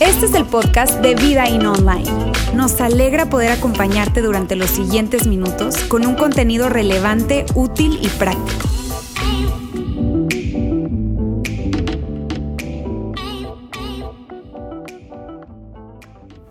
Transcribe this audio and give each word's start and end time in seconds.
Este 0.00 0.26
es 0.26 0.34
el 0.34 0.46
podcast 0.46 1.00
de 1.00 1.14
Vida 1.14 1.48
In 1.48 1.66
Online. 1.66 2.32
Nos 2.54 2.80
alegra 2.80 3.28
poder 3.28 3.52
acompañarte 3.52 4.22
durante 4.22 4.56
los 4.56 4.70
siguientes 4.70 5.26
minutos 5.26 5.76
con 5.84 6.06
un 6.06 6.14
contenido 6.14 6.68
relevante, 6.68 7.44
útil 7.54 7.98
y 8.00 8.08
práctico. 8.08 8.68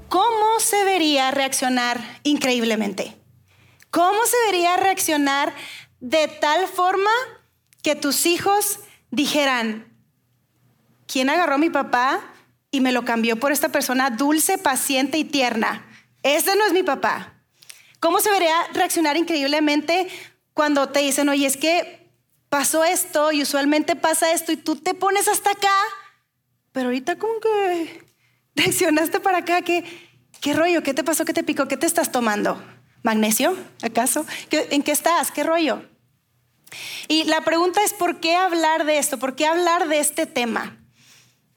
¿Cómo 0.09 0.59
se 0.59 0.77
debería 0.77 1.31
reaccionar 1.31 1.99
increíblemente? 2.23 3.15
¿Cómo 3.89 4.19
se 4.25 4.37
debería 4.45 4.77
reaccionar 4.77 5.53
de 5.99 6.27
tal 6.27 6.67
forma 6.67 7.09
que 7.81 7.95
tus 7.95 8.25
hijos 8.25 8.79
dijeran, 9.11 9.87
¿quién 11.07 11.29
agarró 11.29 11.55
a 11.55 11.59
mi 11.59 11.69
papá 11.69 12.21
y 12.71 12.81
me 12.81 12.91
lo 12.91 13.05
cambió 13.05 13.39
por 13.39 13.51
esta 13.51 13.69
persona 13.69 14.09
dulce, 14.09 14.57
paciente 14.57 15.17
y 15.17 15.23
tierna? 15.23 15.85
Ese 16.23 16.55
no 16.55 16.65
es 16.65 16.73
mi 16.73 16.83
papá. 16.83 17.33
¿Cómo 17.99 18.19
se 18.19 18.29
debería 18.29 18.55
reaccionar 18.73 19.17
increíblemente 19.17 20.07
cuando 20.53 20.89
te 20.89 20.99
dicen, 20.99 21.29
oye, 21.29 21.45
es 21.45 21.57
que 21.57 21.99
pasó 22.49 22.83
esto 22.83 23.31
y 23.31 23.41
usualmente 23.41 23.95
pasa 23.95 24.31
esto 24.33 24.51
y 24.51 24.57
tú 24.57 24.75
te 24.75 24.93
pones 24.93 25.27
hasta 25.27 25.51
acá, 25.51 25.75
pero 26.71 26.87
ahorita 26.87 27.17
como 27.17 27.39
que 27.39 28.03
reaccionaste 28.55 29.19
para 29.19 29.39
acá, 29.39 29.61
¿qué, 29.61 29.83
qué 30.41 30.53
rollo? 30.53 30.83
¿Qué 30.83 30.93
te 30.93 31.03
pasó? 31.03 31.25
¿Qué 31.25 31.33
te 31.33 31.43
picó? 31.43 31.67
¿Qué 31.67 31.77
te 31.77 31.85
estás 31.85 32.11
tomando? 32.11 32.61
¿Magnesio? 33.03 33.55
¿Acaso? 33.81 34.25
¿En 34.51 34.83
qué 34.83 34.91
estás? 34.91 35.31
¿Qué 35.31 35.43
rollo? 35.43 35.83
Y 37.07 37.23
la 37.25 37.41
pregunta 37.41 37.83
es, 37.83 37.93
¿por 37.93 38.19
qué 38.19 38.35
hablar 38.35 38.85
de 38.85 38.97
esto? 38.97 39.17
¿Por 39.17 39.35
qué 39.35 39.45
hablar 39.45 39.87
de 39.87 39.99
este 39.99 40.25
tema? 40.25 40.77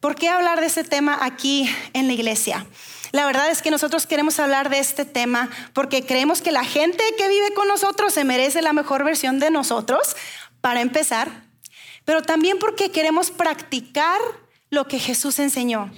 ¿Por 0.00 0.14
qué 0.16 0.28
hablar 0.28 0.60
de 0.60 0.66
este 0.66 0.84
tema 0.84 1.18
aquí 1.20 1.68
en 1.92 2.06
la 2.06 2.12
iglesia? 2.12 2.66
La 3.12 3.26
verdad 3.26 3.50
es 3.50 3.60
que 3.62 3.70
nosotros 3.70 4.06
queremos 4.06 4.40
hablar 4.40 4.70
de 4.70 4.78
este 4.78 5.04
tema 5.04 5.50
porque 5.74 6.04
creemos 6.04 6.40
que 6.40 6.50
la 6.50 6.64
gente 6.64 7.04
que 7.18 7.28
vive 7.28 7.52
con 7.54 7.68
nosotros 7.68 8.14
se 8.14 8.24
merece 8.24 8.62
la 8.62 8.72
mejor 8.72 9.04
versión 9.04 9.38
de 9.38 9.50
nosotros, 9.50 10.16
para 10.62 10.80
empezar, 10.80 11.28
pero 12.06 12.22
también 12.22 12.58
porque 12.58 12.90
queremos 12.90 13.30
practicar 13.30 14.18
lo 14.70 14.88
que 14.88 14.98
Jesús 14.98 15.38
enseñó. 15.38 15.92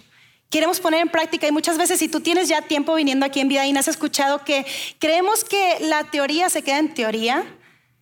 Queremos 0.51 0.81
poner 0.81 1.01
en 1.01 1.09
práctica 1.09 1.47
y 1.47 1.53
muchas 1.53 1.79
veces 1.79 2.01
si 2.01 2.09
tú 2.09 2.21
tienes 2.21 2.49
ya 2.49 2.63
tiempo 2.63 2.95
viniendo 2.95 3.27
aquí 3.27 3.41
en 3.41 3.49
Vida 3.49 3.67
y 3.67 3.77
has 3.77 3.89
escuchado 3.89 4.45
que 4.45 4.67
creemos 4.99 5.45
que 5.45 5.79
la 5.81 6.05
teoría 6.05 6.49
se 6.49 6.63
queda 6.63 6.79
en 6.79 6.95
teoría, 6.95 7.45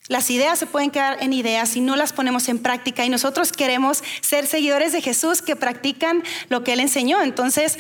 las 0.08 0.31
ideas 0.31 0.58
se 0.58 0.67
pueden 0.67 0.91
quedar 0.91 1.22
en 1.22 1.33
ideas 1.33 1.69
si 1.69 1.81
no 1.81 1.95
las 1.95 2.12
ponemos 2.12 2.48
en 2.48 2.58
práctica 2.58 3.05
y 3.05 3.08
nosotros 3.08 3.53
queremos 3.53 4.03
ser 4.20 4.48
seguidores 4.48 4.91
de 4.92 5.00
Jesús 5.00 5.42
que 5.42 5.55
practican 5.55 6.25
lo 6.48 6.64
que 6.64 6.72
Él 6.72 6.81
enseñó. 6.81 7.22
Entonces, 7.22 7.78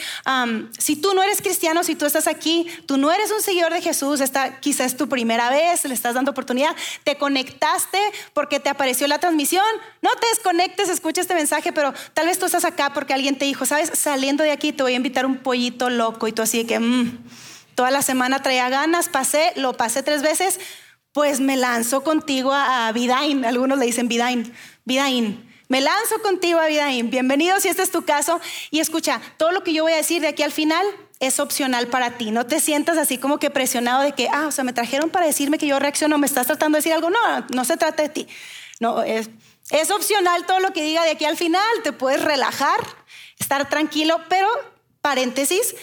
si 0.78 0.94
tú 0.94 1.14
no 1.14 1.22
eres 1.24 1.42
cristiano, 1.42 1.82
si 1.82 1.96
tú 1.96 2.06
estás 2.06 2.28
aquí, 2.28 2.68
tú 2.86 2.96
no 2.96 3.10
eres 3.10 3.32
un 3.32 3.42
seguidor 3.42 3.72
de 3.72 3.82
Jesús, 3.82 4.20
esta 4.20 4.60
quizás 4.60 4.92
es 4.92 4.96
tu 4.96 5.08
primera 5.08 5.50
vez, 5.50 5.84
le 5.84 5.94
estás 5.94 6.14
dando 6.14 6.30
oportunidad, 6.30 6.76
te 7.02 7.18
conectaste 7.18 7.98
porque 8.34 8.60
te 8.60 8.68
apareció 8.68 9.08
la 9.08 9.18
transmisión, 9.18 9.64
no 10.00 10.10
te 10.20 10.28
desconectes, 10.28 10.90
escucha 10.90 11.22
este 11.22 11.34
mensaje, 11.34 11.72
pero 11.72 11.92
tal 12.14 12.26
vez 12.26 12.38
tú 12.38 12.46
estás 12.46 12.64
acá 12.64 12.92
porque 12.92 13.14
alguien 13.14 13.36
te 13.36 13.46
dijo, 13.46 13.66
sabes, 13.66 13.90
saliendo 13.94 14.44
de 14.44 14.52
aquí 14.52 14.72
te 14.72 14.84
voy 14.84 14.92
a 14.92 14.96
invitar 14.96 15.26
un 15.26 15.38
pollito 15.38 15.90
loco 15.90 16.28
y 16.28 16.32
tú 16.32 16.42
así 16.42 16.58
de 16.58 16.66
que... 16.66 16.78
Mm, 16.78 17.18
toda 17.74 17.90
la 17.90 18.02
semana 18.02 18.42
traía 18.42 18.68
ganas, 18.68 19.08
pasé, 19.08 19.52
lo 19.56 19.72
pasé 19.72 20.02
tres 20.02 20.22
veces, 20.22 20.60
pues 21.12 21.40
me 21.40 21.56
lanzo 21.56 22.02
contigo 22.02 22.52
a, 22.52 22.90
Vidain. 22.92 23.44
Algunos 23.44 23.78
le 23.78 23.86
dicen 23.86 24.08
Vidain. 24.08 24.52
Vidain. 24.84 25.48
Me 25.68 25.80
lanzo 25.80 26.20
contigo 26.22 26.58
a 26.58 26.66
Vidain. 26.66 27.10
Bienvenido 27.10 27.60
si 27.60 27.68
este 27.68 27.82
es 27.82 27.90
tu 27.90 28.04
caso. 28.04 28.40
Y 28.70 28.80
escucha, 28.80 29.20
todo 29.36 29.52
lo 29.52 29.62
que 29.62 29.72
yo 29.72 29.82
voy 29.84 29.92
a 29.92 29.96
decir 29.96 30.22
de 30.22 30.28
aquí 30.28 30.42
al 30.42 30.52
final 30.52 30.84
es 31.20 31.38
opcional 31.38 31.88
para 31.88 32.16
ti. 32.16 32.30
No 32.30 32.46
te 32.46 32.60
sientas 32.60 32.96
así 32.98 33.18
como 33.18 33.38
que 33.38 33.50
presionado 33.50 34.02
de 34.02 34.12
que, 34.12 34.28
ah, 34.32 34.46
o 34.46 34.50
sea, 34.50 34.64
me 34.64 34.72
trajeron 34.72 35.10
para 35.10 35.26
decirme 35.26 35.58
que 35.58 35.66
yo 35.66 35.78
reacciono, 35.78 36.18
me 36.18 36.26
estás 36.26 36.46
tratando 36.46 36.76
de 36.76 36.80
decir 36.80 36.92
algo. 36.92 37.10
No, 37.10 37.46
no 37.50 37.64
se 37.64 37.76
trata 37.76 38.02
de 38.02 38.08
ti. 38.08 38.26
No, 38.80 39.02
es, 39.02 39.28
es 39.70 39.90
opcional 39.90 40.46
todo 40.46 40.60
lo 40.60 40.72
que 40.72 40.82
diga 40.82 41.04
de 41.04 41.10
aquí 41.10 41.26
al 41.26 41.36
final. 41.36 41.62
Te 41.84 41.92
puedes 41.92 42.22
relajar, 42.22 42.80
estar 43.38 43.68
tranquilo, 43.68 44.20
pero 44.28 44.48
paréntesis, 45.02 45.74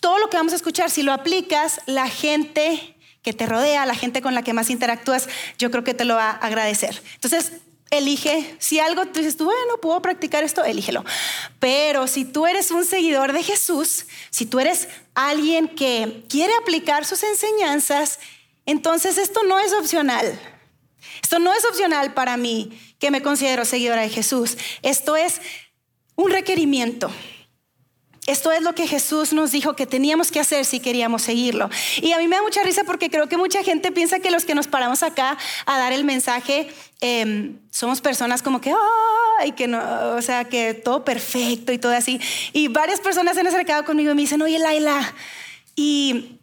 todo 0.00 0.18
lo 0.18 0.28
que 0.28 0.36
vamos 0.36 0.52
a 0.52 0.56
escuchar, 0.56 0.90
si 0.90 1.02
lo 1.02 1.12
aplicas, 1.12 1.80
la 1.86 2.08
gente 2.08 2.96
que 3.22 3.32
te 3.32 3.46
rodea, 3.46 3.86
la 3.86 3.94
gente 3.94 4.22
con 4.22 4.34
la 4.34 4.42
que 4.42 4.52
más 4.52 4.70
interactúas, 4.70 5.28
yo 5.58 5.70
creo 5.70 5.84
que 5.84 5.94
te 5.94 6.04
lo 6.04 6.14
va 6.16 6.30
a 6.30 6.36
agradecer. 6.36 7.02
Entonces, 7.14 7.52
elige, 7.90 8.56
si 8.58 8.78
algo 8.78 9.06
tú 9.06 9.18
dices, 9.20 9.36
tú, 9.36 9.44
bueno, 9.44 9.78
puedo 9.82 10.00
practicar 10.00 10.44
esto, 10.44 10.64
elígelo. 10.64 11.04
Pero 11.58 12.06
si 12.06 12.24
tú 12.24 12.46
eres 12.46 12.70
un 12.70 12.84
seguidor 12.84 13.32
de 13.32 13.42
Jesús, 13.42 14.06
si 14.30 14.46
tú 14.46 14.60
eres 14.60 14.88
alguien 15.14 15.68
que 15.68 16.24
quiere 16.28 16.52
aplicar 16.60 17.04
sus 17.04 17.22
enseñanzas, 17.22 18.18
entonces 18.64 19.18
esto 19.18 19.42
no 19.42 19.58
es 19.58 19.72
opcional. 19.72 20.38
Esto 21.22 21.38
no 21.38 21.52
es 21.52 21.64
opcional 21.64 22.14
para 22.14 22.36
mí, 22.36 22.78
que 22.98 23.10
me 23.10 23.22
considero 23.22 23.64
seguidora 23.64 24.02
de 24.02 24.08
Jesús. 24.08 24.56
Esto 24.82 25.16
es 25.16 25.40
un 26.14 26.30
requerimiento. 26.30 27.10
Esto 28.30 28.52
es 28.52 28.62
lo 28.62 28.76
que 28.76 28.86
Jesús 28.86 29.32
nos 29.32 29.50
dijo 29.50 29.74
que 29.74 29.86
teníamos 29.86 30.30
que 30.30 30.38
hacer 30.38 30.64
si 30.64 30.78
queríamos 30.78 31.22
seguirlo. 31.22 31.68
Y 32.00 32.12
a 32.12 32.18
mí 32.18 32.28
me 32.28 32.36
da 32.36 32.42
mucha 32.42 32.62
risa 32.62 32.84
porque 32.84 33.10
creo 33.10 33.28
que 33.28 33.36
mucha 33.36 33.64
gente 33.64 33.90
piensa 33.90 34.20
que 34.20 34.30
los 34.30 34.44
que 34.44 34.54
nos 34.54 34.68
paramos 34.68 35.02
acá 35.02 35.36
a 35.66 35.78
dar 35.78 35.92
el 35.92 36.04
mensaje 36.04 36.72
em, 37.00 37.58
somos 37.72 38.00
personas 38.00 38.40
como 38.40 38.60
que, 38.60 38.72
ay, 39.40 39.50
que 39.50 39.66
no, 39.66 39.80
o 40.14 40.22
sea, 40.22 40.44
que 40.44 40.74
todo 40.74 41.04
perfecto 41.04 41.72
y 41.72 41.78
todo 41.78 41.92
así. 41.92 42.20
Y 42.52 42.68
varias 42.68 43.00
personas 43.00 43.34
se 43.34 43.40
han 43.40 43.48
acercado 43.48 43.84
conmigo 43.84 44.12
y 44.12 44.14
me 44.14 44.22
dicen, 44.22 44.40
oye, 44.42 44.60
Laila, 44.60 45.12
¿y, 45.74 46.38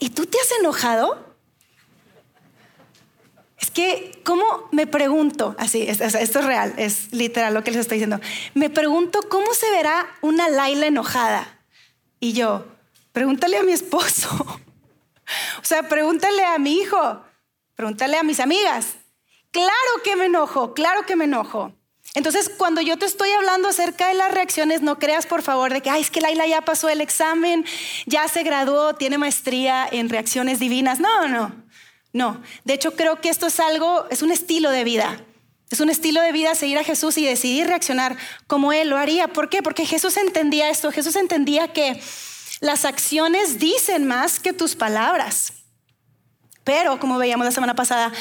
¿y 0.00 0.08
tú 0.08 0.26
te 0.26 0.38
has 0.40 0.50
enojado? 0.58 1.31
Es 3.62 3.70
que, 3.70 4.20
¿cómo 4.24 4.68
me 4.72 4.88
pregunto? 4.88 5.54
Así, 5.56 5.82
esto 5.82 6.04
es 6.18 6.44
real, 6.44 6.74
es 6.78 7.12
literal 7.12 7.54
lo 7.54 7.62
que 7.62 7.70
les 7.70 7.80
estoy 7.80 7.98
diciendo. 7.98 8.20
Me 8.54 8.70
pregunto 8.70 9.20
cómo 9.28 9.54
se 9.54 9.70
verá 9.70 10.04
una 10.20 10.48
Laila 10.48 10.86
enojada. 10.86 11.60
Y 12.18 12.32
yo, 12.32 12.66
pregúntale 13.12 13.56
a 13.56 13.62
mi 13.62 13.72
esposo. 13.72 14.28
O 15.62 15.64
sea, 15.64 15.88
pregúntale 15.88 16.44
a 16.44 16.58
mi 16.58 16.74
hijo, 16.74 17.22
pregúntale 17.74 18.18
a 18.18 18.22
mis 18.22 18.38
amigas. 18.38 18.96
Claro 19.50 19.70
que 20.04 20.14
me 20.14 20.26
enojo, 20.26 20.74
claro 20.74 21.06
que 21.06 21.16
me 21.16 21.24
enojo. 21.24 21.72
Entonces, 22.14 22.50
cuando 22.50 22.82
yo 22.82 22.98
te 22.98 23.06
estoy 23.06 23.30
hablando 23.30 23.68
acerca 23.68 24.08
de 24.08 24.14
las 24.14 24.34
reacciones, 24.34 24.82
no 24.82 24.98
creas 24.98 25.24
por 25.24 25.40
favor 25.40 25.72
de 25.72 25.80
que, 25.80 25.88
ay, 25.88 26.02
es 26.02 26.10
que 26.10 26.20
Laila 26.20 26.46
ya 26.46 26.60
pasó 26.62 26.90
el 26.90 27.00
examen, 27.00 27.64
ya 28.04 28.28
se 28.28 28.42
graduó, 28.42 28.94
tiene 28.94 29.16
maestría 29.16 29.88
en 29.90 30.10
reacciones 30.10 30.58
divinas. 30.58 31.00
No, 31.00 31.28
no. 31.28 31.61
No, 32.12 32.42
de 32.64 32.74
hecho 32.74 32.94
creo 32.94 33.20
que 33.20 33.30
esto 33.30 33.46
es 33.46 33.58
algo, 33.60 34.06
es 34.10 34.22
un 34.22 34.30
estilo 34.30 34.70
de 34.70 34.84
vida. 34.84 35.24
Es 35.70 35.80
un 35.80 35.88
estilo 35.88 36.20
de 36.20 36.32
vida 36.32 36.54
seguir 36.54 36.76
a 36.76 36.84
Jesús 36.84 37.16
y 37.16 37.24
decidir 37.24 37.66
reaccionar 37.66 38.18
como 38.46 38.74
Él 38.74 38.90
lo 38.90 38.98
haría. 38.98 39.28
¿Por 39.28 39.48
qué? 39.48 39.62
Porque 39.62 39.86
Jesús 39.86 40.18
entendía 40.18 40.68
esto. 40.68 40.92
Jesús 40.92 41.16
entendía 41.16 41.68
que 41.68 41.98
las 42.60 42.84
acciones 42.84 43.58
dicen 43.58 44.06
más 44.06 44.38
que 44.38 44.52
tus 44.52 44.76
palabras. 44.76 45.54
Pero, 46.64 47.00
como 47.00 47.18
veíamos 47.18 47.44
la 47.44 47.50
semana 47.50 47.74
pasada, 47.74 48.12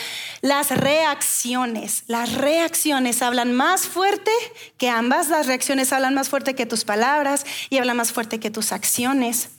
las 0.41 0.71
reacciones, 0.71 2.03
las 2.07 2.33
reacciones 2.33 3.21
hablan 3.21 3.53
más 3.53 3.85
fuerte 3.85 4.31
que 4.77 4.89
ambas. 4.89 5.27
Las 5.27 5.45
reacciones 5.45 5.93
hablan 5.93 6.15
más 6.15 6.29
fuerte 6.29 6.55
que 6.55 6.65
tus 6.65 6.85
palabras 6.85 7.45
y 7.69 7.77
hablan 7.77 7.97
más 7.97 8.13
fuerte 8.13 8.39
que 8.39 8.49
tus 8.49 8.71
acciones. 8.71 9.49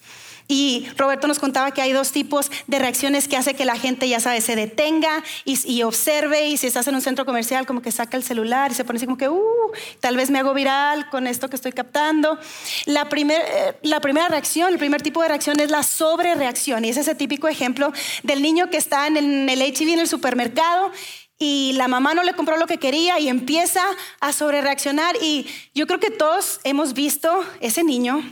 Y 0.49 0.87
Roberto 0.97 1.27
nos 1.27 1.39
contaba 1.39 1.71
que 1.71 1.83
hay 1.83 1.93
dos 1.93 2.13
tipos 2.13 2.51
de 2.67 2.79
reacciones 2.79 3.29
que 3.29 3.37
hace 3.37 3.55
que 3.55 3.65
la 3.65 3.77
gente, 3.77 4.09
ya 4.09 4.21
sabe, 4.21 4.41
se 4.41 4.57
detenga 4.57 5.23
y, 5.45 5.83
observe. 5.83 6.49
Y 6.49 6.57
si 6.57 6.67
estás 6.67 6.87
en 6.89 6.95
un 6.95 7.01
centro 7.01 7.25
comercial, 7.25 7.67
como 7.67 7.83
que 7.83 7.91
saca 7.93 8.17
el 8.17 8.23
celular 8.23 8.71
y 8.71 8.75
se 8.75 8.85
pone 8.85 8.99
así 8.99 9.07
como 9.07 9.19
que, 9.19 9.29
uh, 9.29 9.73
tal 10.01 10.17
vez 10.17 10.31
me 10.31 10.39
hago 10.39 10.55
viral 10.55 11.09
con 11.11 11.27
esto 11.27 11.49
que 11.49 11.57
estoy 11.57 11.73
captando. 11.73 12.39
La, 12.87 13.09
eh, 13.11 13.75
la 13.83 14.01
primera 14.01 14.29
reacción, 14.29 14.73
el 14.73 14.79
primer 14.79 15.03
tipo 15.03 15.23
de 15.23 15.29
reacción 15.29 15.61
es 15.61 15.71
la 15.71 15.83
sobrereacción. 15.83 16.85
Y 16.85 16.91
es 16.91 16.97
ese 16.97 17.15
típico 17.15 17.49
ejemplo 17.49 17.93
del 18.23 18.43
niño 18.43 18.71
que 18.71 18.77
está 18.77 19.07
en 19.07 19.17
el, 19.17 19.49
en 19.49 19.63
en 19.63 19.99
el 19.99 20.09
supermercado 20.09 20.93
y 21.39 21.73
la 21.73 21.89
mamá 21.89 22.15
no 22.15 22.23
le 22.23 22.35
compró 22.35 22.57
lo 22.57 22.67
que 22.67 22.79
quería 22.79 23.19
y 23.19 23.29
empieza 23.29 23.83
a 24.21 24.33
sobrereaccionar. 24.33 25.17
Y 25.21 25.47
yo 25.75 25.87
creo 25.87 25.99
que 25.99 26.11
todos 26.11 26.61
hemos 26.63 26.95
visto 26.95 27.45
ese 27.61 27.83
niño 27.83 28.23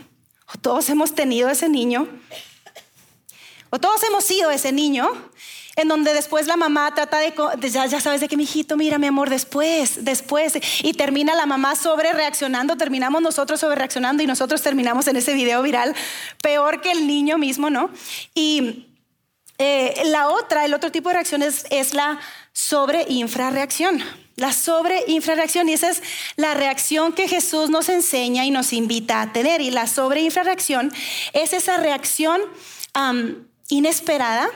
o 0.53 0.59
todos 0.59 0.89
hemos 0.89 1.13
tenido 1.15 1.49
ese 1.49 1.69
niño. 1.69 2.07
O 3.69 3.79
todos 3.79 4.03
hemos 4.03 4.23
sido 4.23 4.51
ese 4.51 4.71
niño 4.71 5.09
en 5.77 5.87
donde 5.87 6.13
después 6.13 6.47
la 6.47 6.57
mamá 6.57 6.93
trata 6.93 7.19
de, 7.19 7.33
ya, 7.69 7.85
ya, 7.85 8.01
sabes 8.01 8.19
de 8.19 8.27
que 8.27 8.35
mi 8.35 8.43
hijito, 8.43 8.75
mira 8.75 8.97
mi 8.97 9.07
amor, 9.07 9.29
después, 9.29 10.03
después, 10.03 10.53
y 10.83 10.93
termina 10.93 11.33
la 11.35 11.45
mamá 11.45 11.75
sobre 11.75 12.11
reaccionando, 12.11 12.75
terminamos 12.75 13.21
nosotros 13.21 13.59
sobre 13.59 13.75
reaccionando 13.75 14.21
y 14.21 14.27
nosotros 14.27 14.61
terminamos 14.61 15.07
en 15.07 15.15
ese 15.15 15.33
video 15.33 15.61
viral 15.61 15.95
peor 16.41 16.81
que 16.81 16.91
el 16.91 17.07
niño 17.07 17.37
mismo, 17.37 17.69
¿no? 17.69 17.89
Y 18.35 18.90
eh, 19.61 19.93
la 20.05 20.29
otra, 20.29 20.65
el 20.65 20.73
otro 20.73 20.91
tipo 20.91 21.09
de 21.09 21.15
reacción 21.15 21.41
es, 21.41 21.93
la 21.93 22.19
sobre 22.53 23.05
infrarreacción. 23.07 24.03
La 24.35 24.53
sobre 24.53 25.03
infrarreacción. 25.07 25.69
Y 25.69 25.73
esa 25.73 25.89
es 25.89 26.01
la 26.35 26.53
reacción 26.53 27.13
que 27.13 27.27
Jesús 27.27 27.69
nos 27.69 27.89
enseña 27.89 28.45
y 28.45 28.51
nos 28.51 28.73
invita 28.73 29.21
a 29.21 29.33
tener. 29.33 29.61
Y 29.61 29.71
la 29.71 29.87
sobre 29.87 30.21
infrarreacción 30.21 30.91
es 31.33 31.53
esa 31.53 31.77
reacción 31.77 32.41
inesperada. 33.69 34.49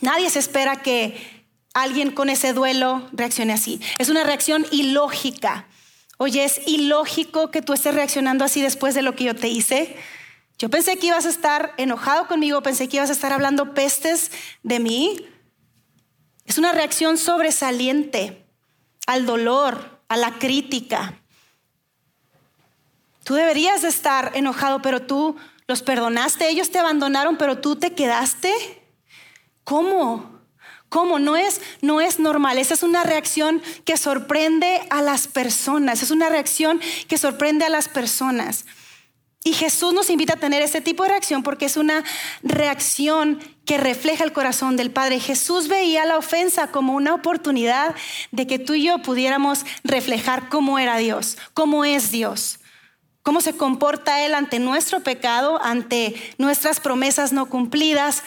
Nadie 0.00 0.30
se 0.30 0.38
espera 0.38 0.76
que 0.76 1.46
alguien 1.74 2.10
con 2.10 2.30
ese 2.30 2.52
duelo 2.52 3.08
reaccione 3.12 3.52
así. 3.52 3.80
Es 3.98 4.08
una 4.08 4.24
reacción 4.24 4.66
ilógica. 4.70 5.66
Oye, 6.16 6.44
es 6.44 6.60
ilógico 6.66 7.50
que 7.50 7.62
tú 7.62 7.74
estés 7.74 7.94
reaccionando 7.94 8.44
así 8.44 8.60
después 8.60 8.94
de 8.94 9.02
lo 9.02 9.14
que 9.14 9.24
yo 9.24 9.36
te 9.36 9.48
hice. 9.48 9.96
Yo 10.58 10.68
pensé 10.68 10.96
que 10.98 11.06
ibas 11.06 11.24
a 11.24 11.28
estar 11.28 11.72
enojado 11.76 12.26
conmigo, 12.26 12.62
pensé 12.62 12.88
que 12.88 12.96
ibas 12.96 13.10
a 13.10 13.12
estar 13.12 13.32
hablando 13.32 13.74
pestes 13.74 14.32
de 14.64 14.80
mí. 14.80 15.24
Es 16.46 16.58
una 16.58 16.72
reacción 16.72 17.16
sobresaliente 17.16 18.44
al 19.06 19.24
dolor, 19.24 20.00
a 20.08 20.16
la 20.16 20.38
crítica. 20.38 21.14
Tú 23.22 23.34
deberías 23.34 23.82
de 23.82 23.88
estar 23.88 24.32
enojado, 24.34 24.82
pero 24.82 25.02
tú 25.02 25.36
los 25.68 25.82
perdonaste, 25.82 26.48
ellos 26.48 26.70
te 26.70 26.78
abandonaron, 26.78 27.36
pero 27.36 27.58
tú 27.58 27.76
te 27.76 27.92
quedaste. 27.92 28.52
¿Cómo? 29.62 30.40
¿Cómo? 30.88 31.18
No 31.18 31.36
es, 31.36 31.60
no 31.82 32.00
es 32.00 32.18
normal. 32.18 32.58
Esa 32.58 32.74
es 32.74 32.82
una 32.82 33.04
reacción 33.04 33.62
que 33.84 33.96
sorprende 33.96 34.80
a 34.90 35.02
las 35.02 35.28
personas. 35.28 36.02
Es 36.02 36.10
una 36.10 36.30
reacción 36.30 36.80
que 37.06 37.18
sorprende 37.18 37.66
a 37.66 37.68
las 37.68 37.88
personas. 37.88 38.64
Y 39.48 39.54
Jesús 39.54 39.94
nos 39.94 40.10
invita 40.10 40.34
a 40.34 40.36
tener 40.36 40.60
ese 40.60 40.82
tipo 40.82 41.04
de 41.04 41.08
reacción 41.08 41.42
porque 41.42 41.64
es 41.64 41.78
una 41.78 42.04
reacción 42.42 43.38
que 43.64 43.78
refleja 43.78 44.22
el 44.22 44.34
corazón 44.34 44.76
del 44.76 44.90
Padre. 44.90 45.20
Jesús 45.20 45.68
veía 45.68 46.04
la 46.04 46.18
ofensa 46.18 46.66
como 46.66 46.92
una 46.92 47.14
oportunidad 47.14 47.94
de 48.30 48.46
que 48.46 48.58
tú 48.58 48.74
y 48.74 48.82
yo 48.82 48.98
pudiéramos 48.98 49.64
reflejar 49.84 50.50
cómo 50.50 50.78
era 50.78 50.98
Dios, 50.98 51.38
cómo 51.54 51.86
es 51.86 52.10
Dios, 52.10 52.60
cómo 53.22 53.40
se 53.40 53.56
comporta 53.56 54.22
Él 54.22 54.34
ante 54.34 54.58
nuestro 54.58 55.00
pecado, 55.00 55.58
ante 55.64 56.14
nuestras 56.36 56.78
promesas 56.78 57.32
no 57.32 57.46
cumplidas, 57.46 58.24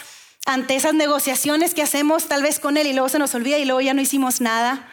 ante 0.48 0.76
esas 0.76 0.96
negociaciones 0.96 1.76
que 1.76 1.84
hacemos 1.84 2.30
tal 2.30 2.42
vez 2.42 2.60
con 2.60 2.78
Él 2.78 2.88
y 2.88 2.94
luego 2.94 3.10
se 3.10 3.20
nos 3.20 3.36
olvida 3.36 3.60
y 3.60 3.66
luego 3.66 3.82
ya 3.82 3.94
no 3.94 4.02
hicimos 4.02 4.42
nada. 4.42 4.90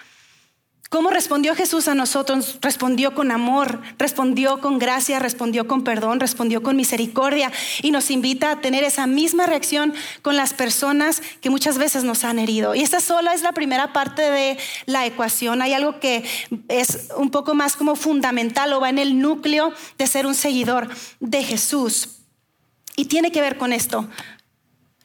¿Cómo 0.88 1.10
respondió 1.10 1.54
Jesús 1.54 1.86
a 1.86 1.94
nosotros? 1.94 2.56
Respondió 2.62 3.14
con 3.14 3.30
amor, 3.30 3.82
respondió 3.98 4.62
con 4.62 4.78
gracia, 4.78 5.18
respondió 5.18 5.68
con 5.68 5.84
perdón, 5.84 6.18
respondió 6.18 6.62
con 6.62 6.76
misericordia 6.76 7.52
y 7.82 7.90
nos 7.90 8.10
invita 8.10 8.52
a 8.52 8.60
tener 8.62 8.84
esa 8.84 9.06
misma 9.06 9.44
reacción 9.44 9.92
con 10.22 10.36
las 10.36 10.54
personas 10.54 11.20
que 11.42 11.50
muchas 11.50 11.76
veces 11.76 12.04
nos 12.04 12.24
han 12.24 12.38
herido. 12.38 12.74
Y 12.74 12.80
esta 12.80 13.00
sola 13.00 13.34
es 13.34 13.42
la 13.42 13.52
primera 13.52 13.92
parte 13.92 14.22
de 14.22 14.56
la 14.86 15.04
ecuación. 15.04 15.60
Hay 15.60 15.74
algo 15.74 16.00
que 16.00 16.24
es 16.68 17.08
un 17.18 17.30
poco 17.30 17.54
más 17.54 17.76
como 17.76 17.94
fundamental 17.94 18.72
o 18.72 18.80
va 18.80 18.88
en 18.88 18.98
el 18.98 19.18
núcleo 19.18 19.74
de 19.98 20.06
ser 20.06 20.26
un 20.26 20.34
seguidor 20.34 20.88
de 21.20 21.44
Jesús. 21.44 22.20
Y 22.96 23.04
tiene 23.04 23.30
que 23.30 23.42
ver 23.42 23.58
con 23.58 23.74
esto. 23.74 24.08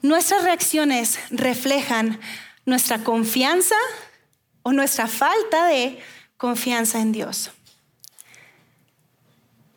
Nuestras 0.02 0.46
reacciones 0.46 1.20
reflejan 1.30 2.22
nuestra 2.66 3.04
confianza 3.04 3.76
o 4.64 4.72
nuestra 4.72 5.08
falta 5.08 5.68
de 5.68 6.00
confianza 6.38 7.00
en 7.00 7.12
Dios. 7.12 7.52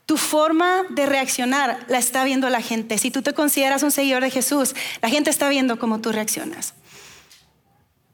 Tu 0.06 0.16
forma 0.16 0.84
de 0.90 1.04
reaccionar 1.04 1.84
la 1.88 1.98
está 1.98 2.24
viendo 2.24 2.48
la 2.48 2.62
gente. 2.62 2.96
Si 2.96 3.10
tú 3.10 3.22
te 3.22 3.34
consideras 3.34 3.82
un 3.82 3.90
seguidor 3.90 4.22
de 4.22 4.30
Jesús, 4.30 4.74
la 5.02 5.08
gente 5.08 5.30
está 5.30 5.48
viendo 5.48 5.78
cómo 5.78 6.00
tú 6.00 6.12
reaccionas. 6.12 6.74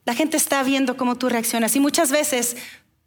La 0.05 0.15
gente 0.15 0.35
está 0.35 0.63
viendo 0.63 0.97
cómo 0.97 1.15
tú 1.15 1.29
reaccionas. 1.29 1.75
Y 1.75 1.79
muchas 1.79 2.11
veces 2.11 2.57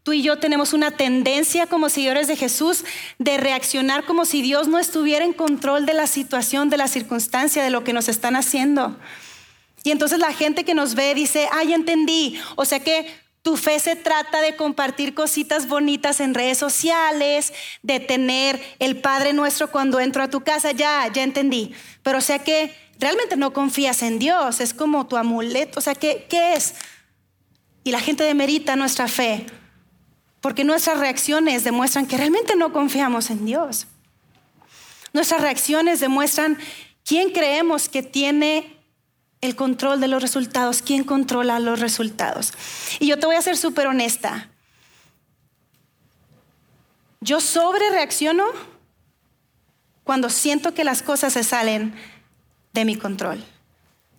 tú 0.04 0.12
y 0.12 0.22
yo 0.22 0.38
tenemos 0.38 0.72
una 0.72 0.92
tendencia 0.92 1.66
como 1.66 1.88
seguidores 1.88 2.28
de 2.28 2.36
Jesús 2.36 2.84
de 3.18 3.36
reaccionar 3.38 4.04
como 4.04 4.24
si 4.24 4.40
Dios 4.40 4.68
no 4.68 4.78
estuviera 4.78 5.24
en 5.24 5.32
control 5.32 5.84
de 5.84 5.94
la 5.94 6.06
situación, 6.06 6.70
de 6.70 6.76
la 6.76 6.86
circunstancia, 6.86 7.64
de 7.64 7.70
lo 7.70 7.82
que 7.82 7.92
nos 7.92 8.08
están 8.08 8.36
haciendo. 8.36 8.96
Y 9.82 9.90
entonces 9.90 10.20
la 10.20 10.32
gente 10.32 10.64
que 10.64 10.74
nos 10.74 10.94
ve 10.94 11.12
dice, 11.14 11.48
ay, 11.52 11.72
entendí. 11.72 12.40
O 12.54 12.64
sea 12.64 12.80
que 12.80 13.25
tu 13.46 13.56
fe 13.56 13.78
se 13.78 13.94
trata 13.94 14.40
de 14.40 14.56
compartir 14.56 15.14
cositas 15.14 15.68
bonitas 15.68 16.18
en 16.18 16.34
redes 16.34 16.58
sociales, 16.58 17.52
de 17.80 18.00
tener 18.00 18.60
el 18.80 19.00
Padre 19.00 19.34
Nuestro 19.34 19.70
cuando 19.70 20.00
entro 20.00 20.24
a 20.24 20.28
tu 20.28 20.40
casa, 20.40 20.72
ya, 20.72 21.06
ya 21.14 21.22
entendí. 21.22 21.72
Pero 22.02 22.18
o 22.18 22.20
sea 22.20 22.40
que 22.40 22.74
realmente 22.98 23.36
no 23.36 23.52
confías 23.52 24.02
en 24.02 24.18
Dios, 24.18 24.60
es 24.60 24.74
como 24.74 25.06
tu 25.06 25.16
amuleto, 25.16 25.78
o 25.78 25.80
sea, 25.80 25.94
¿qué, 25.94 26.26
qué 26.28 26.54
es? 26.54 26.74
Y 27.84 27.92
la 27.92 28.00
gente 28.00 28.24
demerita 28.24 28.74
nuestra 28.74 29.06
fe, 29.06 29.46
porque 30.40 30.64
nuestras 30.64 30.98
reacciones 30.98 31.62
demuestran 31.62 32.06
que 32.06 32.16
realmente 32.16 32.56
no 32.56 32.72
confiamos 32.72 33.30
en 33.30 33.46
Dios. 33.46 33.86
Nuestras 35.12 35.40
reacciones 35.40 36.00
demuestran 36.00 36.58
quién 37.04 37.30
creemos 37.30 37.88
que 37.88 38.02
tiene 38.02 38.75
el 39.40 39.56
control 39.56 40.00
de 40.00 40.08
los 40.08 40.22
resultados, 40.22 40.82
quién 40.82 41.04
controla 41.04 41.60
los 41.60 41.80
resultados. 41.80 42.52
Y 42.98 43.06
yo 43.06 43.18
te 43.18 43.26
voy 43.26 43.36
a 43.36 43.42
ser 43.42 43.56
súper 43.56 43.86
honesta. 43.86 44.48
Yo 47.20 47.40
sobre 47.40 47.90
reacciono 47.90 48.44
cuando 50.04 50.30
siento 50.30 50.74
que 50.74 50.84
las 50.84 51.02
cosas 51.02 51.32
se 51.32 51.44
salen 51.44 51.94
de 52.72 52.84
mi 52.84 52.96
control. 52.96 53.44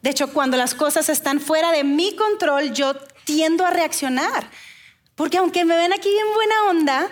De 0.02 0.10
hecho, 0.10 0.32
cuando 0.34 0.58
las 0.58 0.76
cosas 0.76 1.10
están 1.10 1.40
fuera 1.40 1.72
de 1.72 1.84
mi 1.84 2.16
control, 2.16 2.74
yo 2.74 2.96
tiendo 3.24 3.66
a 3.66 3.72
reaccionar. 3.72 4.50
Porque 5.16 5.38
aunque 5.38 5.66
me 5.66 5.76
ven 5.76 5.94
aquí 5.94 6.10
en 6.10 6.34
buena 6.36 6.64
onda, 6.70 7.10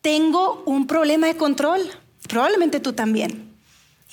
tengo 0.00 0.62
un 0.66 0.86
problema 0.86 1.26
de 1.28 1.36
control. 1.36 1.90
Probablemente 2.28 2.80
tú 2.80 2.92
también. 2.92 3.53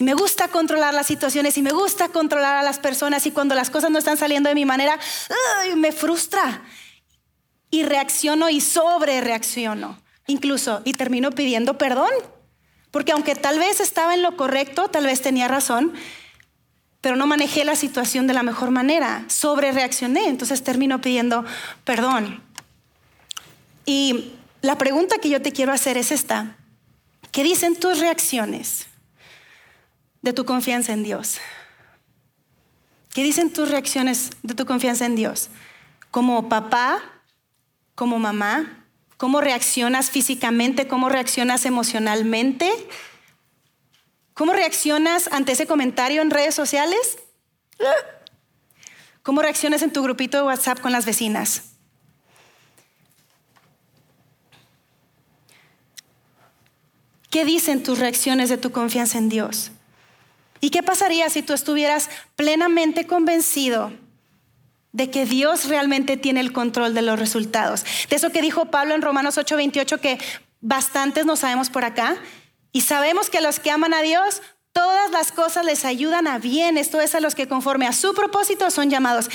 Y 0.02 0.04
me 0.04 0.16
gusta 0.16 0.48
controlar 0.48 0.96
las 0.96 1.06
situaciones 1.06 1.60
y 1.60 1.62
me 1.62 1.74
gusta 1.74 2.10
controlar 2.10 2.56
a 2.56 2.64
las 2.64 2.80
personas 2.80 3.28
y 3.28 3.32
cuando 3.32 3.54
las 3.54 3.70
cosas 3.70 3.92
no 3.92 4.00
están 4.00 4.18
saliendo 4.18 4.50
de 4.50 4.56
mi 4.56 4.66
manera, 4.66 4.98
me 5.78 5.92
frustra. 5.92 6.64
Y 7.70 7.84
reacciono 7.84 8.50
y 8.50 8.62
sobre 8.62 9.22
reacciono. 9.22 10.02
Incluso, 10.26 10.82
y 10.86 10.94
termino 10.94 11.30
pidiendo 11.30 11.78
perdón. 11.78 12.10
Porque 12.90 13.12
aunque 13.12 13.36
tal 13.36 13.60
vez 13.60 13.80
estaba 13.80 14.16
en 14.16 14.24
lo 14.24 14.36
correcto, 14.38 14.88
tal 14.88 15.06
vez 15.06 15.22
tenía 15.22 15.48
razón, 15.48 15.94
pero 17.00 17.16
no 17.16 17.28
manejé 17.28 17.64
la 17.64 17.76
situación 17.76 18.26
de 18.26 18.34
la 18.34 18.42
mejor 18.42 18.72
manera. 18.72 19.26
Sobre 19.28 19.72
reaccioné, 19.72 20.30
entonces 20.30 20.64
termino 20.64 21.00
pidiendo 21.00 21.46
perdón. 21.84 22.42
Y 23.86 24.32
la 24.64 24.80
pregunta 24.80 25.20
que 25.20 25.30
yo 25.30 25.44
te 25.44 25.52
quiero 25.52 25.72
hacer 25.72 25.96
es 25.98 26.12
esta. 26.12 26.56
¿Qué 27.32 27.44
dicen 27.44 27.76
tus 27.76 28.00
reacciones? 28.00 28.88
De 30.22 30.34
tu 30.34 30.46
confianza 30.46 30.94
en 30.94 31.04
Dios? 31.04 31.38
¿Qué 33.14 33.24
dicen 33.24 33.52
tus 33.52 33.70
reacciones 33.70 34.30
de 34.42 34.54
tu 34.54 34.66
confianza 34.66 35.06
en 35.06 35.16
Dios? 35.16 35.50
Como 36.12 36.48
papá, 36.48 37.02
como 37.96 38.20
mamá, 38.20 38.86
¿cómo 39.18 39.42
reaccionas 39.42 40.10
físicamente? 40.10 40.88
¿Cómo 40.88 41.10
reaccionas 41.10 41.66
emocionalmente? 41.66 42.72
¿Cómo 44.34 44.54
reaccionas 44.54 45.28
ante 45.32 45.52
ese 45.52 45.68
comentario 45.68 46.22
en 46.22 46.32
redes 46.32 46.56
sociales? 46.56 47.20
¿Cómo 49.24 49.42
reaccionas 49.42 49.82
en 49.82 49.92
tu 49.92 50.02
grupito 50.02 50.38
de 50.38 50.44
WhatsApp 50.44 50.80
con 50.80 50.92
las 50.92 51.06
vecinas? 51.06 51.64
¿Qué 57.30 57.46
dicen 57.46 57.84
tus 57.84 58.00
reacciones 58.00 58.50
de 58.50 58.58
tu 58.58 58.72
confianza 58.72 59.18
en 59.18 59.30
Dios? 59.30 59.72
¿Y 60.62 60.70
qué 60.70 60.84
pasaría 60.84 61.30
si 61.30 61.42
tú 61.42 61.54
estuvieras 61.54 62.10
plenamente 62.36 63.08
convencido 63.08 63.92
de 64.94 65.10
que 65.10 65.26
Dios 65.26 65.68
realmente 65.68 66.18
tiene 66.18 66.40
el 66.40 66.54
control 66.54 66.94
de 66.94 67.02
los 67.02 67.20
resultados? 67.20 67.84
De 68.10 68.16
eso 68.16 68.30
que 68.30 68.44
dijo 68.44 68.66
Pablo 68.66 68.94
en 68.94 69.02
Romanos 69.02 69.38
8:28, 69.38 70.00
que 70.00 70.20
bastantes 70.62 71.26
no 71.26 71.36
sabemos 71.36 71.72
por 71.72 71.84
acá, 71.84 72.16
y 72.72 72.82
sabemos 72.82 73.30
que 73.30 73.42
los 73.42 73.60
que 73.60 73.72
aman 73.72 73.96
a 73.96 74.04
Dios, 74.04 74.44
todas 74.72 75.10
las 75.12 75.32
cosas 75.32 75.66
les 75.66 75.84
ayudan 75.84 76.28
a 76.28 76.38
bien, 76.38 76.78
esto 76.78 77.02
es 77.02 77.16
a 77.16 77.20
los 77.20 77.34
que 77.36 77.48
conforme 77.48 77.88
a 77.88 77.94
su 77.94 78.14
propósito 78.14 78.70
son 78.70 78.90
llamados. 78.90 79.30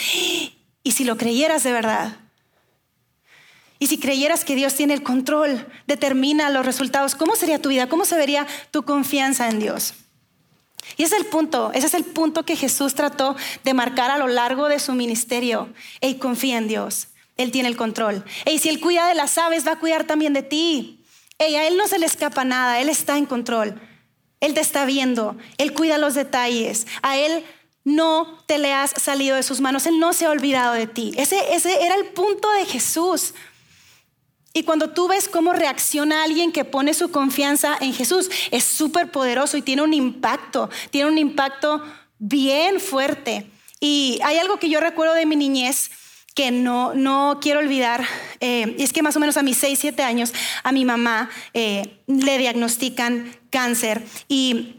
Y 0.85 0.93
si 0.93 1.05
lo 1.05 1.17
creyeras 1.19 1.65
de 1.65 1.73
verdad, 1.73 2.17
y 3.79 3.89
si 3.89 3.99
creyeras 3.99 4.45
que 4.45 4.55
Dios 4.55 4.75
tiene 4.75 4.95
el 4.95 5.03
control, 5.03 5.67
determina 5.87 6.49
los 6.51 6.65
resultados, 6.65 7.15
¿cómo 7.15 7.37
sería 7.37 7.61
tu 7.61 7.69
vida? 7.69 7.89
¿Cómo 7.89 8.05
se 8.05 8.17
vería 8.17 8.47
tu 8.71 8.85
confianza 8.85 9.49
en 9.49 9.59
Dios? 9.59 9.93
Y 10.97 11.03
ese 11.03 11.17
es 11.17 11.23
el 11.23 11.27
punto, 11.29 11.73
ese 11.75 11.87
es 11.87 11.95
el 11.95 12.05
punto 12.05 12.45
que 12.45 12.57
Jesús 12.57 12.95
trató 12.95 13.37
de 13.65 13.75
marcar 13.75 14.11
a 14.11 14.19
lo 14.19 14.29
largo 14.29 14.69
de 14.69 14.79
su 14.79 14.93
ministerio. 14.93 15.69
Ey, 16.01 16.19
confía 16.19 16.59
en 16.59 16.69
Dios, 16.69 17.09
Él 17.37 17.51
tiene 17.51 17.69
el 17.69 17.77
control. 17.77 18.25
Ey, 18.45 18.59
si 18.59 18.69
Él 18.69 18.81
cuida 18.81 19.09
de 19.09 19.15
las 19.15 19.37
aves, 19.39 19.67
va 19.67 19.73
a 19.73 19.79
cuidar 19.79 20.05
también 20.05 20.33
de 20.33 20.43
ti. 20.43 21.05
Ey, 21.39 21.57
a 21.57 21.67
Él 21.67 21.77
no 21.77 21.87
se 21.89 21.99
le 21.99 22.07
escapa 22.07 22.45
nada, 22.45 22.81
Él 22.81 22.89
está 22.89 23.19
en 23.19 23.27
control. 23.27 23.81
Él 24.41 24.55
te 24.55 24.61
está 24.61 24.85
viendo, 24.85 25.37
Él 25.59 25.73
cuida 25.73 25.99
los 25.99 26.15
detalles, 26.15 26.87
a 27.03 27.17
Él 27.17 27.45
no 27.85 28.43
te 28.47 28.59
le 28.59 28.73
has 28.73 28.91
salido 28.91 29.37
de 29.37 29.43
sus 29.43 29.61
manos, 29.61 29.87
Él 29.87 29.99
no 29.99 30.13
se 30.13 30.27
ha 30.27 30.31
olvidado 30.31 30.75
de 30.75 30.87
ti. 30.87 31.13
Ese, 31.17 31.55
ese 31.55 31.85
era 31.85 31.95
el 31.95 32.07
punto 32.07 32.51
de 32.51 32.67
Jesús. 32.67 33.33
Y 34.57 34.63
cuando 34.63 34.89
tú 34.89 35.07
ves 35.07 35.29
cómo 35.29 35.53
reacciona 35.53 36.25
alguien 36.25 36.51
que 36.51 36.65
pone 36.65 36.95
su 36.95 37.11
confianza 37.11 37.77
en 37.79 37.93
Jesús, 37.93 38.31
es 38.51 38.65
súper 38.65 39.11
poderoso 39.11 39.59
y 39.59 39.61
tiene 39.61 39.83
un 39.83 39.93
impacto, 39.93 40.71
tiene 40.89 41.11
un 41.11 41.19
impacto 41.19 41.85
bien 42.19 42.81
fuerte. 42.81 43.51
Y 43.81 44.19
hay 44.25 44.39
algo 44.39 44.59
que 44.59 44.71
yo 44.71 44.81
recuerdo 44.81 45.13
de 45.13 45.27
mi 45.27 45.37
niñez 45.37 45.91
que 46.35 46.51
no, 46.53 46.95
no 46.95 47.39
quiero 47.43 47.61
olvidar, 47.61 48.03
eh, 48.41 48.75
es 48.79 48.95
que 48.95 49.03
más 49.03 49.15
o 49.15 49.21
menos 49.21 49.37
a 49.37 49.43
mis 49.43 49.59
6, 49.59 49.79
7 49.79 50.03
años 50.03 50.33
a 50.63 50.73
mi 50.73 50.87
mamá 50.87 51.29
eh, 51.53 51.99
le 52.07 52.39
diagnostican 52.39 53.37
cáncer 53.51 54.07
y 54.27 54.77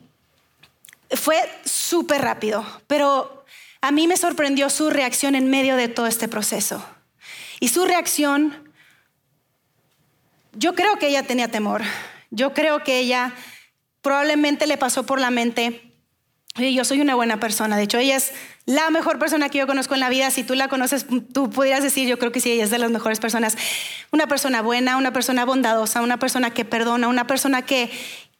fue 1.11 1.37
súper 1.65 2.23
rápido, 2.23 2.65
pero 2.87 3.45
a 3.81 3.91
mí 3.91 4.07
me 4.07 4.17
sorprendió 4.17 4.71
su 4.71 4.89
reacción 4.89 5.35
en 5.35 5.51
medio 5.51 5.75
de 5.75 5.87
todo 5.87 6.07
este 6.07 6.27
proceso. 6.27 6.83
Y 7.59 7.69
su 7.69 7.85
reacción 7.85 8.66
yo 10.57 10.75
creo 10.75 10.97
que 10.97 11.07
ella 11.07 11.23
tenía 11.23 11.47
temor. 11.47 11.83
Yo 12.31 12.53
creo 12.53 12.83
que 12.83 12.99
ella 12.99 13.33
probablemente 14.01 14.67
le 14.67 14.77
pasó 14.77 15.05
por 15.05 15.19
la 15.19 15.31
mente, 15.31 15.93
oye, 16.57 16.73
yo 16.73 16.83
soy 16.83 16.99
una 16.99 17.15
buena 17.15 17.39
persona. 17.39 17.77
De 17.77 17.83
hecho, 17.83 17.97
ella 17.97 18.15
es 18.15 18.33
la 18.65 18.89
mejor 18.89 19.19
persona 19.19 19.49
que 19.49 19.59
yo 19.59 19.67
conozco 19.67 19.93
en 19.93 19.99
la 19.99 20.09
vida. 20.09 20.31
Si 20.31 20.43
tú 20.43 20.55
la 20.55 20.67
conoces, 20.67 21.05
tú 21.33 21.49
pudieras 21.49 21.83
decir, 21.83 22.07
yo 22.07 22.17
creo 22.19 22.31
que 22.31 22.41
sí, 22.41 22.51
ella 22.51 22.63
es 22.63 22.69
de 22.69 22.79
las 22.79 22.91
mejores 22.91 23.19
personas. 23.19 23.55
Una 24.11 24.27
persona 24.27 24.61
buena, 24.61 24.97
una 24.97 25.13
persona 25.13 25.45
bondadosa, 25.45 26.01
una 26.01 26.17
persona 26.17 26.51
que 26.51 26.65
perdona, 26.65 27.07
una 27.07 27.27
persona 27.27 27.61
que, 27.61 27.91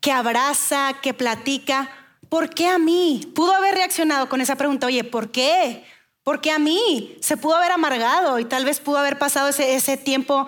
que 0.02 0.12
abraza, 0.12 0.96
que 1.02 1.14
platica. 1.14 1.90
¿Por 2.30 2.50
qué 2.50 2.68
a 2.68 2.78
mí? 2.78 3.32
Pudo 3.36 3.54
haber 3.54 3.76
reaccionado 3.76 4.28
con 4.28 4.42
esa 4.42 4.56
pregunta, 4.56 4.88
oye, 4.88 5.04
¿por 5.04 5.32
qué? 5.32 5.86
¿Por 6.24 6.42
qué 6.42 6.52
a 6.52 6.60
mí? 6.60 7.18
Se 7.22 7.38
pudo 7.38 7.56
haber 7.56 7.72
amargado 7.72 8.40
y 8.40 8.46
tal 8.46 8.66
vez 8.66 8.82
pudo 8.82 8.98
haber 8.98 9.18
pasado 9.18 9.48
ese, 9.48 9.76
ese 9.76 9.96
tiempo 9.96 10.48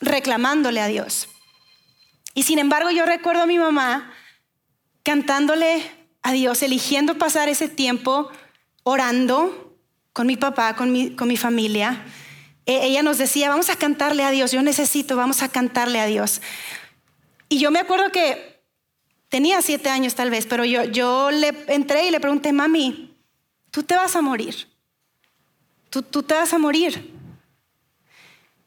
reclamándole 0.00 0.80
a 0.80 0.86
Dios. 0.86 1.28
Y 2.34 2.44
sin 2.44 2.58
embargo 2.58 2.90
yo 2.90 3.06
recuerdo 3.06 3.42
a 3.42 3.46
mi 3.46 3.58
mamá 3.58 4.12
cantándole 5.02 5.82
a 6.22 6.32
Dios, 6.32 6.62
eligiendo 6.62 7.18
pasar 7.18 7.48
ese 7.48 7.68
tiempo 7.68 8.30
orando 8.82 9.78
con 10.12 10.26
mi 10.26 10.36
papá, 10.36 10.76
con 10.76 10.92
mi, 10.92 11.10
con 11.14 11.28
mi 11.28 11.36
familia. 11.36 12.04
E, 12.66 12.86
ella 12.86 13.02
nos 13.02 13.18
decía, 13.18 13.48
vamos 13.48 13.70
a 13.70 13.76
cantarle 13.76 14.24
a 14.24 14.30
Dios, 14.30 14.52
yo 14.52 14.62
necesito, 14.62 15.16
vamos 15.16 15.42
a 15.42 15.48
cantarle 15.48 16.00
a 16.00 16.06
Dios. 16.06 16.40
Y 17.48 17.58
yo 17.58 17.70
me 17.70 17.78
acuerdo 17.78 18.12
que 18.12 18.62
tenía 19.28 19.62
siete 19.62 19.88
años 19.88 20.14
tal 20.14 20.30
vez, 20.30 20.46
pero 20.46 20.64
yo, 20.64 20.84
yo 20.84 21.30
le 21.30 21.54
entré 21.68 22.06
y 22.06 22.10
le 22.10 22.20
pregunté, 22.20 22.52
mami, 22.52 23.16
tú 23.70 23.82
te 23.82 23.96
vas 23.96 24.14
a 24.16 24.22
morir. 24.22 24.68
Tú, 25.88 26.02
tú 26.02 26.22
te 26.22 26.34
vas 26.34 26.52
a 26.52 26.58
morir. 26.58 27.19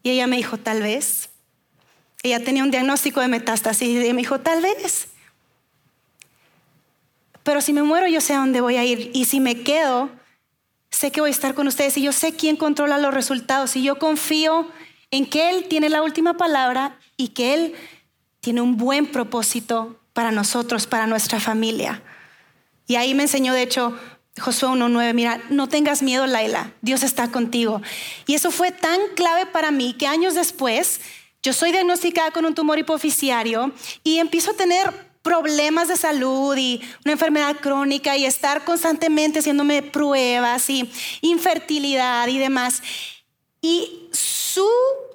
Y 0.03 0.11
ella 0.11 0.27
me 0.27 0.37
dijo, 0.37 0.57
tal 0.57 0.81
vez. 0.81 1.29
Ella 2.21 2.43
tenía 2.43 2.63
un 2.63 2.71
diagnóstico 2.71 3.21
de 3.21 3.27
metástasis 3.27 4.05
y 4.05 4.13
me 4.13 4.21
dijo, 4.21 4.39
tal 4.39 4.61
vez. 4.61 5.07
Pero 7.43 7.61
si 7.61 7.73
me 7.73 7.83
muero, 7.83 8.07
yo 8.07 8.21
sé 8.21 8.33
a 8.33 8.39
dónde 8.39 8.61
voy 8.61 8.77
a 8.77 8.85
ir. 8.85 9.11
Y 9.13 9.25
si 9.25 9.39
me 9.39 9.61
quedo, 9.61 10.09
sé 10.89 11.11
que 11.11 11.21
voy 11.21 11.29
a 11.29 11.31
estar 11.31 11.53
con 11.53 11.67
ustedes 11.67 11.97
y 11.97 12.03
yo 12.03 12.11
sé 12.11 12.33
quién 12.33 12.55
controla 12.55 12.97
los 12.97 13.13
resultados. 13.13 13.75
Y 13.75 13.83
yo 13.83 13.97
confío 13.97 14.69
en 15.11 15.25
que 15.25 15.49
Él 15.49 15.65
tiene 15.67 15.89
la 15.89 16.01
última 16.01 16.35
palabra 16.35 16.97
y 17.17 17.29
que 17.29 17.53
Él 17.53 17.75
tiene 18.39 18.61
un 18.61 18.77
buen 18.77 19.07
propósito 19.07 19.99
para 20.13 20.31
nosotros, 20.31 20.87
para 20.87 21.07
nuestra 21.07 21.39
familia. 21.39 22.01
Y 22.87 22.95
ahí 22.95 23.13
me 23.13 23.23
enseñó, 23.23 23.53
de 23.53 23.61
hecho, 23.61 23.97
Josué 24.39 24.69
1.9, 24.69 25.13
mira, 25.13 25.41
no 25.49 25.69
tengas 25.69 26.01
miedo, 26.01 26.25
Laila, 26.25 26.71
Dios 26.81 27.03
está 27.03 27.31
contigo. 27.31 27.81
Y 28.25 28.33
eso 28.33 28.49
fue 28.49 28.71
tan 28.71 28.99
clave 29.15 29.45
para 29.45 29.71
mí 29.71 29.93
que 29.93 30.07
años 30.07 30.33
después 30.33 31.01
yo 31.43 31.53
soy 31.53 31.71
diagnosticada 31.71 32.31
con 32.31 32.45
un 32.45 32.55
tumor 32.55 32.79
hipoficiario 32.79 33.73
y 34.03 34.19
empiezo 34.19 34.51
a 34.51 34.55
tener 34.55 34.91
problemas 35.21 35.87
de 35.87 35.97
salud 35.97 36.55
y 36.57 36.81
una 37.05 37.13
enfermedad 37.13 37.57
crónica 37.61 38.17
y 38.17 38.25
estar 38.25 38.65
constantemente 38.65 39.39
haciéndome 39.39 39.83
pruebas 39.83 40.69
y 40.69 40.89
infertilidad 41.21 42.27
y 42.27 42.39
demás. 42.39 42.81
Y 43.61 44.09
su 44.11 44.67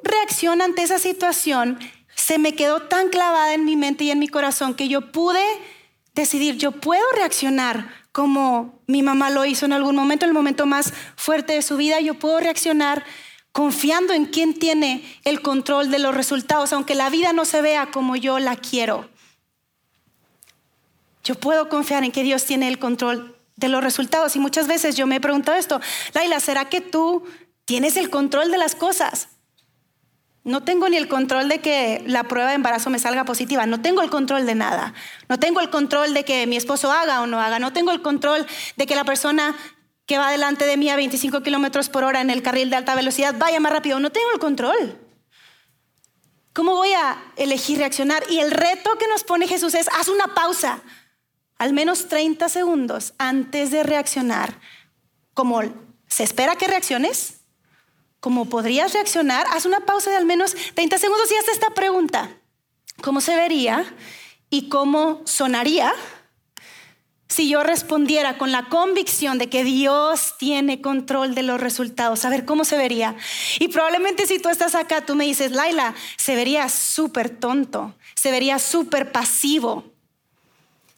reacción 0.04 0.62
ante 0.62 0.82
esa 0.82 0.98
situación 0.98 1.78
se 2.14 2.38
me 2.38 2.54
quedó 2.54 2.82
tan 2.82 3.08
clavada 3.08 3.54
en 3.54 3.64
mi 3.64 3.76
mente 3.76 4.04
y 4.04 4.10
en 4.10 4.18
mi 4.18 4.28
corazón 4.28 4.74
que 4.74 4.88
yo 4.88 5.12
pude 5.12 5.42
decidir, 6.14 6.56
yo 6.56 6.72
puedo 6.72 7.04
reaccionar 7.14 7.97
como 8.12 8.80
mi 8.86 9.02
mamá 9.02 9.30
lo 9.30 9.44
hizo 9.44 9.66
en 9.66 9.72
algún 9.72 9.96
momento, 9.96 10.24
en 10.24 10.30
el 10.30 10.34
momento 10.34 10.66
más 10.66 10.92
fuerte 11.16 11.52
de 11.54 11.62
su 11.62 11.76
vida, 11.76 12.00
yo 12.00 12.14
puedo 12.14 12.40
reaccionar 12.40 13.04
confiando 13.52 14.12
en 14.12 14.26
quien 14.26 14.54
tiene 14.54 15.04
el 15.24 15.42
control 15.42 15.90
de 15.90 15.98
los 15.98 16.14
resultados, 16.14 16.72
aunque 16.72 16.94
la 16.94 17.10
vida 17.10 17.32
no 17.32 17.44
se 17.44 17.62
vea 17.62 17.90
como 17.90 18.16
yo 18.16 18.38
la 18.38 18.56
quiero. 18.56 19.08
Yo 21.24 21.34
puedo 21.34 21.68
confiar 21.68 22.04
en 22.04 22.12
que 22.12 22.22
Dios 22.22 22.44
tiene 22.44 22.68
el 22.68 22.78
control 22.78 23.36
de 23.56 23.68
los 23.68 23.82
resultados. 23.82 24.36
Y 24.36 24.38
muchas 24.38 24.66
veces 24.66 24.96
yo 24.96 25.06
me 25.06 25.16
he 25.16 25.20
preguntado 25.20 25.58
esto, 25.58 25.80
Laila, 26.14 26.40
¿será 26.40 26.68
que 26.68 26.80
tú 26.80 27.24
tienes 27.64 27.96
el 27.96 28.08
control 28.08 28.50
de 28.50 28.58
las 28.58 28.74
cosas? 28.74 29.28
No 30.44 30.62
tengo 30.62 30.88
ni 30.88 30.96
el 30.96 31.08
control 31.08 31.48
de 31.48 31.60
que 31.60 32.02
la 32.06 32.24
prueba 32.24 32.50
de 32.50 32.54
embarazo 32.54 32.90
me 32.90 32.98
salga 32.98 33.24
positiva. 33.24 33.66
No 33.66 33.82
tengo 33.82 34.02
el 34.02 34.10
control 34.10 34.46
de 34.46 34.54
nada. 34.54 34.94
No 35.28 35.38
tengo 35.38 35.60
el 35.60 35.68
control 35.68 36.14
de 36.14 36.24
que 36.24 36.46
mi 36.46 36.56
esposo 36.56 36.90
haga 36.90 37.20
o 37.20 37.26
no 37.26 37.40
haga. 37.40 37.58
No 37.58 37.72
tengo 37.72 37.90
el 37.90 38.00
control 38.00 38.46
de 38.76 38.86
que 38.86 38.94
la 38.94 39.04
persona 39.04 39.56
que 40.06 40.16
va 40.16 40.30
delante 40.30 40.64
de 40.64 40.78
mí 40.78 40.88
a 40.88 40.96
25 40.96 41.42
kilómetros 41.42 41.90
por 41.90 42.02
hora 42.02 42.22
en 42.22 42.30
el 42.30 42.42
carril 42.42 42.70
de 42.70 42.76
alta 42.76 42.94
velocidad 42.94 43.34
vaya 43.38 43.60
más 43.60 43.72
rápido. 43.72 44.00
No 44.00 44.10
tengo 44.10 44.28
el 44.32 44.38
control. 44.38 44.98
¿Cómo 46.54 46.74
voy 46.74 46.92
a 46.92 47.22
elegir 47.36 47.78
reaccionar? 47.78 48.24
Y 48.30 48.40
el 48.40 48.50
reto 48.50 48.96
que 48.98 49.06
nos 49.06 49.22
pone 49.22 49.46
Jesús 49.46 49.74
es, 49.74 49.86
haz 49.88 50.08
una 50.08 50.34
pausa, 50.34 50.80
al 51.58 51.72
menos 51.72 52.08
30 52.08 52.48
segundos 52.48 53.12
antes 53.18 53.70
de 53.70 53.82
reaccionar. 53.82 54.58
Como 55.34 55.62
se 56.08 56.24
espera 56.24 56.56
que 56.56 56.66
reacciones, 56.66 57.37
¿Cómo 58.20 58.46
podrías 58.46 58.92
reaccionar, 58.94 59.46
haz 59.52 59.64
una 59.64 59.80
pausa 59.80 60.10
de 60.10 60.16
al 60.16 60.24
menos 60.24 60.56
30 60.74 60.98
segundos 60.98 61.30
y 61.30 61.36
haz 61.36 61.48
esta 61.48 61.70
pregunta. 61.70 62.30
¿Cómo 63.00 63.20
se 63.20 63.36
vería 63.36 63.84
y 64.50 64.68
cómo 64.68 65.22
sonaría 65.24 65.94
si 67.28 67.48
yo 67.48 67.62
respondiera 67.62 68.36
con 68.38 68.50
la 68.50 68.68
convicción 68.68 69.38
de 69.38 69.48
que 69.48 69.62
Dios 69.62 70.34
tiene 70.36 70.80
control 70.80 71.36
de 71.36 71.44
los 71.44 71.60
resultados? 71.60 72.24
A 72.24 72.30
ver, 72.30 72.44
¿cómo 72.44 72.64
se 72.64 72.76
vería? 72.76 73.14
Y 73.60 73.68
probablemente 73.68 74.26
si 74.26 74.40
tú 74.40 74.48
estás 74.48 74.74
acá, 74.74 75.06
tú 75.06 75.14
me 75.14 75.24
dices, 75.24 75.52
Laila, 75.52 75.94
se 76.16 76.34
vería 76.34 76.68
súper 76.68 77.30
tonto, 77.30 77.94
se 78.14 78.32
vería 78.32 78.58
súper 78.58 79.12
pasivo, 79.12 79.84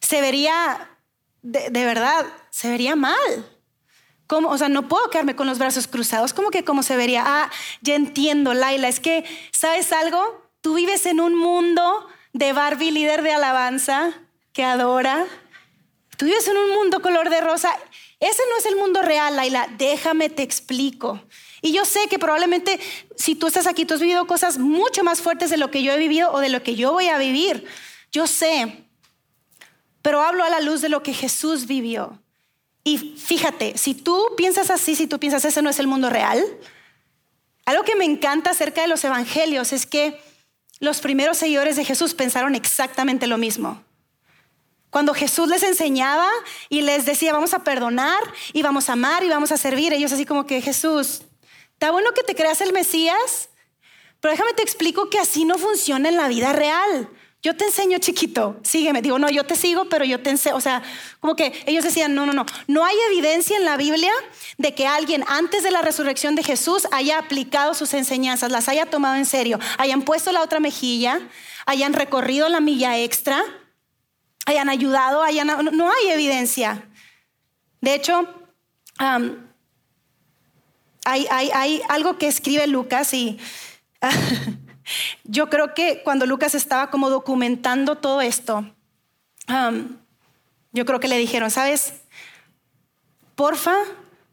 se 0.01 0.23
vería, 0.23 0.89
de, 1.43 1.69
de 1.69 1.85
verdad, 1.85 2.25
se 2.49 2.71
vería 2.71 2.97
mal. 2.97 3.60
O 4.31 4.59
sea, 4.59 4.69
no 4.69 4.89
puedo 4.89 5.11
quedarme 5.11 5.37
con 5.37 5.47
los 5.47 5.59
brazos 5.59 5.87
cruzados. 5.87 6.33
¿Cómo 6.33 6.51
que 6.51 6.65
cómo 6.65 6.83
se 6.83 6.97
vería? 6.97 7.25
Ah, 7.27 7.51
ya 7.83 7.95
entiendo, 7.95 8.55
Laila. 8.55 8.89
Es 8.89 9.01
que, 9.01 9.25
¿sabes 9.53 9.93
algo? 9.93 10.49
Tú 10.61 10.75
vives 10.75 11.07
en 11.07 11.21
un 11.21 11.35
mundo 11.35 12.07
de 12.33 12.53
Barbie, 12.53 12.93
líder 12.93 13.23
de 13.23 13.33
alabanza, 13.33 14.13
que 14.53 14.63
adora. 14.63 15.27
Tú 16.17 16.27
vives 16.27 16.47
en 16.49 16.57
un 16.57 16.71
mundo 16.71 17.03
color 17.03 17.31
de 17.31 17.41
rosa. 17.41 17.71
Ese 18.21 18.43
no 18.51 18.59
es 18.59 18.67
el 18.67 18.77
mundo 18.77 19.03
real, 19.03 19.37
Laila. 19.37 19.69
Déjame 19.79 20.29
te 20.29 20.43
explico. 20.43 21.21
Y 21.63 21.73
yo 21.73 21.85
sé 21.85 22.01
que 22.09 22.19
probablemente 22.19 22.79
si 23.17 23.35
tú 23.35 23.47
estás 23.47 23.67
aquí, 23.67 23.85
tú 23.85 23.95
has 23.95 24.01
vivido 24.01 24.27
cosas 24.27 24.59
mucho 24.59 25.03
más 25.03 25.21
fuertes 25.21 25.51
de 25.51 25.57
lo 25.57 25.71
que 25.71 25.83
yo 25.83 25.93
he 25.93 25.99
vivido 25.99 26.33
o 26.33 26.41
de 26.41 26.51
lo 26.51 26.63
que 26.63 26.77
yo 26.77 26.93
voy 26.93 27.09
a 27.09 27.19
vivir. 27.19 27.67
Yo 28.13 28.27
sé. 28.27 28.85
Pero 30.03 30.23
hablo 30.23 30.45
a 30.45 30.51
la 30.51 30.61
luz 30.61 30.81
de 30.81 30.89
lo 30.89 31.03
que 31.03 31.15
Jesús 31.15 31.67
vivió. 31.67 32.19
Y 32.83 32.99
fíjate, 32.99 33.77
si 33.77 33.95
tú 33.95 34.35
piensas 34.37 34.71
así, 34.71 34.95
si 34.95 35.07
tú 35.07 35.19
piensas 35.19 35.45
ese 35.45 35.63
no 35.63 35.71
es 35.71 35.79
el 35.79 35.87
mundo 35.87 36.11
real, 36.11 36.45
algo 37.67 37.85
que 37.85 37.95
me 37.95 38.05
encanta 38.05 38.51
acerca 38.51 38.83
de 38.83 38.89
los 38.89 39.05
evangelios 39.05 39.73
es 39.73 39.87
que 39.87 40.21
los 40.79 41.01
primeros 41.01 41.37
seguidores 41.39 41.77
de 41.77 41.85
Jesús 41.85 42.15
pensaron 42.15 42.55
exactamente 42.55 43.27
lo 43.27 43.39
mismo. 43.39 43.83
Cuando 44.89 45.15
Jesús 45.15 45.49
les 45.49 45.63
enseñaba 45.63 46.29
y 46.69 46.83
les 46.83 47.05
decía, 47.05 47.33
vamos 47.33 47.55
a 47.55 47.63
perdonar 47.63 48.21
y 48.53 48.63
vamos 48.63 48.89
a 48.89 48.95
amar 48.95 49.23
y 49.23 49.29
vamos 49.29 49.53
a 49.53 49.57
servir, 49.57 49.93
ellos 49.93 50.13
así 50.13 50.27
como 50.27 50.47
que 50.47 50.61
Jesús, 50.61 51.23
está 51.75 51.93
bueno 51.93 52.11
que 52.13 52.25
te 52.25 52.35
creas 52.35 52.61
el 52.61 52.73
Mesías, 52.73 53.51
pero 54.21 54.33
déjame 54.33 54.53
te 54.55 54.63
explico 54.63 55.09
que 55.09 55.21
así 55.21 55.45
no 55.45 55.59
funciona 55.59 56.09
en 56.09 56.17
la 56.17 56.29
vida 56.29 56.53
real. 56.53 57.09
Yo 57.43 57.57
te 57.57 57.65
enseño 57.65 57.99
chiquito, 57.99 58.61
sígueme. 58.63 59.01
Digo, 59.01 59.19
no, 59.19 59.31
yo 59.31 59.45
te 59.45 59.57
sigo, 59.57 59.87
pero 59.89 60.05
yo 60.05 60.21
te 60.21 60.31
enseño. 60.31 60.57
O 60.57 60.61
sea, 60.61 60.83
como 61.21 61.37
que 61.37 61.63
ellos 61.67 61.85
decían, 61.85 62.15
no, 62.15 62.27
no, 62.27 62.33
no. 62.35 62.45
No 62.67 62.85
hay 62.85 62.97
evidencia 63.11 63.57
en 63.57 63.65
la 63.65 63.79
Biblia 63.79 64.13
de 64.59 64.75
que 64.75 64.87
alguien 64.87 65.25
antes 65.27 65.63
de 65.63 65.71
la 65.71 65.81
resurrección 65.81 66.35
de 66.35 66.43
Jesús 66.43 66.87
haya 66.93 67.19
aplicado 67.19 67.73
sus 67.73 67.95
enseñanzas, 67.95 68.53
las 68.53 68.69
haya 68.69 68.87
tomado 68.87 69.17
en 69.17 69.25
serio, 69.25 69.59
hayan 69.79 70.03
puesto 70.03 70.33
la 70.33 70.43
otra 70.43 70.61
mejilla, 70.61 71.21
hayan 71.65 71.95
recorrido 71.95 72.49
la 72.51 72.61
milla 72.61 72.99
extra, 72.99 73.43
hayan 74.45 74.69
ayudado, 74.69 75.23
hayan... 75.23 75.47
No 75.73 75.91
hay 75.91 76.09
evidencia. 76.11 76.89
De 77.81 77.95
hecho, 77.95 78.29
hay, 81.05 81.83
algo 81.89 82.19
que 82.19 82.29
escribe 82.29 82.67
Lucas 82.67 83.15
y 83.15 83.39
yo 85.25 85.51
creo 85.51 85.75
que 85.75 86.03
cuando 86.03 86.27
Lucas 86.27 86.55
estaba 86.55 86.91
como 86.91 87.11
documentando 87.11 87.97
todo 87.97 88.21
esto, 88.21 88.65
yo 90.73 90.87
creo 90.87 91.01
que 91.01 91.09
le 91.09 91.19
dijeron, 91.19 91.51
¿sabes? 91.51 91.95
Porfa, 93.35 93.75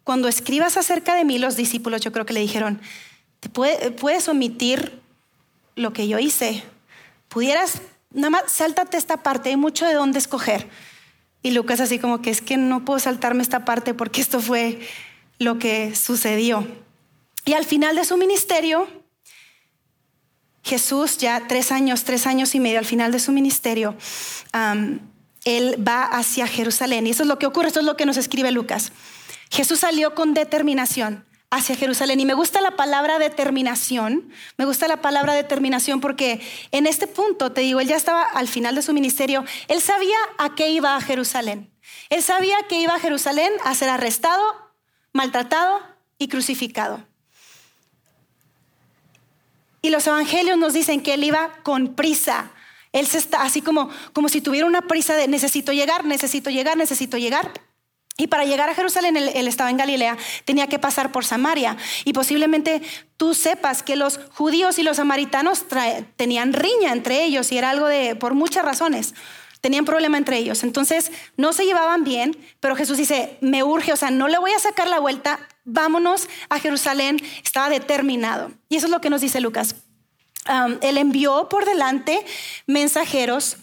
cuando 0.03 0.27
escribas 0.27 0.77
acerca 0.77 1.15
de 1.15 1.25
mí, 1.25 1.39
los 1.39 1.55
discípulos, 1.55 2.01
yo 2.01 2.11
creo 2.11 2.25
que 2.25 2.33
le 2.33 2.39
dijeron, 2.39 2.79
¿te 3.39 3.49
puedes 3.49 4.27
omitir 4.27 5.01
lo 5.75 5.93
que 5.93 6.07
yo 6.07 6.19
hice? 6.19 6.63
Pudieras, 7.27 7.81
nada 8.11 8.29
más, 8.29 8.51
sáltate 8.51 8.97
esta 8.97 9.17
parte, 9.17 9.49
hay 9.49 9.57
mucho 9.57 9.85
de 9.85 9.93
dónde 9.93 10.19
escoger. 10.19 10.69
Y 11.43 11.51
Lucas 11.51 11.79
así 11.79 11.99
como 11.99 12.21
que 12.21 12.29
es 12.29 12.41
que 12.41 12.57
no 12.57 12.83
puedo 12.83 12.99
saltarme 12.99 13.43
esta 13.43 13.63
parte 13.63 13.93
porque 13.93 14.21
esto 14.21 14.39
fue 14.39 14.79
lo 15.39 15.59
que 15.59 15.95
sucedió. 15.95 16.67
Y 17.45 17.53
al 17.53 17.63
final 17.63 17.95
de 17.95 18.05
su 18.05 18.17
ministerio, 18.17 18.87
Jesús, 20.67 21.17
ya 21.17 21.47
tres 21.47 21.71
años, 21.71 22.03
tres 22.03 22.27
años 22.27 22.53
y 22.53 22.59
medio 22.59 22.79
al 22.79 22.85
final 22.85 23.11
de 23.11 23.19
su 23.19 23.31
ministerio, 23.31 23.95
él 25.45 25.87
va 25.87 26.03
hacia 26.03 26.45
Jerusalén. 26.45 27.07
Y 27.07 27.11
eso 27.11 27.23
es 27.23 27.29
lo 27.29 27.39
que 27.39 27.45
ocurre, 27.45 27.69
esto 27.69 27.79
es 27.79 27.85
lo 27.85 27.95
que 27.95 28.05
nos 28.05 28.17
escribe 28.17 28.51
Lucas. 28.51 28.91
Jesús 29.49 29.79
salió 29.79 30.13
con 30.13 30.33
determinación 30.33 31.25
hacia 31.49 31.75
Jerusalén. 31.75 32.19
Y 32.19 32.25
me 32.25 32.33
gusta 32.33 32.59
la 32.61 32.71
palabra 32.71 33.17
determinación, 33.17 34.29
me 34.57 34.65
gusta 34.65 34.87
la 34.87 35.01
palabra 35.01 35.33
determinación 35.33 36.01
porque 36.01 36.41
en 36.71 36.85
este 36.85 37.07
punto, 37.07 37.53
te 37.53 37.61
digo, 37.61 37.79
él 37.79 37.87
ya 37.87 37.95
estaba 37.95 38.23
al 38.23 38.49
final 38.49 38.75
de 38.75 38.81
su 38.81 38.93
ministerio, 38.93 39.45
él 39.69 39.81
sabía 39.81 40.17
a 40.37 40.55
qué 40.55 40.69
iba 40.69 40.95
a 40.95 41.01
Jerusalén. 41.01 41.71
Él 42.09 42.21
sabía 42.21 42.57
que 42.67 42.79
iba 42.79 42.95
a 42.95 42.99
Jerusalén 42.99 43.51
a 43.63 43.73
ser 43.75 43.89
arrestado, 43.89 44.43
maltratado 45.13 45.79
y 46.17 46.27
crucificado. 46.27 47.05
Y 49.81 49.89
los 49.89 50.07
evangelios 50.07 50.57
nos 50.57 50.73
dicen 50.73 51.01
que 51.01 51.13
él 51.13 51.23
iba 51.23 51.51
con 51.63 51.95
prisa. 51.95 52.51
Él 52.91 53.05
se 53.07 53.17
está 53.17 53.43
así 53.43 53.61
como, 53.61 53.89
como 54.13 54.29
si 54.29 54.41
tuviera 54.41 54.65
una 54.65 54.81
prisa 54.81 55.15
de 55.15 55.27
necesito 55.27 55.71
llegar, 55.73 56.05
necesito 56.05 56.49
llegar, 56.49 56.77
necesito 56.77 57.17
llegar. 57.17 57.51
Y 58.19 58.27
para 58.27 58.45
llegar 58.45 58.67
a 58.67 58.73
Jerusalén, 58.73 59.15
él, 59.15 59.47
estaba 59.47 59.69
en 59.69 59.77
Galilea, 59.77 60.17
tenía 60.43 60.67
que 60.67 60.79
pasar 60.79 61.11
por 61.11 61.23
Samaria. 61.23 61.77
Y 62.03 62.13
posiblemente 62.13 62.81
tú 63.15 63.35
sepas 63.35 63.83
que 63.83 63.95
los 63.95 64.19
judíos 64.33 64.79
y 64.79 64.83
los 64.83 64.97
samaritanos 64.97 65.65
tenían 66.15 66.53
riña 66.53 66.93
entre 66.93 67.23
ellos 67.23 67.51
y 67.51 67.59
era 67.59 67.69
algo 67.69 67.85
de, 67.85 68.15
por 68.15 68.33
muchas 68.33 68.65
razones, 68.65 69.13
tenían 69.61 69.85
problema 69.85 70.17
entre 70.17 70.37
ellos. 70.37 70.63
Entonces 70.63 71.11
no 71.35 71.53
se 71.53 71.65
llevaban 71.65 72.03
bien, 72.03 72.37
pero 72.59 72.75
Jesús 72.75 72.97
dice, 72.97 73.37
me 73.41 73.63
urge, 73.63 73.93
o 73.93 73.97
sea, 73.97 74.11
no 74.11 74.27
le 74.27 74.37
voy 74.37 74.51
a 74.51 74.59
sacar 74.59 74.87
la 74.87 74.99
vuelta, 74.99 75.39
vámonos 75.65 76.27
a 76.49 76.59
Jerusalén, 76.59 77.19
estaba 77.43 77.69
determinado. 77.69 78.51
Y 78.69 78.77
eso 78.77 78.87
es 78.87 78.91
lo 78.91 79.01
que 79.01 79.09
nos 79.09 79.21
dice 79.21 79.41
Lucas. 79.41 79.75
él 80.81 80.97
envió 80.97 81.49
por 81.49 81.65
delante 81.65 82.25
mensajeros 82.67 83.57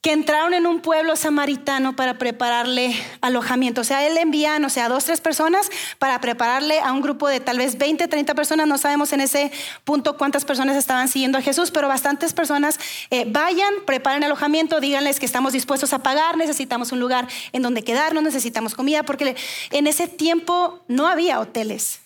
que 0.00 0.12
entraron 0.12 0.54
en 0.54 0.66
un 0.66 0.80
pueblo 0.80 1.14
samaritano 1.14 1.94
para 1.94 2.14
prepararle 2.16 2.94
alojamiento. 3.20 3.82
O 3.82 3.84
sea, 3.84 4.06
él 4.06 4.16
envía, 4.16 4.58
no 4.58 4.70
sé, 4.70 4.80
a 4.80 4.88
dos, 4.88 5.04
tres 5.04 5.20
personas 5.20 5.68
para 5.98 6.20
prepararle 6.22 6.80
a 6.80 6.92
un 6.92 7.02
grupo 7.02 7.28
de 7.28 7.40
tal 7.40 7.58
vez 7.58 7.76
20, 7.76 8.08
30 8.08 8.34
personas. 8.34 8.66
No 8.66 8.78
sabemos 8.78 9.12
en 9.12 9.20
ese 9.20 9.52
punto 9.84 10.16
cuántas 10.16 10.46
personas 10.46 10.76
estaban 10.76 11.08
siguiendo 11.08 11.36
a 11.36 11.42
Jesús, 11.42 11.70
pero 11.70 11.86
bastantes 11.86 12.32
personas 12.32 12.80
eh, 13.10 13.26
vayan, 13.28 13.74
preparen 13.84 14.24
alojamiento, 14.24 14.80
díganles 14.80 15.20
que 15.20 15.26
estamos 15.26 15.52
dispuestos 15.52 15.92
a 15.92 15.98
pagar, 15.98 16.38
necesitamos 16.38 16.92
un 16.92 17.00
lugar 17.00 17.28
en 17.52 17.60
donde 17.60 17.82
quedarnos, 17.82 18.22
necesitamos 18.22 18.74
comida, 18.74 19.02
porque 19.02 19.36
en 19.70 19.86
ese 19.86 20.08
tiempo 20.08 20.82
no 20.88 21.08
había 21.08 21.40
hoteles. 21.40 22.00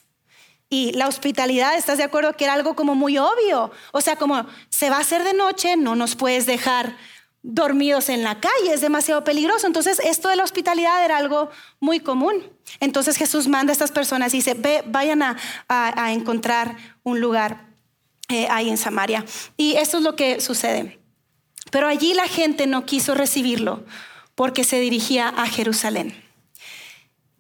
Y 0.69 0.91
la 0.93 1.07
hospitalidad, 1.07 1.77
¿estás 1.77 1.99
de 1.99 2.05
acuerdo 2.05 2.33
que 2.33 2.43
era 2.43 2.55
algo 2.55 2.75
como 2.75 2.97
muy 2.97 3.19
obvio? 3.19 3.71
O 3.93 4.01
sea, 4.01 4.17
como 4.17 4.47
se 4.71 4.91
va 4.91 4.97
a 4.97 5.01
hacer 5.01 5.23
de 5.23 5.35
noche, 5.35 5.77
no 5.77 5.95
nos 5.95 6.17
puedes 6.17 6.47
dejar 6.47 6.97
dormidos 7.45 8.09
en 8.09 8.25
la 8.25 8.41
calle, 8.41 8.73
es 8.73 8.81
demasiado 8.81 9.23
peligroso. 9.23 9.67
Entonces, 9.67 10.01
esto 10.01 10.31
de 10.31 10.37
la 10.37 10.45
hospitalidad 10.45 11.05
era 11.05 11.19
algo 11.19 11.51
muy 11.79 12.01
común. 12.01 12.43
Entonces 12.81 13.17
Jesús 13.17 13.47
manda 13.47 13.71
a 13.71 13.75
estas 13.75 13.93
personas 13.93 14.33
y 14.33 14.39
dice, 14.39 14.55
Ve, 14.55 14.83
vayan 14.87 15.23
a, 15.23 16.13
encontrar 16.13 16.77
un 17.03 17.21
lugar 17.21 17.69
eh, 18.29 18.49
ahí 18.51 18.71
en 18.71 18.79
Samaria. 18.79 19.25
Y 19.59 19.75
esto 19.75 19.99
es 19.99 20.03
lo 20.03 20.17
que 20.17 20.41
sucede. 20.41 20.99
Pero 21.71 21.87
allí 21.87 22.15
la 22.15 22.29
gente 22.29 22.67
no 22.67 22.87
quiso 22.87 23.15
recibirlo 23.15 23.85
porque 24.35 24.65
se 24.65 24.81
dirigía 24.81 25.29
a 25.29 25.47
Jerusalén. 25.47 26.15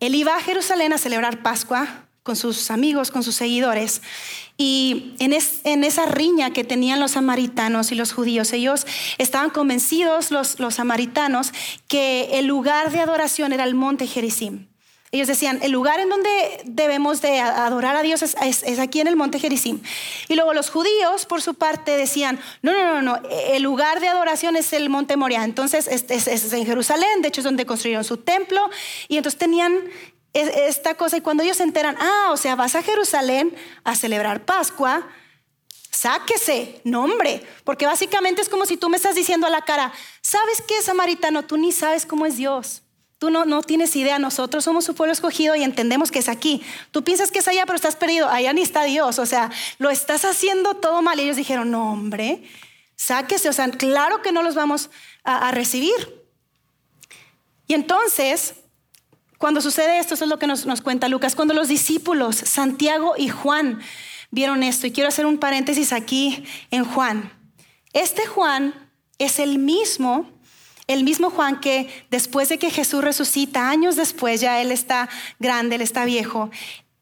Él 0.00 0.14
iba 0.14 0.36
a 0.36 0.40
Jerusalén 0.40 0.92
a 0.92 0.98
celebrar 0.98 1.42
Pascua 1.42 2.06
con 2.24 2.36
sus 2.36 2.70
amigos, 2.70 3.10
con 3.10 3.22
sus 3.22 3.36
seguidores. 3.36 4.00
Y 4.56 5.14
en, 5.18 5.34
esa 5.84 6.06
riña 6.06 6.52
que 6.52 6.64
tenían 6.64 6.98
los 6.98 7.12
samaritanos 7.12 7.92
y 7.92 7.94
los 7.94 8.12
judíos, 8.12 8.52
ellos 8.54 8.86
estaban 9.18 9.50
convencidos, 9.50 10.30
los, 10.30 10.56
samaritanos, 10.70 11.52
que 11.86 12.38
el 12.38 12.46
lugar 12.46 12.90
de 12.90 13.00
adoración 13.00 13.52
era 13.52 13.64
el 13.64 13.74
monte 13.74 14.06
Gerizim. 14.06 14.68
Ellos 15.12 15.28
decían, 15.28 15.60
el 15.62 15.70
lugar 15.70 16.00
en 16.00 16.08
donde 16.08 16.62
debemos 16.64 17.20
de 17.20 17.38
adorar 17.38 17.94
a 17.94 18.02
Dios 18.02 18.22
es, 18.22 18.78
aquí 18.80 19.00
en 19.00 19.06
el 19.06 19.16
monte 19.16 19.38
Gerizim. 19.38 19.80
Y 20.26 20.34
luego 20.34 20.54
los 20.54 20.70
judíos, 20.70 21.26
por 21.26 21.42
su 21.42 21.54
parte, 21.54 21.96
decían, 21.96 22.40
no, 22.62 22.72
no, 22.72 22.94
no, 22.94 23.02
no, 23.02 23.28
el 23.48 23.62
lugar 23.62 24.00
de 24.00 24.08
adoración 24.08 24.56
es 24.56 24.72
el 24.72 24.88
monte 24.88 25.16
Moria. 25.16 25.44
Entonces 25.44 25.86
es, 25.88 26.06
es, 26.10 26.52
en 26.52 26.66
Jerusalén, 26.66 27.22
de 27.22 27.28
hecho 27.28 27.42
es 27.42 27.44
donde 27.44 27.66
construyeron 27.66 28.02
su 28.02 28.16
templo. 28.16 28.70
Y 29.06 29.18
entonces 29.18 29.38
tenían 29.38 29.78
esta 30.34 30.96
cosa 30.96 31.16
y 31.16 31.20
cuando 31.20 31.42
ellos 31.42 31.56
se 31.56 31.62
enteran, 31.62 31.96
ah, 31.98 32.30
o 32.32 32.36
sea, 32.36 32.56
vas 32.56 32.74
a 32.74 32.82
Jerusalén 32.82 33.54
a 33.84 33.94
celebrar 33.94 34.44
Pascua, 34.44 35.06
sáquese, 35.90 36.80
nombre, 36.84 37.46
porque 37.62 37.86
básicamente 37.86 38.42
es 38.42 38.48
como 38.48 38.66
si 38.66 38.76
tú 38.76 38.88
me 38.88 38.96
estás 38.96 39.14
diciendo 39.14 39.46
a 39.46 39.50
la 39.50 39.62
cara, 39.62 39.92
¿sabes 40.20 40.60
qué, 40.66 40.82
samaritano? 40.82 41.44
Tú 41.44 41.56
ni 41.56 41.70
sabes 41.70 42.04
cómo 42.04 42.26
es 42.26 42.36
Dios. 42.36 42.82
Tú 43.18 43.30
no, 43.30 43.44
no 43.44 43.62
tienes 43.62 43.94
idea, 43.94 44.18
nosotros 44.18 44.64
somos 44.64 44.84
su 44.84 44.94
pueblo 44.94 45.12
escogido 45.12 45.54
y 45.54 45.62
entendemos 45.62 46.10
que 46.10 46.18
es 46.18 46.28
aquí. 46.28 46.62
Tú 46.90 47.04
piensas 47.04 47.30
que 47.30 47.38
es 47.38 47.48
allá, 47.48 47.64
pero 47.64 47.76
estás 47.76 47.96
perdido. 47.96 48.28
Allá 48.28 48.52
ni 48.52 48.60
está 48.60 48.82
Dios. 48.84 49.18
O 49.18 49.24
sea, 49.24 49.50
lo 49.78 49.88
estás 49.88 50.24
haciendo 50.24 50.74
todo 50.74 51.00
mal. 51.00 51.18
Y 51.18 51.22
ellos 51.22 51.36
dijeron, 51.36 51.70
no, 51.70 51.92
hombre, 51.92 52.42
sáquese. 52.96 53.48
O 53.48 53.52
sea, 53.52 53.70
claro 53.70 54.20
que 54.20 54.32
no 54.32 54.42
los 54.42 54.54
vamos 54.56 54.90
a, 55.22 55.48
a 55.48 55.52
recibir. 55.52 56.26
Y 57.66 57.74
entonces 57.74 58.56
cuando 59.44 59.60
sucede 59.60 59.98
esto, 59.98 60.14
eso 60.14 60.24
es 60.24 60.30
lo 60.30 60.38
que 60.38 60.46
nos, 60.46 60.64
cuenta 60.80 61.06
Lucas, 61.06 61.36
cuando 61.36 61.52
los 61.52 61.68
discípulos, 61.68 62.34
Santiago 62.34 63.12
y 63.18 63.28
Juan, 63.28 63.78
vieron 64.30 64.62
esto, 64.62 64.86
y 64.86 64.90
quiero 64.90 65.10
hacer 65.10 65.26
un 65.26 65.36
paréntesis 65.36 65.92
aquí 65.92 66.46
en 66.70 66.86
Juan. 66.86 67.30
Este 67.92 68.24
Juan 68.24 68.72
es 69.18 69.38
el 69.38 69.58
mismo, 69.58 70.30
el 70.86 71.04
mismo 71.04 71.28
Juan 71.28 71.60
que 71.60 71.90
después 72.10 72.48
de 72.48 72.56
que 72.56 72.70
Jesús 72.70 73.04
resucita, 73.04 73.68
años 73.68 73.96
después, 73.96 74.40
ya 74.40 74.62
él 74.62 74.72
está 74.72 75.10
grande, 75.38 75.74
él 75.76 75.82
está 75.82 76.06
viejo, 76.06 76.50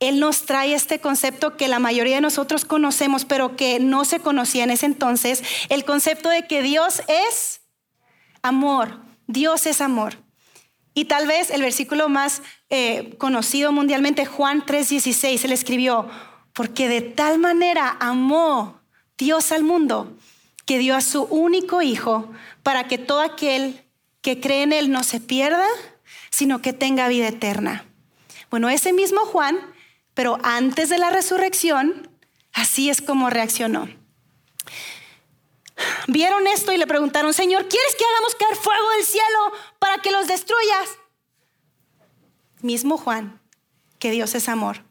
él 0.01 0.19
nos 0.19 0.45
trae 0.45 0.75
este 0.75 0.99
concepto 0.99 1.57
que 1.57 1.69
la 1.69 1.79
mayoría 1.79 2.17
de 2.17 2.23
nosotros 2.23 2.65
conocemos, 2.65 3.25
pero 3.25 3.55
que 3.55 3.79
no 3.79 4.05
se 4.05 4.19
conocía 4.19 4.65
en 4.65 4.71
ese 4.71 4.87
entonces, 4.87 5.45
el 5.69 5.85
concepto 5.85 6.29
de 6.29 6.49
que 6.49 6.61
Dios 6.61 7.03
es 7.07 7.61
amor, 8.43 8.99
Dios 9.29 9.67
es 9.67 9.81
amor. 9.81 10.22
Y 10.95 11.07
tal 11.07 11.27
vez 11.27 11.51
el 11.51 11.63
versículo 11.63 12.09
más 12.09 12.43
eh, 12.71 13.15
conocido 13.19 13.73
mundialmente, 13.73 14.27
Juan 14.27 14.65
3:16, 14.65 15.45
él 15.45 15.53
escribió, 15.53 16.09
porque 16.53 16.89
de 16.89 17.01
tal 17.01 17.39
manera 17.39 17.97
amó 18.01 18.81
Dios 19.17 19.53
al 19.53 19.63
mundo 19.63 20.17
que 20.67 20.79
dio 20.79 20.95
a 20.95 21.01
su 21.01 21.23
único 21.25 21.83
Hijo 21.83 22.31
para 22.63 22.89
que 22.89 22.99
todo 22.99 23.21
aquel 23.21 23.83
que 24.21 24.41
cree 24.41 24.63
en 24.63 24.73
Él 24.73 24.91
no 24.91 25.03
se 25.03 25.21
pierda, 25.21 25.67
sino 26.31 26.63
que 26.63 26.73
tenga 26.73 27.09
vida 27.09 27.29
eterna. 27.29 27.85
Bueno, 28.51 28.69
ese 28.69 28.93
mismo 28.93 29.21
Juan, 29.21 29.59
pero 30.15 30.39
antes 30.43 30.89
de 30.89 30.99
la 30.99 31.11
resurrección, 31.11 32.09
así 32.53 32.91
es 32.91 33.01
como 33.01 33.31
reaccionó. 33.31 33.89
Vieron 36.07 36.47
esto 36.47 36.73
y 36.73 36.77
le 36.77 36.87
preguntaron, 36.87 37.33
Señor, 37.33 37.69
¿quieres 37.69 37.95
que 37.97 38.05
hagamos 38.05 38.35
caer 38.35 38.57
fuego 38.57 38.91
del 38.97 39.05
cielo 39.05 39.53
para 39.79 39.99
que 39.99 40.11
los 40.11 40.27
destruyas? 40.27 40.99
Mismo 42.61 42.97
Juan, 42.97 43.41
que 43.99 44.11
Dios 44.11 44.35
es 44.35 44.49
amor. 44.49 44.85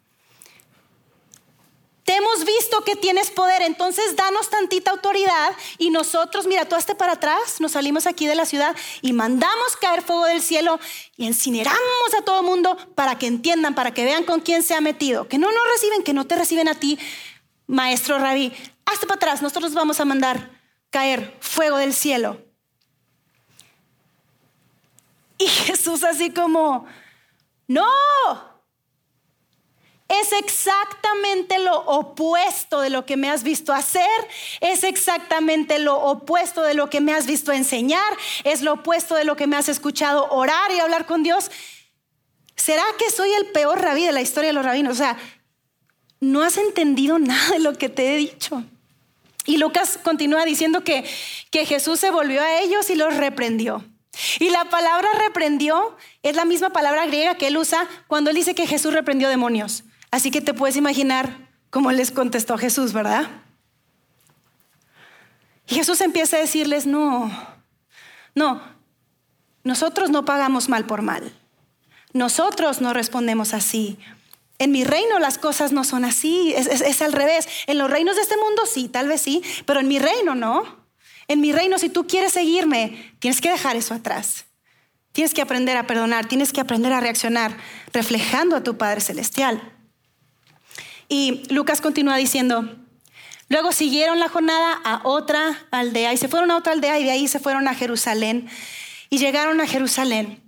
Te 2.04 2.16
hemos 2.16 2.44
visto 2.46 2.84
que 2.84 2.96
tienes 2.96 3.30
poder, 3.30 3.62
entonces 3.62 4.16
danos 4.16 4.50
tantita 4.50 4.92
autoridad 4.92 5.56
y 5.78 5.92
nosotros, 5.92 6.48
mira, 6.48 6.66
tú 6.66 6.76
hazte 6.76 6.96
para 6.96 7.14
atrás, 7.14 7.62
nos 7.62 7.74
salimos 7.74 8.08
aquí 8.08 8.26
de 8.26 8.36
la 8.36 8.46
ciudad 8.46 8.76
y 9.02 9.14
mandamos 9.14 9.78
caer 9.80 10.02
fuego 10.02 10.26
del 10.26 10.42
cielo 10.42 10.80
y 11.16 11.28
incineramos 11.28 11.80
a 12.18 12.24
todo 12.24 12.40
el 12.40 12.46
mundo 12.46 12.76
para 12.96 13.20
que 13.20 13.28
entiendan, 13.28 13.76
para 13.76 13.94
que 13.94 14.04
vean 14.04 14.24
con 14.24 14.42
quién 14.42 14.64
se 14.64 14.74
ha 14.74 14.82
metido, 14.82 15.28
que 15.28 15.38
no 15.38 15.52
nos 15.52 15.68
reciben, 15.74 16.04
que 16.04 16.14
no 16.14 16.26
te 16.26 16.36
reciben 16.36 16.68
a 16.68 16.76
ti, 16.76 16.98
maestro 17.68 18.18
rabí. 18.18 18.52
Hazte 18.86 19.06
para 19.06 19.18
atrás, 19.18 19.42
nosotros 19.44 19.74
vamos 19.74 20.00
a 20.00 20.06
mandar 20.06 20.61
caer 20.92 21.36
fuego 21.40 21.78
del 21.78 21.94
cielo. 21.94 22.40
Y 25.40 25.48
Jesús 25.48 26.04
así 26.04 26.30
como, 26.30 26.86
No, 27.68 27.88
es 30.12 30.34
exactamente 30.34 31.58
lo 31.58 31.80
opuesto 31.86 32.82
de 32.82 32.90
lo 32.90 33.06
que 33.06 33.16
me 33.16 33.30
has 33.30 33.44
visto 33.44 33.74
hacer, 33.74 34.10
es 34.60 34.84
exactamente 34.84 35.80
lo 35.80 35.98
opuesto 35.98 36.64
de 36.64 36.74
lo 36.74 36.90
que 36.90 37.00
me 37.00 37.14
has 37.14 37.26
visto 37.26 37.54
enseñar, 37.54 38.18
es 38.44 38.62
lo 38.62 38.74
opuesto 38.74 39.16
de 39.16 39.24
lo 39.24 39.38
que 39.38 39.48
me 39.48 39.56
has 39.56 39.70
escuchado 39.70 40.28
orar 40.30 40.70
y 40.72 40.80
hablar 40.80 41.06
con 41.06 41.24
Dios. 41.24 41.50
¿Será 42.58 42.84
que 43.00 43.10
soy 43.10 43.32
el 43.32 43.48
peor 43.48 43.82
rabí 43.82 44.06
de 44.06 44.12
la 44.12 44.22
historia 44.22 44.50
de 44.50 44.54
los 44.54 44.66
rabinos? 44.66 44.94
O 44.94 44.98
sea, 44.98 45.18
no 46.20 46.44
has 46.44 46.58
entendido 46.58 47.18
nada 47.18 47.52
de 47.52 47.60
lo 47.60 47.78
que 47.78 47.88
te 47.88 48.14
he 48.14 48.18
dicho. 48.18 48.64
Y 49.46 49.58
Lucas 49.58 50.00
continúa 50.04 50.46
diciendo 50.46 50.84
que, 50.84 51.04
que 51.50 51.66
Jesús 51.66 52.00
se 52.00 52.12
volvió 52.12 52.42
a 52.42 52.60
ellos 52.60 52.90
y 52.90 52.96
los 52.96 53.16
reprendió. 53.18 53.84
Y 54.40 54.50
la 54.50 54.66
palabra 54.66 55.08
reprendió 55.18 55.96
es 56.22 56.36
la 56.36 56.46
misma 56.46 56.72
palabra 56.72 57.06
griega 57.06 57.36
que 57.36 57.48
él 57.48 57.58
usa 57.58 57.88
cuando 58.08 58.30
él 58.30 58.36
dice 58.36 58.56
que 58.56 58.68
Jesús 58.68 58.94
reprendió 58.94 59.30
demonios. 59.30 59.84
Así 60.12 60.32
que 60.32 60.42
te 60.42 60.54
puedes 60.54 60.76
imaginar 60.76 61.50
cómo 61.70 61.92
les 61.92 62.12
contestó 62.12 62.58
Jesús, 62.58 62.94
¿verdad? 62.94 63.30
Y 65.68 65.76
Jesús 65.76 66.02
empieza 66.02 66.36
a 66.36 66.42
decirles, 66.42 66.86
no, 66.86 67.32
no, 68.36 68.62
nosotros 69.64 70.10
no 70.10 70.26
pagamos 70.26 70.68
mal 70.68 70.86
por 70.86 71.02
mal. 71.02 71.32
Nosotros 72.14 72.82
no 72.82 72.94
respondemos 72.94 73.54
así. 73.54 73.98
En 74.62 74.72
mi 74.72 74.84
reino 74.84 75.18
las 75.18 75.40
cosas 75.40 75.72
no 75.72 75.84
son 75.84 76.06
así, 76.06 76.54
es, 76.56 77.02
al 77.02 77.14
revés. 77.14 77.48
En 77.66 77.80
los 77.80 77.90
reinos 77.90 78.16
de 78.16 78.22
este 78.22 78.38
mundo 78.38 78.68
sí, 78.72 78.90
tal 78.90 79.08
vez 79.08 79.20
sí, 79.20 79.42
pero 79.66 79.80
en 79.80 79.88
mi 79.88 79.98
reino 79.98 80.36
no. 80.36 80.86
En 81.28 81.42
mi 81.42 81.52
reino, 81.52 81.80
si 81.80 81.90
tú 81.90 82.06
quieres 82.06 82.34
seguirme, 82.34 83.12
tienes 83.18 83.42
que 83.42 83.50
dejar 83.50 83.76
eso 83.76 83.96
atrás. 83.96 84.46
Tienes 85.14 85.34
que 85.34 85.42
aprender 85.42 85.78
a 85.78 85.88
perdonar, 85.88 86.28
tienes 86.28 86.54
que 86.54 86.62
aprender 86.62 86.94
a 86.94 87.00
reaccionar 87.00 87.58
reflejando 87.92 88.56
a 88.56 88.62
tu 88.62 88.78
Padre 88.78 89.02
Celestial. 89.02 89.60
Y 91.10 91.42
Lucas 91.52 91.82
continúa 91.82 92.18
diciendo, 92.18 92.70
luego 93.50 93.72
siguieron 93.72 94.20
la 94.20 94.30
jornada 94.30 94.80
a 94.84 95.02
otra 95.06 95.66
aldea 95.72 96.14
y 96.14 96.18
se 96.18 96.28
fueron 96.28 96.52
a 96.52 96.58
otra 96.58 96.74
aldea 96.74 97.00
y 97.00 97.04
de 97.04 97.10
ahí 97.10 97.28
se 97.28 97.40
fueron 97.40 97.68
a 97.68 97.74
Jerusalén 97.74 98.48
y 99.10 99.18
llegaron 99.18 99.60
a 99.60 99.66
Jerusalén, 99.66 100.44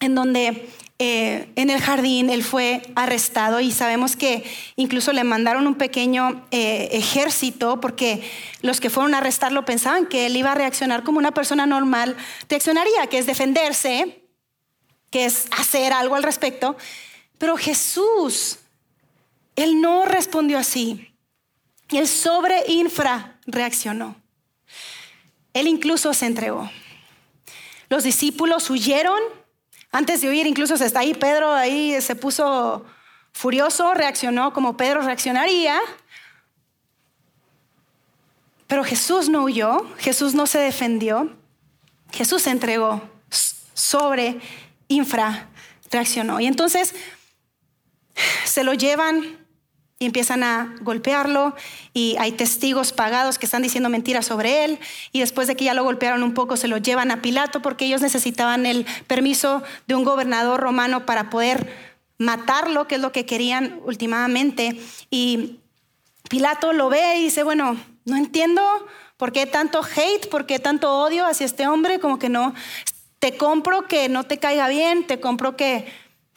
en 0.00 0.14
donde 0.14 0.68
eh, 0.98 1.50
en 1.56 1.70
el 1.70 1.80
jardín 1.80 2.30
él 2.30 2.42
fue 2.42 2.82
arrestado 2.94 3.60
y 3.60 3.70
sabemos 3.70 4.16
que 4.16 4.44
incluso 4.76 5.12
le 5.12 5.24
mandaron 5.24 5.66
un 5.66 5.74
pequeño 5.74 6.46
eh, 6.50 6.88
ejército 6.92 7.80
porque 7.80 8.22
los 8.62 8.80
que 8.80 8.88
fueron 8.88 9.14
a 9.14 9.18
arrestarlo 9.18 9.64
pensaban 9.64 10.06
que 10.06 10.26
él 10.26 10.36
iba 10.36 10.52
a 10.52 10.54
reaccionar 10.54 11.02
como 11.02 11.18
una 11.18 11.32
persona 11.32 11.66
normal 11.66 12.16
reaccionaría, 12.48 13.06
que 13.08 13.18
es 13.18 13.26
defenderse, 13.26 14.22
que 15.10 15.26
es 15.26 15.46
hacer 15.50 15.92
algo 15.92 16.14
al 16.14 16.22
respecto. 16.22 16.76
Pero 17.38 17.56
Jesús 17.56 18.58
él 19.56 19.80
no 19.80 20.04
respondió 20.04 20.58
así. 20.58 21.10
Él 21.88 22.06
sobre 22.06 22.62
infra 22.68 23.40
reaccionó. 23.46 24.14
Él 25.54 25.66
incluso 25.66 26.12
se 26.12 26.26
entregó. 26.26 26.70
Los 27.88 28.04
discípulos 28.04 28.68
huyeron. 28.68 29.20
Antes 29.96 30.20
de 30.20 30.28
huir, 30.28 30.46
incluso 30.46 30.74
está 30.74 31.00
ahí 31.00 31.14
Pedro, 31.14 31.54
ahí 31.54 31.98
se 32.02 32.14
puso 32.14 32.84
furioso, 33.32 33.94
reaccionó 33.94 34.52
como 34.52 34.76
Pedro 34.76 35.00
reaccionaría. 35.00 35.80
Pero 38.66 38.84
Jesús 38.84 39.30
no 39.30 39.44
huyó, 39.44 39.90
Jesús 39.96 40.34
no 40.34 40.46
se 40.46 40.58
defendió, 40.58 41.34
Jesús 42.12 42.42
se 42.42 42.50
entregó, 42.50 43.08
sobre 43.72 44.38
infra 44.88 45.48
reaccionó. 45.90 46.40
Y 46.40 46.46
entonces 46.46 46.94
se 48.44 48.64
lo 48.64 48.74
llevan 48.74 49.45
y 49.98 50.06
empiezan 50.06 50.42
a 50.42 50.74
golpearlo 50.82 51.54
y 51.94 52.16
hay 52.18 52.32
testigos 52.32 52.92
pagados 52.92 53.38
que 53.38 53.46
están 53.46 53.62
diciendo 53.62 53.88
mentiras 53.88 54.26
sobre 54.26 54.64
él 54.64 54.78
y 55.10 55.20
después 55.20 55.48
de 55.48 55.56
que 55.56 55.64
ya 55.64 55.74
lo 55.74 55.84
golpearon 55.84 56.22
un 56.22 56.34
poco 56.34 56.56
se 56.56 56.68
lo 56.68 56.76
llevan 56.76 57.10
a 57.10 57.22
Pilato 57.22 57.62
porque 57.62 57.86
ellos 57.86 58.02
necesitaban 58.02 58.66
el 58.66 58.86
permiso 59.06 59.62
de 59.86 59.94
un 59.94 60.04
gobernador 60.04 60.60
romano 60.60 61.06
para 61.06 61.30
poder 61.30 61.72
matarlo, 62.18 62.86
que 62.86 62.96
es 62.96 63.00
lo 63.00 63.12
que 63.12 63.26
querían 63.26 63.80
últimamente. 63.84 64.78
Y 65.10 65.60
Pilato 66.28 66.72
lo 66.72 66.88
ve 66.88 67.18
y 67.18 67.24
dice, 67.24 67.42
bueno, 67.42 67.76
no 68.04 68.16
entiendo 68.16 68.62
por 69.16 69.32
qué 69.32 69.46
tanto 69.46 69.80
hate, 69.82 70.28
por 70.28 70.46
qué 70.46 70.58
tanto 70.58 70.98
odio 70.98 71.26
hacia 71.26 71.46
este 71.46 71.66
hombre, 71.66 72.00
como 72.00 72.18
que 72.18 72.28
no, 72.28 72.54
te 73.18 73.36
compro 73.36 73.86
que 73.88 74.08
no 74.08 74.24
te 74.24 74.38
caiga 74.38 74.68
bien, 74.68 75.06
te 75.06 75.20
compro 75.20 75.56
que, 75.56 75.86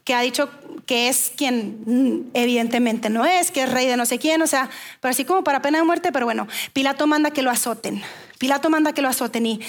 que 0.10 0.16
ha 0.16 0.22
dicho 0.22 0.50
que 0.88 1.08
es 1.08 1.32
quien 1.38 1.84
mm, 1.86 2.32
evidentemente 2.34 3.12
no 3.12 3.28
es, 3.28 3.52
que 3.52 3.62
es 3.62 3.72
rey 3.72 3.86
de 3.86 3.96
no 3.96 4.08
sé 4.08 4.18
quién, 4.18 4.42
o 4.42 4.48
sea, 4.48 4.68
pero 5.00 5.12
así 5.12 5.24
como 5.24 5.44
para 5.44 5.62
pena 5.62 5.78
de 5.78 5.84
muerte, 5.84 6.12
pero 6.12 6.26
bueno, 6.26 6.48
Pilato 6.74 7.06
manda 7.06 7.30
que 7.30 7.44
lo 7.44 7.52
azoten, 7.52 8.02
Pilato 8.40 8.72
manda 8.72 8.92
que 8.92 9.04
lo 9.04 9.08
azoten. 9.08 9.46
Y 9.46 9.60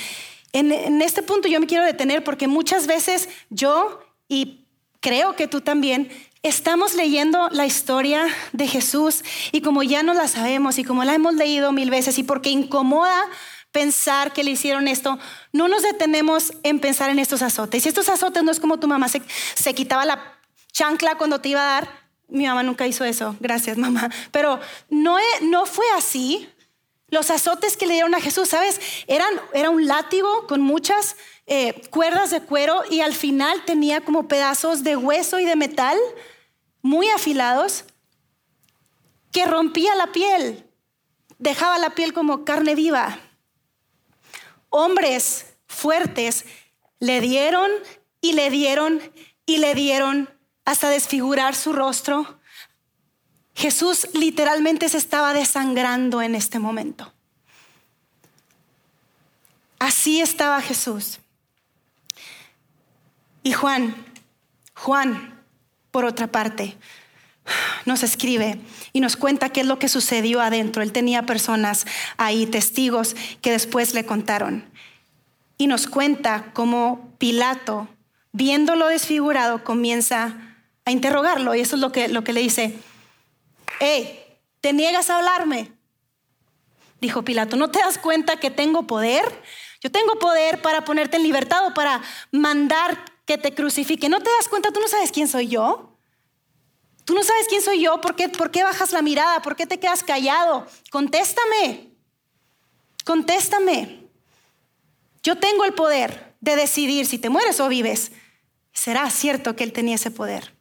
en, 0.55 0.72
en 0.72 1.03
este 1.03 1.22
punto 1.22 1.46
yo 1.46 1.61
me 1.61 1.66
quiero 1.66 1.85
detener 1.85 2.24
porque 2.24 2.48
muchas 2.48 2.87
veces 2.87 3.29
yo 3.50 4.03
y 4.29 4.64
creo 5.00 5.37
que 5.37 5.46
tú 5.46 5.61
también 5.61 6.09
Estamos 6.42 6.94
leyendo 6.94 7.50
la 7.50 7.66
historia 7.66 8.24
de 8.55 8.66
Jesús 8.66 9.22
y 9.53 9.61
como 9.61 9.83
ya 9.83 10.03
no 10.03 10.14
la 10.14 10.26
sabemos 10.26 10.79
y 10.79 10.85
como 10.85 11.05
la 11.05 11.14
hemos 11.14 11.35
leído 11.35 11.70
mil 11.70 11.90
veces 11.90 12.16
y 12.16 12.22
porque 12.22 12.48
incomoda 12.48 13.29
pensar 13.72 14.33
que 14.33 14.44
le 14.44 14.52
hicieron 14.52 14.88
esto, 14.88 15.18
no 15.52 15.68
nos 15.68 15.83
detenemos 15.83 16.52
en 16.62 16.80
pensar 16.80 17.11
en 17.11 17.18
estos 17.18 17.42
azotes. 17.42 17.85
Y 17.85 17.88
estos 17.88 18.09
azotes 18.09 18.42
no 18.42 18.50
es 18.50 18.61
como 18.61 18.78
tu 18.78 18.88
mamá 18.88 19.09
se, 19.09 19.22
se 19.54 19.74
quitaba 19.74 20.04
la 20.04 20.38
chancla 20.72 21.16
cuando 21.16 21.40
te 21.40 21.50
iba 21.50 21.61
a 21.61 21.80
dar. 21.80 22.00
Mi 22.28 22.46
mamá 22.46 22.62
nunca 22.62 22.87
hizo 22.87 23.04
eso, 23.04 23.37
gracias 23.40 23.76
mamá. 23.76 24.11
Pero 24.30 24.61
no, 24.88 25.16
no 25.42 25.66
fue 25.66 25.87
así. 25.96 26.48
Los 27.09 27.30
azotes 27.30 27.76
que 27.76 27.87
le 27.87 27.94
dieron 27.94 28.14
a 28.14 28.20
Jesús, 28.20 28.48
¿sabes? 28.48 28.80
Eran, 29.09 29.33
era 29.52 29.70
un 29.70 29.88
látigo 29.88 30.46
con 30.46 30.61
muchas 30.61 31.16
eh, 31.46 31.83
cuerdas 31.90 32.30
de 32.30 32.40
cuero 32.40 32.83
y 32.88 33.00
al 33.00 33.14
final 33.14 33.64
tenía 33.64 34.00
como 34.02 34.28
pedazos 34.28 34.85
de 34.85 34.96
hueso 34.96 35.40
y 35.40 35.44
de 35.44 35.56
metal 35.56 35.98
muy 36.83 37.09
afilados 37.09 37.85
que 39.33 39.46
rompía 39.46 39.94
la 39.96 40.12
piel, 40.12 40.64
dejaba 41.38 41.78
la 41.78 41.90
piel 41.90 42.12
como 42.12 42.44
carne 42.44 42.74
viva. 42.74 43.18
Hombres 44.70 45.54
fuertes 45.66 46.44
le 46.98 47.20
dieron 47.20 47.70
y 48.20 48.33
le 48.33 48.50
dieron 48.50 49.00
y 49.46 49.59
le 49.59 49.74
dieron 49.74 50.30
hasta 50.64 50.88
desfigurar 50.88 51.54
su 51.54 51.72
rostro. 51.72 52.40
Jesús 53.54 54.09
literalmente 54.14 54.88
se 54.88 54.98
estaba 54.98 55.33
desangrando 55.33 56.22
en 56.22 56.35
este 56.35 56.59
momento. 56.59 57.12
Así 59.78 60.20
estaba 60.20 60.61
Jesús. 60.61 61.18
Y 63.42 63.52
Juan, 63.52 63.94
Juan, 64.74 65.42
por 65.90 66.04
otra 66.04 66.26
parte, 66.26 66.76
nos 67.85 68.03
escribe 68.03 68.61
y 68.93 69.01
nos 69.01 69.17
cuenta 69.17 69.51
qué 69.51 69.61
es 69.61 69.67
lo 69.67 69.79
que 69.79 69.89
sucedió 69.89 70.41
adentro. 70.41 70.83
Él 70.83 70.93
tenía 70.93 71.25
personas 71.25 71.87
ahí, 72.17 72.47
testigos, 72.47 73.17
que 73.41 73.51
después 73.53 73.95
le 73.95 74.05
contaron. 74.05 74.65
Y 75.57 75.67
nos 75.67 75.87
cuenta 75.87 76.51
cómo 76.53 77.15
Pilato, 77.19 77.89
viéndolo 78.33 78.89
desfigurado, 78.89 79.63
comienza 79.63 80.57
a 80.85 80.91
interrogarlo. 80.91 81.55
Y 81.55 81.61
eso 81.61 81.77
es 81.77 81.83
lo 81.83 81.93
que, 81.93 82.09
lo 82.09 82.25
que 82.25 82.33
le 82.33 82.41
dice, 82.41 82.79
hey, 83.79 84.21
¿te 84.61 84.73
niegas 84.73 85.11
a 85.11 85.19
hablarme? 85.19 85.73
Dijo 87.01 87.23
Pilato, 87.23 87.57
¿no 87.57 87.71
te 87.71 87.79
das 87.79 87.99
cuenta 87.99 88.39
que 88.39 88.51
tengo 88.51 88.87
poder? 88.87 89.25
Yo 89.83 89.91
tengo 89.91 90.19
poder 90.19 90.61
para 90.61 90.85
ponerte 90.85 91.17
en 91.17 91.23
libertad 91.23 91.67
o 91.67 91.75
para 91.75 92.03
mandar 92.31 92.99
que 93.25 93.39
te 93.39 93.55
crucifique. 93.55 94.09
¿No 94.09 94.21
te 94.21 94.31
das 94.39 94.49
cuenta? 94.49 94.71
¿Tú 94.71 94.81
no 94.81 94.89
sabes 94.89 95.11
quién 95.11 95.29
soy 95.29 95.49
yo? 95.49 95.89
¿Tú 97.11 97.16
no 97.16 97.25
sabes 97.25 97.49
quién 97.49 97.61
soy 97.61 97.83
yo? 97.83 98.01
¿Por 98.01 98.14
qué, 98.14 98.29
¿Por 98.29 98.53
qué 98.53 98.62
bajas 98.62 98.92
la 98.92 99.03
mirada? 99.03 99.42
¿Por 99.42 99.57
qué 99.57 99.66
te 99.66 99.81
quedas 99.81 100.05
callado? 100.05 100.64
Contéstame. 100.92 101.88
Contéstame. 103.05 104.05
Yo 105.25 105.37
tengo 105.37 105.64
el 105.64 105.73
poder 105.75 106.37
de 106.40 106.55
decidir 106.55 107.07
si 107.07 107.18
te 107.18 107.29
mueres 107.29 107.59
o 107.59 107.66
vives. 107.66 108.12
Será 108.73 109.11
cierto 109.11 109.57
que 109.57 109.64
él 109.64 109.73
tenía 109.73 109.96
ese 109.96 110.12
poder. 110.12 110.55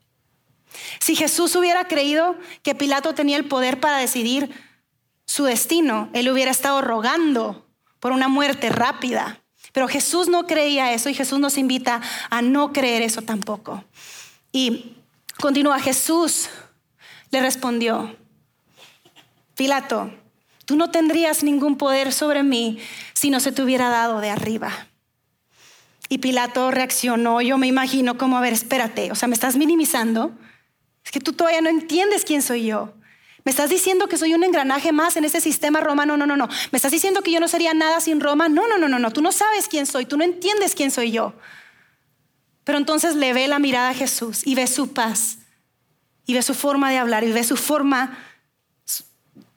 Si 1.00 1.16
Jesús 1.16 1.56
hubiera 1.56 1.88
creído 1.88 2.36
que 2.64 2.74
Pilato 2.74 3.14
tenía 3.14 3.38
el 3.38 3.46
poder 3.46 3.80
para 3.80 4.00
decidir 4.00 4.50
su 5.26 5.44
destino, 5.44 6.10
él 6.14 6.32
hubiera 6.32 6.50
estado 6.50 6.82
rogando 6.82 7.70
por 8.00 8.12
una 8.12 8.28
muerte 8.28 8.70
rápida. 8.70 9.40
Pero 9.72 9.88
Jesús 9.88 10.28
no 10.28 10.48
creía 10.48 10.94
eso 10.94 11.10
y 11.10 11.14
Jesús 11.14 11.38
nos 11.38 11.60
invita 11.60 12.02
a 12.32 12.42
no 12.42 12.74
creer 12.74 13.04
eso 13.04 13.22
tampoco. 13.22 13.84
Y 14.52 14.96
continúa, 15.42 15.80
Jesús 15.80 16.50
le 17.32 17.42
respondió, 17.42 18.16
Pilato, 19.56 20.12
tú 20.66 20.76
no 20.76 20.92
tendrías 20.92 21.44
ningún 21.44 21.78
poder 21.78 22.14
sobre 22.14 22.44
mí 22.44 22.80
si 23.14 23.30
no 23.30 23.40
se 23.40 23.52
te 23.52 23.62
hubiera 23.62 23.90
dado 23.90 24.22
de 24.22 24.30
arriba. 24.30 24.88
Y 26.08 26.20
Pilato 26.20 26.72
reaccionó, 26.72 27.42
yo 27.42 27.58
me 27.58 27.68
imagino 27.68 28.18
como, 28.18 28.38
a 28.38 28.42
ver, 28.42 28.54
espérate, 28.54 29.12
o 29.12 29.16
sea, 29.16 29.28
me 29.28 29.36
estás 29.36 29.58
minimizando. 29.58 30.32
Es 31.06 31.12
que 31.12 31.20
tú 31.20 31.34
todavía 31.34 31.62
no 31.62 31.70
entiendes 31.70 32.26
quién 32.26 32.42
soy 32.42 32.66
yo. 32.66 32.94
¿Me 33.46 33.52
estás 33.52 33.70
diciendo 33.70 34.08
que 34.08 34.18
soy 34.18 34.34
un 34.34 34.44
engranaje 34.44 34.92
más 34.92 35.18
en 35.18 35.24
ese 35.24 35.40
sistema 35.40 35.80
romano? 35.80 36.18
No, 36.18 36.26
no, 36.26 36.36
no. 36.36 36.48
¿Me 36.72 36.78
estás 36.78 36.92
diciendo 36.92 37.22
que 37.22 37.32
yo 37.32 37.40
no 37.40 37.48
sería 37.48 37.74
nada 37.74 38.02
sin 38.02 38.20
Roma? 38.20 38.50
No, 38.50 38.68
no, 38.68 38.78
no, 38.78 38.88
no, 38.88 39.00
no. 39.00 39.12
Tú 39.12 39.22
no 39.22 39.32
sabes 39.32 39.68
quién 39.68 39.86
soy, 39.86 40.06
tú 40.06 40.18
no 40.18 40.24
entiendes 40.24 40.76
quién 40.76 40.92
soy 40.92 41.12
yo. 41.12 41.34
Pero 42.64 42.78
entonces 42.78 43.16
le 43.16 43.34
ve 43.34 43.48
la 43.48 43.60
mirada 43.60 43.90
a 43.90 43.94
Jesús 43.94 44.46
y 44.46 44.56
ve 44.56 44.68
su 44.68 44.94
paz, 44.94 45.40
y 46.26 46.34
ve 46.34 46.42
su 46.42 46.54
forma 46.54 46.92
de 46.92 46.98
hablar, 46.98 47.24
y 47.24 47.32
ve 47.32 47.44
su 47.44 47.58
forma 47.58 48.18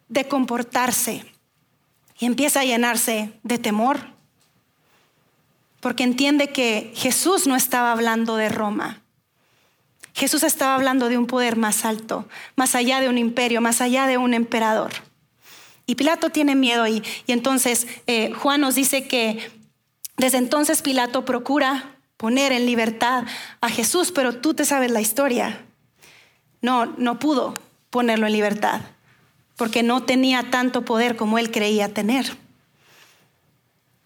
de 0.08 0.28
comportarse. 0.28 1.24
Y 2.18 2.26
empieza 2.26 2.60
a 2.60 2.64
llenarse 2.64 3.32
de 3.42 3.58
temor, 3.58 4.00
porque 5.80 6.04
entiende 6.04 6.50
que 6.50 6.92
Jesús 6.94 7.46
no 7.46 7.56
estaba 7.56 7.92
hablando 7.92 8.36
de 8.36 8.48
Roma. 8.48 9.02
Jesús 10.14 10.42
estaba 10.42 10.74
hablando 10.74 11.08
de 11.08 11.18
un 11.18 11.26
poder 11.26 11.56
más 11.56 11.84
alto, 11.84 12.28
más 12.54 12.74
allá 12.74 13.00
de 13.00 13.08
un 13.08 13.18
imperio, 13.18 13.60
más 13.60 13.80
allá 13.80 14.06
de 14.06 14.18
un 14.18 14.34
emperador. 14.34 14.92
Y 15.86 15.94
Pilato 15.94 16.30
tiene 16.30 16.54
miedo 16.54 16.86
y, 16.86 17.02
y 17.26 17.32
entonces 17.32 17.86
eh, 18.06 18.32
Juan 18.32 18.60
nos 18.60 18.74
dice 18.74 19.08
que 19.08 19.50
desde 20.16 20.38
entonces 20.38 20.82
Pilato 20.82 21.24
procura 21.24 21.91
poner 22.22 22.52
en 22.52 22.66
libertad 22.66 23.24
a 23.60 23.68
Jesús, 23.68 24.12
pero 24.12 24.36
tú 24.36 24.54
te 24.54 24.64
sabes 24.64 24.92
la 24.92 25.00
historia. 25.00 25.60
No, 26.60 26.86
no 26.86 27.18
pudo 27.18 27.52
ponerlo 27.90 28.28
en 28.28 28.32
libertad 28.32 28.80
porque 29.56 29.82
no 29.82 30.04
tenía 30.04 30.48
tanto 30.48 30.84
poder 30.84 31.16
como 31.16 31.36
él 31.38 31.50
creía 31.50 31.92
tener. 31.92 32.36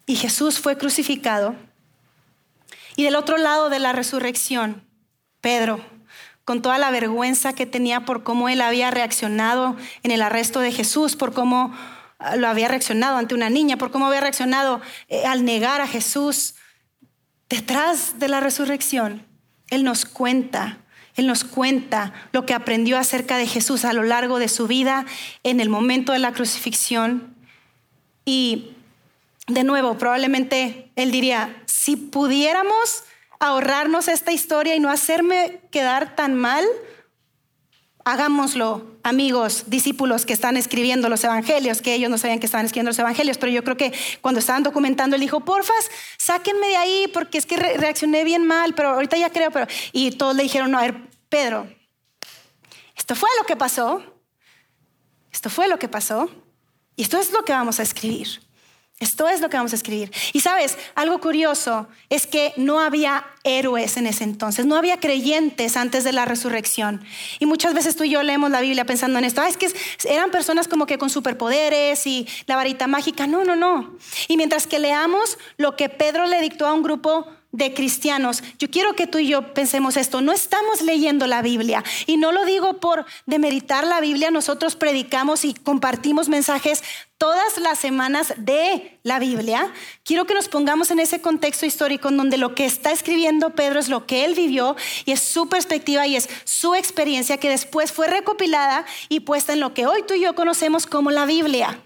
Y 0.06 0.16
Jesús 0.16 0.58
fue 0.58 0.78
crucificado. 0.78 1.56
Y 2.96 3.04
del 3.04 3.16
otro 3.16 3.36
lado 3.36 3.68
de 3.68 3.80
la 3.80 3.92
resurrección, 3.92 4.82
Pedro, 5.42 5.84
con 6.46 6.62
toda 6.62 6.78
la 6.78 6.90
vergüenza 6.90 7.52
que 7.52 7.66
tenía 7.66 8.06
por 8.06 8.22
cómo 8.22 8.48
él 8.48 8.62
había 8.62 8.90
reaccionado 8.90 9.76
en 10.02 10.10
el 10.10 10.22
arresto 10.22 10.60
de 10.60 10.72
Jesús, 10.72 11.16
por 11.16 11.34
cómo 11.34 11.76
lo 12.38 12.48
había 12.48 12.68
reaccionado 12.68 13.18
ante 13.18 13.34
una 13.34 13.50
niña, 13.50 13.76
por 13.76 13.90
cómo 13.90 14.06
había 14.06 14.22
reaccionado 14.22 14.80
eh, 15.08 15.26
al 15.26 15.44
negar 15.44 15.82
a 15.82 15.86
Jesús, 15.86 16.54
detrás 17.48 18.18
de 18.18 18.28
la 18.28 18.40
resurrección, 18.40 19.26
Él 19.70 19.84
nos 19.84 20.04
cuenta 20.04 20.78
él 21.16 21.26
nos 21.26 21.44
cuenta 21.44 22.12
lo 22.32 22.44
que 22.44 22.52
aprendió 22.54 22.98
acerca 22.98 23.38
de 23.38 23.46
Jesús 23.46 23.84
a 23.84 23.94
lo 23.94 24.02
largo 24.02 24.38
de 24.38 24.48
su 24.48 24.66
vida 24.66 25.06
en 25.42 25.60
el 25.60 25.70
momento 25.70 26.12
de 26.12 26.18
la 26.18 26.32
crucifixión. 26.32 27.34
Y 28.26 28.72
de 29.46 29.64
nuevo, 29.64 29.96
probablemente 29.96 30.90
Él 30.94 31.10
diría, 31.10 31.62
si 31.64 31.96
pudiéramos 31.96 33.04
ahorrarnos 33.40 34.08
esta 34.08 34.32
historia 34.32 34.76
y 34.76 34.80
no 34.80 34.90
hacerme 34.90 35.60
quedar 35.70 36.14
tan 36.16 36.34
mal, 36.34 36.64
hagámoslo, 38.04 38.95
amigos, 39.06 39.64
discípulos 39.66 40.26
que 40.26 40.32
están 40.32 40.56
escribiendo 40.56 41.08
los 41.08 41.22
evangelios, 41.24 41.80
que 41.80 41.94
ellos 41.94 42.10
no 42.10 42.18
sabían 42.18 42.38
que 42.38 42.46
estaban 42.46 42.66
escribiendo 42.66 42.90
los 42.90 42.98
evangelios, 42.98 43.38
pero 43.38 43.52
yo 43.52 43.62
creo 43.64 43.76
que 43.76 43.92
cuando 44.20 44.40
estaban 44.40 44.62
documentando, 44.62 45.16
él 45.16 45.20
dijo, 45.20 45.40
porfas, 45.40 45.90
sáquenme 46.18 46.66
de 46.68 46.76
ahí 46.76 47.10
porque 47.12 47.38
es 47.38 47.46
que 47.46 47.56
reaccioné 47.56 48.24
bien 48.24 48.46
mal, 48.46 48.74
pero 48.74 48.90
ahorita 48.90 49.16
ya 49.16 49.30
creo, 49.30 49.50
pero... 49.50 49.66
Y 49.92 50.12
todos 50.12 50.34
le 50.34 50.42
dijeron, 50.42 50.70
no, 50.70 50.78
a 50.78 50.82
ver, 50.82 51.08
Pedro, 51.28 51.68
esto 52.96 53.14
fue 53.14 53.28
lo 53.38 53.46
que 53.46 53.56
pasó, 53.56 54.02
esto 55.32 55.50
fue 55.50 55.68
lo 55.68 55.78
que 55.78 55.88
pasó, 55.88 56.30
y 56.96 57.02
esto 57.02 57.18
es 57.18 57.32
lo 57.32 57.44
que 57.44 57.52
vamos 57.52 57.78
a 57.78 57.82
escribir. 57.82 58.45
Esto 58.98 59.28
es 59.28 59.42
lo 59.42 59.50
que 59.50 59.58
vamos 59.58 59.74
a 59.74 59.76
escribir. 59.76 60.10
Y 60.32 60.40
sabes, 60.40 60.78
algo 60.94 61.20
curioso 61.20 61.86
es 62.08 62.26
que 62.26 62.54
no 62.56 62.80
había 62.80 63.26
héroes 63.44 63.98
en 63.98 64.06
ese 64.06 64.24
entonces, 64.24 64.64
no 64.64 64.74
había 64.74 65.00
creyentes 65.00 65.76
antes 65.76 66.02
de 66.02 66.12
la 66.12 66.24
resurrección. 66.24 67.04
Y 67.38 67.44
muchas 67.44 67.74
veces 67.74 67.94
tú 67.94 68.04
y 68.04 68.10
yo 68.10 68.22
leemos 68.22 68.50
la 68.50 68.62
Biblia 68.62 68.86
pensando 68.86 69.18
en 69.18 69.26
esto, 69.26 69.42
es 69.42 69.58
que 69.58 69.68
eran 70.08 70.30
personas 70.30 70.66
como 70.66 70.86
que 70.86 70.96
con 70.96 71.10
superpoderes 71.10 72.06
y 72.06 72.26
la 72.46 72.56
varita 72.56 72.86
mágica. 72.86 73.26
No, 73.26 73.44
no, 73.44 73.54
no. 73.54 73.98
Y 74.28 74.38
mientras 74.38 74.66
que 74.66 74.78
leamos 74.78 75.36
lo 75.58 75.76
que 75.76 75.90
Pedro 75.90 76.26
le 76.26 76.40
dictó 76.40 76.66
a 76.66 76.72
un 76.72 76.82
grupo 76.82 77.28
de 77.52 77.72
cristianos, 77.72 78.42
yo 78.58 78.70
quiero 78.70 78.94
que 78.94 79.06
tú 79.06 79.18
y 79.18 79.28
yo 79.28 79.54
pensemos 79.54 79.96
esto, 79.96 80.20
no 80.20 80.32
estamos 80.32 80.82
leyendo 80.82 81.26
la 81.26 81.42
Biblia 81.42 81.82
y 82.06 82.16
no 82.16 82.32
lo 82.32 82.44
digo 82.44 82.80
por 82.80 83.06
demeritar 83.24 83.86
la 83.86 84.00
Biblia, 84.00 84.30
nosotros 84.30 84.76
predicamos 84.76 85.44
y 85.44 85.54
compartimos 85.54 86.28
mensajes 86.28 86.82
todas 87.18 87.58
las 87.58 87.78
semanas 87.78 88.34
de 88.36 88.98
la 89.02 89.18
Biblia. 89.18 89.72
Quiero 90.04 90.26
que 90.26 90.34
nos 90.34 90.48
pongamos 90.48 90.90
en 90.90 90.98
ese 90.98 91.20
contexto 91.20 91.64
histórico 91.64 92.08
en 92.08 92.18
donde 92.18 92.36
lo 92.36 92.54
que 92.54 92.66
está 92.66 92.92
escribiendo 92.92 93.50
Pedro 93.50 93.80
es 93.80 93.88
lo 93.88 94.06
que 94.06 94.24
él 94.24 94.34
vivió 94.34 94.76
y 95.04 95.12
es 95.12 95.20
su 95.20 95.48
perspectiva 95.48 96.06
y 96.06 96.16
es 96.16 96.28
su 96.44 96.74
experiencia 96.74 97.38
que 97.38 97.48
después 97.48 97.92
fue 97.92 98.06
recopilada 98.06 98.84
y 99.08 99.20
puesta 99.20 99.52
en 99.52 99.60
lo 99.60 99.72
que 99.72 99.86
hoy 99.86 100.02
tú 100.06 100.14
y 100.14 100.20
yo 100.20 100.34
conocemos 100.34 100.86
como 100.86 101.10
la 101.10 101.24
Biblia. 101.24 101.80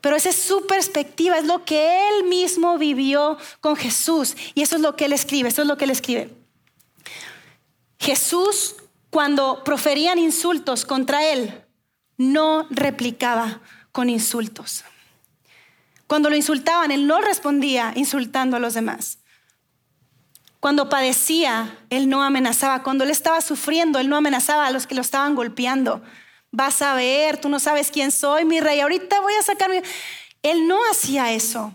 Pero 0.00 0.16
esa 0.16 0.28
es 0.28 0.36
su 0.36 0.66
perspectiva, 0.66 1.38
es 1.38 1.44
lo 1.44 1.64
que 1.64 2.08
él 2.08 2.24
mismo 2.24 2.78
vivió 2.78 3.36
con 3.60 3.76
Jesús. 3.76 4.36
Y 4.54 4.62
eso 4.62 4.76
es 4.76 4.82
lo 4.82 4.96
que 4.96 5.06
él 5.06 5.12
escribe, 5.12 5.48
eso 5.48 5.62
es 5.62 5.68
lo 5.68 5.76
que 5.76 5.84
él 5.84 5.90
escribe. 5.90 6.30
Jesús, 7.98 8.76
cuando 9.10 9.64
proferían 9.64 10.18
insultos 10.18 10.84
contra 10.84 11.24
él, 11.24 11.64
no 12.16 12.66
replicaba 12.70 13.60
con 13.90 14.08
insultos. 14.08 14.84
Cuando 16.06 16.30
lo 16.30 16.36
insultaban, 16.36 16.90
él 16.90 17.06
no 17.06 17.20
respondía 17.20 17.92
insultando 17.96 18.56
a 18.56 18.60
los 18.60 18.74
demás. 18.74 19.18
Cuando 20.60 20.88
padecía, 20.88 21.78
él 21.90 22.08
no 22.08 22.22
amenazaba. 22.22 22.82
Cuando 22.82 23.04
él 23.04 23.10
estaba 23.10 23.40
sufriendo, 23.40 23.98
él 23.98 24.08
no 24.08 24.16
amenazaba 24.16 24.66
a 24.66 24.70
los 24.70 24.86
que 24.86 24.94
lo 24.94 25.00
estaban 25.00 25.34
golpeando 25.34 26.02
vas 26.50 26.82
a 26.82 26.94
ver, 26.94 27.40
tú 27.40 27.48
no 27.48 27.60
sabes 27.60 27.90
quién 27.90 28.10
soy, 28.10 28.44
mi 28.44 28.60
rey, 28.60 28.80
ahorita 28.80 29.20
voy 29.20 29.34
a 29.34 29.42
sacar 29.42 29.70
mi... 29.70 29.78
Él 30.42 30.68
no 30.68 30.78
hacía 30.90 31.32
eso. 31.32 31.74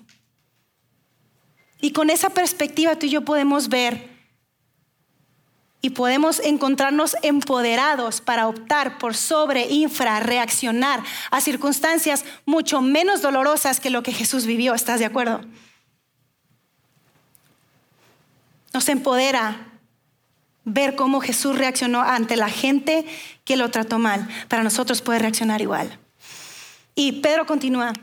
Y 1.82 1.92
con 1.92 2.10
esa 2.10 2.30
perspectiva 2.30 2.96
tú 2.98 3.06
y 3.06 3.10
yo 3.10 3.26
podemos 3.26 3.68
ver 3.68 4.14
y 5.82 5.90
podemos 5.90 6.40
encontrarnos 6.40 7.18
empoderados 7.24 8.22
para 8.22 8.48
optar 8.48 8.98
por 9.00 9.16
sobre, 9.16 9.68
infra, 9.68 10.22
reaccionar 10.22 11.04
a 11.30 11.42
circunstancias 11.42 12.24
mucho 12.46 12.80
menos 12.82 13.22
dolorosas 13.22 13.82
que 13.82 13.90
lo 13.90 14.02
que 14.02 14.14
Jesús 14.14 14.46
vivió. 14.46 14.74
¿Estás 14.74 15.00
de 15.00 15.06
acuerdo? 15.06 15.42
Nos 18.74 18.88
empodera 18.88 19.73
ver 20.66 20.96
cómo 20.96 21.22
Jesús 21.22 21.58
reaccionó 21.58 22.02
ante 22.02 22.36
la 22.36 22.50
gente 22.50 23.06
que 23.44 23.58
lo 23.58 23.70
trató 23.72 24.00
mal, 24.00 24.28
para 24.48 24.64
nosotros 24.64 25.02
puede 25.02 25.20
reaccionar 25.20 25.62
igual. 25.62 26.00
Y 26.96 27.14
Pedro 27.14 27.46
continúa 27.46 27.94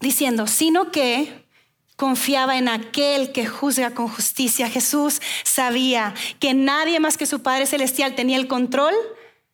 diciendo, 0.00 0.46
sino 0.46 0.90
que 0.90 1.42
confiaba 1.96 2.56
en 2.56 2.68
aquel 2.68 3.32
que 3.32 3.46
juzga 3.46 3.90
con 3.90 4.08
justicia. 4.08 4.68
Jesús 4.68 5.20
sabía 5.44 6.14
que 6.40 6.54
nadie 6.54 7.00
más 7.00 7.16
que 7.16 7.26
su 7.26 7.42
Padre 7.42 7.66
Celestial 7.66 8.14
tenía 8.14 8.38
el 8.38 8.48
control 8.48 8.94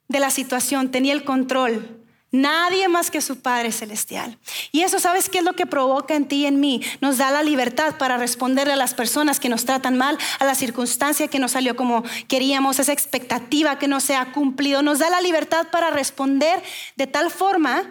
de 0.09 0.21
la 0.21 0.31
situación, 0.31 0.91
tenía 0.91 1.13
el 1.13 1.25
control 1.25 1.98
Nadie 2.31 2.89
más 2.89 3.11
que 3.11 3.23
su 3.23 3.41
Padre 3.41 3.73
Celestial. 3.73 4.39
Y 4.71 4.83
eso, 4.83 5.01
¿sabes 5.01 5.31
qué 5.31 5.39
es 5.39 5.45
lo 5.45 5.55
que 5.55 5.65
provoca 5.65 6.15
en 6.15 6.29
ti 6.29 6.43
y 6.43 6.47
en 6.47 6.61
mí? 6.61 6.83
Nos 7.01 7.17
da 7.17 7.31
la 7.31 7.43
libertad 7.43 7.97
para 7.97 8.19
responderle 8.19 8.75
a 8.75 8.77
las 8.77 8.93
personas 8.93 9.41
que 9.41 9.49
nos 9.49 9.65
tratan 9.65 9.97
mal, 9.97 10.19
a 10.39 10.45
la 10.45 10.55
circunstancia 10.55 11.29
que 11.29 11.39
no 11.39 11.49
salió 11.49 11.75
como 11.75 12.05
queríamos, 12.29 12.79
esa 12.79 12.93
expectativa 12.93 13.79
que 13.79 13.89
no 13.89 14.01
se 14.01 14.15
ha 14.15 14.33
cumplido. 14.33 14.83
Nos 14.83 14.99
da 14.99 15.09
la 15.09 15.23
libertad 15.23 15.69
para 15.73 15.91
responder 15.91 16.63
de 16.97 17.07
tal 17.07 17.31
forma 17.31 17.91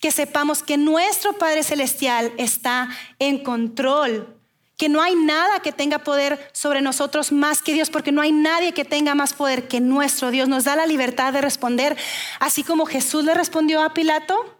que 0.00 0.10
sepamos 0.10 0.62
que 0.62 0.76
nuestro 0.78 1.34
Padre 1.34 1.62
Celestial 1.62 2.32
está 2.38 2.88
en 3.18 3.42
control 3.42 4.33
que 4.76 4.88
no 4.88 5.00
hay 5.00 5.14
nada 5.14 5.60
que 5.60 5.72
tenga 5.72 6.00
poder 6.00 6.50
sobre 6.52 6.80
nosotros 6.80 7.30
más 7.30 7.62
que 7.62 7.74
Dios, 7.74 7.90
porque 7.90 8.12
no 8.12 8.20
hay 8.20 8.32
nadie 8.32 8.72
que 8.72 8.84
tenga 8.84 9.14
más 9.14 9.32
poder 9.32 9.68
que 9.68 9.80
nuestro 9.80 10.30
Dios. 10.30 10.48
Nos 10.48 10.64
da 10.64 10.74
la 10.76 10.86
libertad 10.86 11.32
de 11.32 11.40
responder, 11.40 11.96
así 12.40 12.64
como 12.64 12.86
Jesús 12.86 13.24
le 13.24 13.34
respondió 13.34 13.82
a 13.82 13.94
Pilato, 13.94 14.58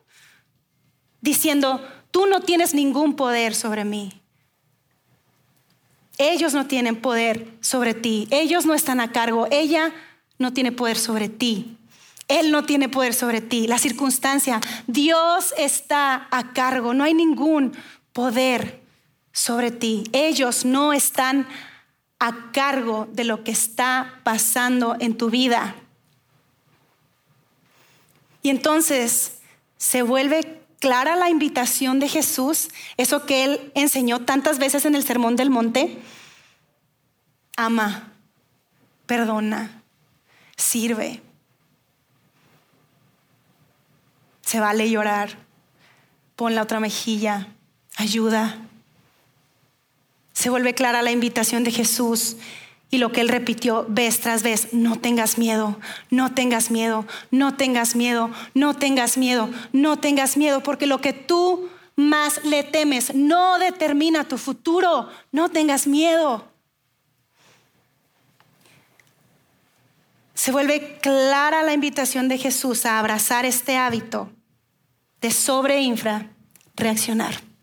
diciendo, 1.21 1.85
tú 2.11 2.27
no 2.27 2.41
tienes 2.41 2.75
ningún 2.75 3.17
poder 3.17 3.55
sobre 3.55 3.85
mí. 3.85 4.13
Ellos 6.17 6.55
no 6.55 6.67
tienen 6.67 7.01
poder 7.01 7.49
sobre 7.61 7.93
ti, 7.93 8.29
ellos 8.31 8.67
no 8.67 8.75
están 8.75 9.01
a 9.01 9.11
cargo, 9.11 9.49
ella 9.51 9.93
no 10.39 10.53
tiene 10.53 10.71
poder 10.71 10.97
sobre 10.97 11.29
ti. 11.29 11.77
Él 12.29 12.51
no 12.53 12.65
tiene 12.65 12.89
poder 12.89 13.13
sobre 13.13 13.43
ti. 13.43 13.67
La 13.67 13.79
circunstancia, 13.79 14.61
Dios 14.87 15.53
está 15.59 16.27
a 16.31 16.55
cargo. 16.55 16.95
No 16.95 17.05
hay 17.05 17.13
ningún 17.13 17.73
poder 18.15 18.84
sobre 19.35 19.71
ti. 19.71 20.05
Ellos 20.13 20.65
no 20.65 20.95
están 20.95 21.47
a 22.19 22.53
cargo 22.53 23.07
de 23.13 23.25
lo 23.25 23.45
que 23.45 23.51
está 23.51 24.21
pasando 24.23 24.97
en 25.01 25.19
tu 25.19 25.29
vida. 25.29 25.75
Y 28.41 28.49
entonces 28.49 29.39
se 29.77 30.03
vuelve 30.03 30.63
clara 30.79 31.17
la 31.17 31.29
invitación 31.29 31.99
de 31.99 32.09
Jesús, 32.09 32.69
eso 32.97 33.27
que 33.27 33.45
él 33.45 33.73
enseñó 33.75 34.21
tantas 34.21 34.59
veces 34.59 34.85
en 34.85 34.95
el 34.95 35.05
Sermón 35.05 35.35
del 35.35 35.51
Monte, 35.51 35.99
ama, 37.57 38.13
perdona, 39.07 39.83
sirve. 40.57 41.23
Se 44.43 44.61
vale 44.61 44.91
llorar. 44.91 45.31
Pon 46.37 46.55
la 46.55 46.63
otra 46.63 46.81
mejilla. 46.81 47.49
Ayuda. 47.97 48.59
Se 50.35 50.51
vuelve 50.51 50.75
clara 50.75 51.01
la 51.01 51.13
invitación 51.13 51.65
de 51.65 51.71
Jesús 51.71 52.37
y 52.91 52.99
lo 52.99 53.11
que 53.11 53.23
él 53.23 53.29
repitió 53.29 53.87
vez 53.89 54.21
tras 54.21 54.43
vez, 54.43 54.73
no 54.73 55.01
tengas 55.01 55.39
miedo, 55.39 55.79
no 56.11 56.35
tengas 56.35 56.71
miedo, 56.71 57.07
no 57.31 57.57
tengas 57.57 57.97
miedo, 57.97 58.31
no 58.53 58.75
tengas 58.75 59.17
miedo, 59.17 59.49
no 59.73 59.99
tengas 59.99 60.37
miedo, 60.37 60.63
porque 60.63 60.87
lo 60.87 61.01
que 61.01 61.13
tú 61.13 61.71
más 61.97 62.45
le 62.45 62.63
temes 62.63 63.15
no 63.15 63.59
determina 63.59 64.29
tu 64.29 64.39
futuro, 64.39 65.09
no 65.33 65.49
tengas 65.49 65.87
miedo. 65.87 66.49
Se 70.35 70.53
vuelve 70.53 70.99
clara 71.01 71.63
la 71.63 71.73
invitación 71.73 72.29
de 72.29 72.39
Jesús 72.39 72.87
a 72.87 72.99
abrazar 72.99 73.45
este 73.45 73.77
hábito 73.77 74.31
de 75.21 75.31
sobre 75.31 75.81
infra 75.81 76.29
reaccionar. 76.77 77.54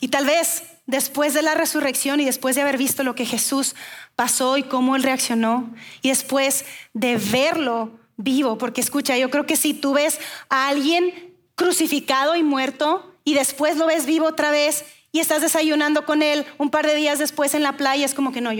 Y 0.00 0.08
tal 0.08 0.26
vez 0.26 0.62
después 0.86 1.34
de 1.34 1.42
la 1.42 1.54
resurrección 1.54 2.20
y 2.20 2.24
después 2.24 2.56
de 2.56 2.62
haber 2.62 2.78
visto 2.78 3.04
lo 3.04 3.14
que 3.14 3.26
Jesús 3.26 3.74
pasó 4.16 4.56
y 4.56 4.62
cómo 4.62 4.96
él 4.96 5.02
reaccionó, 5.02 5.72
y 6.02 6.08
después 6.08 6.64
de 6.94 7.16
verlo 7.16 7.90
vivo, 8.16 8.58
porque 8.58 8.80
escucha, 8.80 9.16
yo 9.16 9.30
creo 9.30 9.46
que 9.46 9.56
si 9.56 9.74
tú 9.74 9.92
ves 9.92 10.18
a 10.48 10.68
alguien 10.68 11.36
crucificado 11.54 12.36
y 12.36 12.42
muerto 12.42 13.14
y 13.22 13.34
después 13.34 13.76
lo 13.76 13.86
ves 13.86 14.06
vivo 14.06 14.26
otra 14.26 14.50
vez 14.50 14.84
y 15.12 15.20
estás 15.20 15.42
desayunando 15.42 16.06
con 16.06 16.22
él 16.22 16.46
un 16.56 16.70
par 16.70 16.86
de 16.86 16.94
días 16.94 17.18
después 17.18 17.54
en 17.54 17.62
la 17.62 17.76
playa, 17.76 18.04
es 18.04 18.14
como 18.14 18.32
que 18.32 18.40
no, 18.40 18.50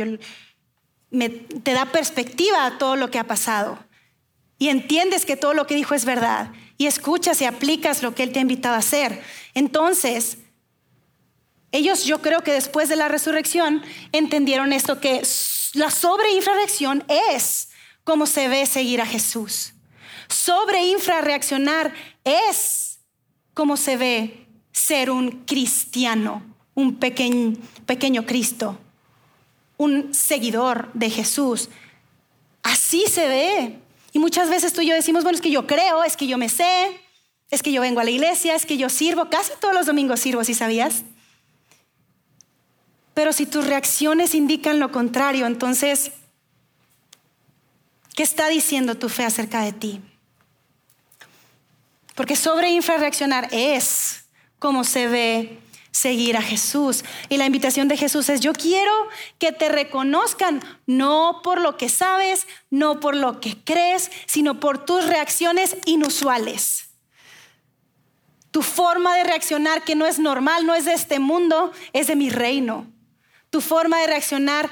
te 1.10 1.72
da 1.72 1.86
perspectiva 1.86 2.66
a 2.66 2.78
todo 2.78 2.96
lo 2.96 3.10
que 3.10 3.18
ha 3.18 3.24
pasado 3.24 3.78
y 4.58 4.68
entiendes 4.68 5.24
que 5.24 5.36
todo 5.36 5.54
lo 5.54 5.66
que 5.66 5.76
dijo 5.76 5.94
es 5.94 6.04
verdad 6.04 6.52
y 6.76 6.86
escuchas 6.86 7.40
y 7.40 7.44
aplicas 7.44 8.02
lo 8.02 8.14
que 8.14 8.22
él 8.22 8.32
te 8.32 8.38
ha 8.38 8.42
invitado 8.42 8.74
a 8.74 8.78
hacer. 8.78 9.22
Entonces, 9.54 10.38
ellos 11.72 12.04
yo 12.04 12.22
creo 12.22 12.42
que 12.42 12.52
después 12.52 12.88
de 12.88 12.96
la 12.96 13.08
resurrección 13.08 13.82
entendieron 14.12 14.72
esto, 14.72 15.00
que 15.00 15.22
la 15.74 15.90
sobreinfrarreacción 15.90 17.04
es 17.08 17.68
como 18.04 18.26
se 18.26 18.48
ve 18.48 18.64
seguir 18.66 19.00
a 19.00 19.06
Jesús. 19.06 19.74
Sobreinfrarreaccionar 20.28 21.92
es 22.24 23.00
como 23.54 23.76
se 23.76 23.96
ve 23.96 24.46
ser 24.72 25.10
un 25.10 25.44
cristiano, 25.44 26.42
un 26.74 26.96
pequeño, 26.96 27.56
pequeño 27.86 28.24
Cristo, 28.24 28.78
un 29.76 30.14
seguidor 30.14 30.90
de 30.94 31.10
Jesús. 31.10 31.68
Así 32.62 33.04
se 33.08 33.28
ve. 33.28 33.78
Y 34.12 34.18
muchas 34.18 34.48
veces 34.48 34.72
tú 34.72 34.80
y 34.80 34.86
yo 34.86 34.94
decimos, 34.94 35.22
bueno, 35.22 35.36
es 35.36 35.42
que 35.42 35.50
yo 35.50 35.66
creo, 35.66 36.02
es 36.02 36.16
que 36.16 36.26
yo 36.26 36.38
me 36.38 36.48
sé, 36.48 37.00
es 37.50 37.62
que 37.62 37.72
yo 37.72 37.82
vengo 37.82 38.00
a 38.00 38.04
la 38.04 38.10
iglesia, 38.10 38.54
es 38.54 38.64
que 38.64 38.78
yo 38.78 38.88
sirvo, 38.88 39.28
casi 39.28 39.52
todos 39.60 39.74
los 39.74 39.86
domingos 39.86 40.20
sirvo, 40.20 40.44
si 40.44 40.54
sabías? 40.54 41.04
Pero 43.18 43.32
si 43.32 43.46
tus 43.46 43.66
reacciones 43.66 44.32
indican 44.36 44.78
lo 44.78 44.92
contrario, 44.92 45.46
entonces, 45.46 46.12
¿qué 48.14 48.22
está 48.22 48.46
diciendo 48.46 48.94
tu 48.94 49.08
fe 49.08 49.24
acerca 49.24 49.62
de 49.62 49.72
ti? 49.72 50.00
Porque 52.14 52.36
sobre 52.36 52.70
infrarreaccionar 52.70 53.48
es 53.50 54.26
como 54.60 54.84
se 54.84 55.08
ve 55.08 55.58
seguir 55.90 56.36
a 56.36 56.42
Jesús. 56.42 57.04
Y 57.28 57.38
la 57.38 57.46
invitación 57.46 57.88
de 57.88 57.96
Jesús 57.96 58.28
es, 58.28 58.38
yo 58.38 58.52
quiero 58.52 58.92
que 59.40 59.50
te 59.50 59.68
reconozcan, 59.68 60.62
no 60.86 61.40
por 61.42 61.60
lo 61.60 61.76
que 61.76 61.88
sabes, 61.88 62.46
no 62.70 63.00
por 63.00 63.16
lo 63.16 63.40
que 63.40 63.56
crees, 63.64 64.12
sino 64.26 64.60
por 64.60 64.84
tus 64.84 65.04
reacciones 65.06 65.76
inusuales. 65.86 66.90
Tu 68.52 68.62
forma 68.62 69.16
de 69.16 69.24
reaccionar 69.24 69.82
que 69.82 69.96
no 69.96 70.06
es 70.06 70.20
normal, 70.20 70.66
no 70.66 70.76
es 70.76 70.84
de 70.84 70.92
este 70.92 71.18
mundo, 71.18 71.72
es 71.92 72.06
de 72.06 72.14
mi 72.14 72.30
reino 72.30 72.86
tu 73.50 73.60
forma 73.60 73.98
de 74.00 74.06
reaccionar 74.06 74.70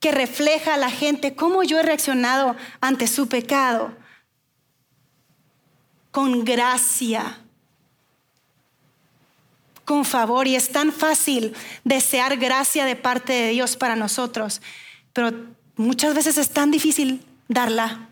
que 0.00 0.12
refleja 0.12 0.74
a 0.74 0.78
la 0.78 0.90
gente 0.90 1.34
cómo 1.34 1.62
yo 1.62 1.78
he 1.78 1.82
reaccionado 1.82 2.56
ante 2.80 3.06
su 3.06 3.28
pecado. 3.28 3.92
Con 6.10 6.44
gracia, 6.44 7.38
con 9.84 10.04
favor. 10.04 10.48
Y 10.48 10.56
es 10.56 10.70
tan 10.70 10.92
fácil 10.92 11.54
desear 11.84 12.36
gracia 12.36 12.84
de 12.84 12.96
parte 12.96 13.32
de 13.32 13.50
Dios 13.50 13.76
para 13.76 13.94
nosotros, 13.94 14.62
pero 15.12 15.32
muchas 15.76 16.14
veces 16.14 16.38
es 16.38 16.50
tan 16.50 16.70
difícil 16.70 17.24
darla. 17.48 18.08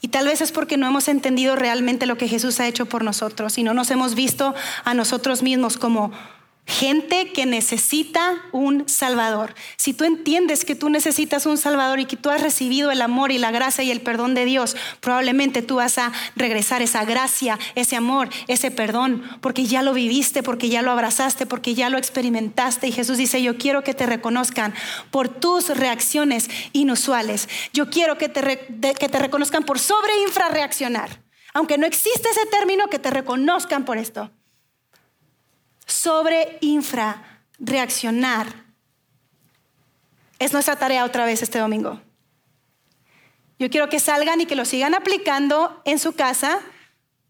Y 0.00 0.08
tal 0.08 0.26
vez 0.26 0.40
es 0.40 0.50
porque 0.50 0.76
no 0.76 0.88
hemos 0.88 1.06
entendido 1.06 1.54
realmente 1.54 2.06
lo 2.06 2.18
que 2.18 2.26
Jesús 2.26 2.58
ha 2.58 2.66
hecho 2.66 2.86
por 2.86 3.04
nosotros 3.04 3.56
y 3.56 3.62
no 3.62 3.72
nos 3.72 3.90
hemos 3.92 4.16
visto 4.16 4.52
a 4.84 4.94
nosotros 4.94 5.42
mismos 5.42 5.76
como 5.76 6.10
Gente 6.64 7.32
que 7.32 7.44
necesita 7.44 8.36
un 8.52 8.88
Salvador. 8.88 9.54
Si 9.76 9.92
tú 9.94 10.04
entiendes 10.04 10.64
que 10.64 10.76
tú 10.76 10.90
necesitas 10.90 11.44
un 11.44 11.58
Salvador 11.58 11.98
y 11.98 12.04
que 12.04 12.16
tú 12.16 12.30
has 12.30 12.40
recibido 12.40 12.92
el 12.92 13.02
amor 13.02 13.32
y 13.32 13.38
la 13.38 13.50
gracia 13.50 13.82
y 13.82 13.90
el 13.90 14.00
perdón 14.00 14.34
de 14.34 14.44
Dios, 14.44 14.76
probablemente 15.00 15.62
tú 15.62 15.76
vas 15.76 15.98
a 15.98 16.12
regresar 16.36 16.80
esa 16.80 17.04
gracia, 17.04 17.58
ese 17.74 17.96
amor, 17.96 18.28
ese 18.46 18.70
perdón, 18.70 19.24
porque 19.40 19.66
ya 19.66 19.82
lo 19.82 19.92
viviste, 19.92 20.44
porque 20.44 20.68
ya 20.68 20.82
lo 20.82 20.92
abrazaste, 20.92 21.46
porque 21.46 21.74
ya 21.74 21.90
lo 21.90 21.98
experimentaste. 21.98 22.86
Y 22.86 22.92
Jesús 22.92 23.18
dice, 23.18 23.42
yo 23.42 23.58
quiero 23.58 23.82
que 23.82 23.92
te 23.92 24.06
reconozcan 24.06 24.72
por 25.10 25.28
tus 25.28 25.68
reacciones 25.76 26.48
inusuales. 26.72 27.48
Yo 27.72 27.90
quiero 27.90 28.18
que 28.18 28.28
te, 28.28 28.94
que 28.94 29.08
te 29.08 29.18
reconozcan 29.18 29.64
por 29.64 29.80
sobre 29.80 30.12
infrarreaccionar. 30.28 31.22
Aunque 31.54 31.76
no 31.76 31.86
existe 31.86 32.28
ese 32.30 32.46
término, 32.46 32.86
que 32.86 33.00
te 33.00 33.10
reconozcan 33.10 33.84
por 33.84 33.98
esto 33.98 34.30
sobre 35.86 36.58
infra 36.60 37.42
reaccionar. 37.58 38.64
Es 40.38 40.52
nuestra 40.52 40.76
tarea 40.76 41.04
otra 41.04 41.24
vez 41.24 41.42
este 41.42 41.58
domingo. 41.58 42.00
Yo 43.58 43.70
quiero 43.70 43.88
que 43.88 44.00
salgan 44.00 44.40
y 44.40 44.46
que 44.46 44.56
lo 44.56 44.64
sigan 44.64 44.94
aplicando 44.94 45.80
en 45.84 46.00
su 46.00 46.14
casa, 46.14 46.60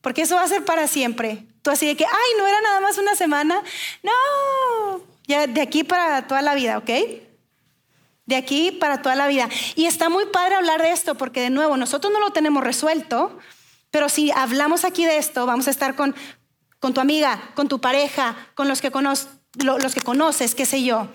porque 0.01 0.23
eso 0.23 0.37
va 0.37 0.43
a 0.43 0.49
ser 0.49 0.65
para 0.65 0.89
siempre. 0.89 1.47
Tú 1.61 1.71
así 1.71 1.87
de 1.87 1.97
que, 1.97 2.07
ay, 2.07 2.39
no 2.39 2.47
era 2.47 2.61
nada 2.63 2.81
más 2.81 2.97
una 2.97 3.15
semana. 3.15 3.63
No, 4.03 5.03
ya 5.27 5.47
de 5.47 5.61
aquí 5.61 5.85
para 5.85 6.27
toda 6.27 6.43
la 6.43 6.55
vida, 6.55 6.79
¿ok? 6.79 6.91
De 8.25 8.37
aquí 8.37 8.73
para 8.73 9.03
toda 9.03 9.15
la 9.15 9.27
vida. 9.27 9.49
Y 9.77 9.87
está 9.87 10.09
muy 10.09 10.25
padre 10.27 10.55
hablar 10.55 10.81
de 10.81 10.93
esto, 10.93 11.17
porque 11.17 11.43
de 11.43 11.51
nuevo, 11.51 11.77
nosotros 11.77 12.13
no 12.13 12.21
lo 12.21 12.31
tenemos 12.31 12.65
resuelto, 12.65 13.39
pero 13.91 14.09
si 14.09 14.31
hablamos 14.31 14.85
aquí 14.85 15.05
de 15.05 15.19
esto, 15.19 15.45
vamos 15.45 15.69
a 15.69 15.71
estar 15.71 15.95
con 15.95 16.15
con 16.83 16.93
tu 16.95 17.01
amiga, 17.01 17.41
con 17.55 17.69
tu 17.69 17.81
pareja, 17.81 18.35
con 18.57 18.67
los 18.67 18.81
que, 18.81 18.91
conoces, 18.91 20.55
qué 20.57 20.67
sé 20.67 20.83
yo. 20.83 21.07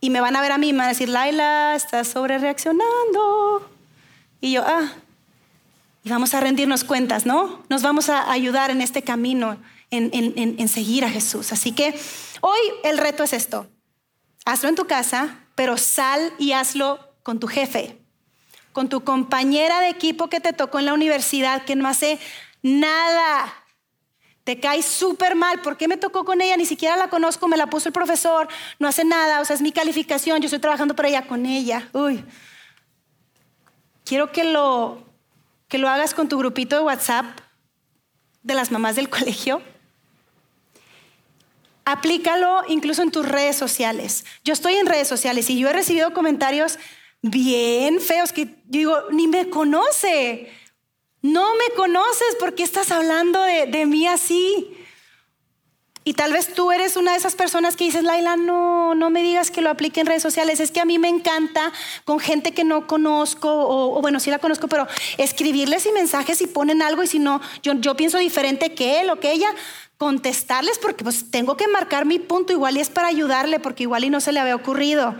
Y 0.00 0.10
me 0.10 0.20
van 0.20 0.36
a 0.36 0.42
ver 0.42 0.52
a 0.52 0.58
mí 0.58 0.68
y 0.68 0.72
me 0.74 0.80
van 0.80 0.88
a 0.88 0.90
decir, 0.90 1.08
Laila, 1.08 1.74
estás 1.74 2.08
sobre 2.08 2.36
reaccionando. 2.36 3.66
Y 4.42 4.52
yo, 4.52 4.62
ah, 4.66 4.92
y 6.02 6.10
vamos 6.10 6.34
a 6.34 6.40
rendirnos 6.40 6.84
cuentas, 6.84 7.24
¿no? 7.24 7.64
Nos 7.70 7.80
vamos 7.80 8.10
a 8.10 8.30
ayudar 8.30 8.70
en 8.70 8.82
este 8.82 9.00
camino, 9.00 9.56
en, 9.90 10.10
en 10.12 10.68
seguir 10.68 11.06
a 11.06 11.08
Jesús. 11.08 11.50
Así 11.50 11.72
que 11.72 11.98
hoy 12.42 12.60
el 12.82 12.98
reto 12.98 13.22
es 13.22 13.32
esto. 13.32 13.66
Hazlo 14.44 14.68
en 14.68 14.74
tu 14.74 14.86
casa, 14.86 15.38
pero 15.54 15.78
sal 15.78 16.34
y 16.38 16.52
hazlo 16.52 16.98
con 17.22 17.40
tu 17.40 17.46
jefe, 17.46 17.98
con 18.74 18.90
tu 18.90 19.04
compañera 19.04 19.80
de 19.80 19.88
equipo 19.88 20.28
que 20.28 20.40
te 20.40 20.52
tocó 20.52 20.80
en 20.80 20.84
la 20.84 20.92
universidad, 20.92 21.64
que 21.64 21.76
no 21.76 21.88
hace 21.88 22.18
nada 22.60 23.63
te 24.44 24.60
cae 24.60 24.82
súper 24.82 25.34
mal. 25.34 25.60
¿Por 25.62 25.76
qué 25.76 25.88
me 25.88 25.96
tocó 25.96 26.24
con 26.24 26.40
ella? 26.40 26.56
Ni 26.56 26.66
siquiera 26.66 26.96
la 26.96 27.08
conozco, 27.08 27.48
me 27.48 27.56
la 27.56 27.66
puso 27.68 27.88
el 27.88 27.92
profesor, 27.92 28.46
no 28.78 28.86
hace 28.86 29.04
nada, 29.04 29.40
o 29.40 29.44
sea, 29.44 29.56
es 29.56 29.62
mi 29.62 29.72
calificación, 29.72 30.40
yo 30.40 30.46
estoy 30.46 30.60
trabajando 30.60 30.94
para 30.94 31.08
ella 31.08 31.26
con 31.26 31.46
ella. 31.46 31.88
Uy. 31.92 32.24
Quiero 34.04 34.30
que 34.32 34.44
lo, 34.44 35.02
que 35.68 35.78
lo 35.78 35.88
hagas 35.88 36.12
con 36.12 36.28
tu 36.28 36.38
grupito 36.38 36.76
de 36.76 36.82
WhatsApp 36.82 37.24
de 38.42 38.54
las 38.54 38.70
mamás 38.70 38.96
del 38.96 39.08
colegio. 39.10 39.62
Aplícalo 41.86 42.62
incluso 42.68 43.02
en 43.02 43.10
tus 43.10 43.26
redes 43.26 43.56
sociales. 43.56 44.24
Yo 44.42 44.52
estoy 44.52 44.74
en 44.74 44.86
redes 44.86 45.08
sociales 45.08 45.48
y 45.50 45.58
yo 45.58 45.68
he 45.68 45.72
recibido 45.72 46.14
comentarios 46.14 46.78
bien 47.22 48.00
feos 48.00 48.32
que 48.32 48.46
yo 48.46 48.52
digo, 48.66 48.96
ni 49.10 49.26
me 49.26 49.48
conoce 49.48 50.50
no 51.24 51.54
me 51.54 51.74
conoces, 51.74 52.36
¿por 52.38 52.54
qué 52.54 52.62
estás 52.62 52.92
hablando 52.92 53.40
de, 53.40 53.86
mí 53.86 54.06
así? 54.06 54.76
Y 56.04 56.12
tal 56.12 56.34
vez 56.34 56.52
tú 56.52 56.70
eres 56.70 56.98
una 56.98 57.12
de 57.12 57.16
esas 57.16 57.34
personas 57.34 57.76
que 57.76 57.84
dices, 57.84 58.04
Laila, 58.04 58.36
no, 58.36 58.94
no 58.94 59.08
me 59.08 59.22
digas 59.22 59.50
que 59.50 59.62
lo 59.62 59.70
aplique 59.70 60.00
en 60.00 60.06
redes 60.06 60.22
sociales. 60.22 60.60
Es 60.60 60.70
que 60.70 60.80
a 60.80 60.84
mí 60.84 60.98
me 60.98 61.08
encanta 61.08 61.72
con 62.04 62.20
gente 62.20 62.52
que 62.52 62.62
no 62.62 62.86
conozco, 62.86 63.48
o, 63.50 64.02
bueno, 64.02 64.20
sí 64.20 64.28
la 64.28 64.38
conozco, 64.38 64.68
pero 64.68 64.86
escribirles 65.16 65.86
y 65.86 65.92
mensajes 65.92 66.42
y 66.42 66.46
ponen 66.46 66.82
algo 66.82 67.02
y 67.02 67.06
si 67.06 67.18
no, 67.18 67.40
yo, 67.62 67.72
yo 67.72 67.96
pienso 67.96 68.18
diferente 68.18 68.74
que 68.74 69.00
él 69.00 69.08
o 69.08 69.18
que 69.18 69.32
ella. 69.32 69.48
contestarles 69.96 70.78
porque 70.78 71.04
pues 71.04 71.30
tengo 71.30 71.56
que 71.56 71.68
marcar 71.68 72.04
mi 72.04 72.18
punto 72.18 72.52
igual 72.52 72.76
y 72.76 72.80
es 72.80 72.90
para 72.90 73.08
ayudarle 73.08 73.60
porque 73.60 73.84
igual 73.84 74.04
y 74.04 74.10
no 74.10 74.20
se 74.20 74.32
le 74.32 74.40
había 74.40 74.56
ocurrido. 74.56 75.14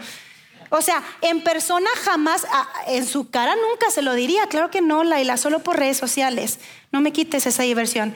O 0.76 0.82
sea, 0.82 1.04
en 1.20 1.40
persona 1.40 1.88
jamás, 2.02 2.44
en 2.88 3.06
su 3.06 3.30
cara 3.30 3.54
nunca 3.54 3.92
se 3.92 4.02
lo 4.02 4.12
diría, 4.12 4.48
claro 4.48 4.72
que 4.72 4.80
no, 4.80 5.04
Laila, 5.04 5.36
solo 5.36 5.60
por 5.60 5.78
redes 5.78 5.96
sociales. 5.96 6.58
No 6.90 7.00
me 7.00 7.12
quites 7.12 7.46
esa 7.46 7.62
diversión. 7.62 8.12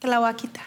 Te 0.00 0.06
la 0.06 0.18
voy 0.18 0.28
a 0.28 0.34
quitar 0.34 0.66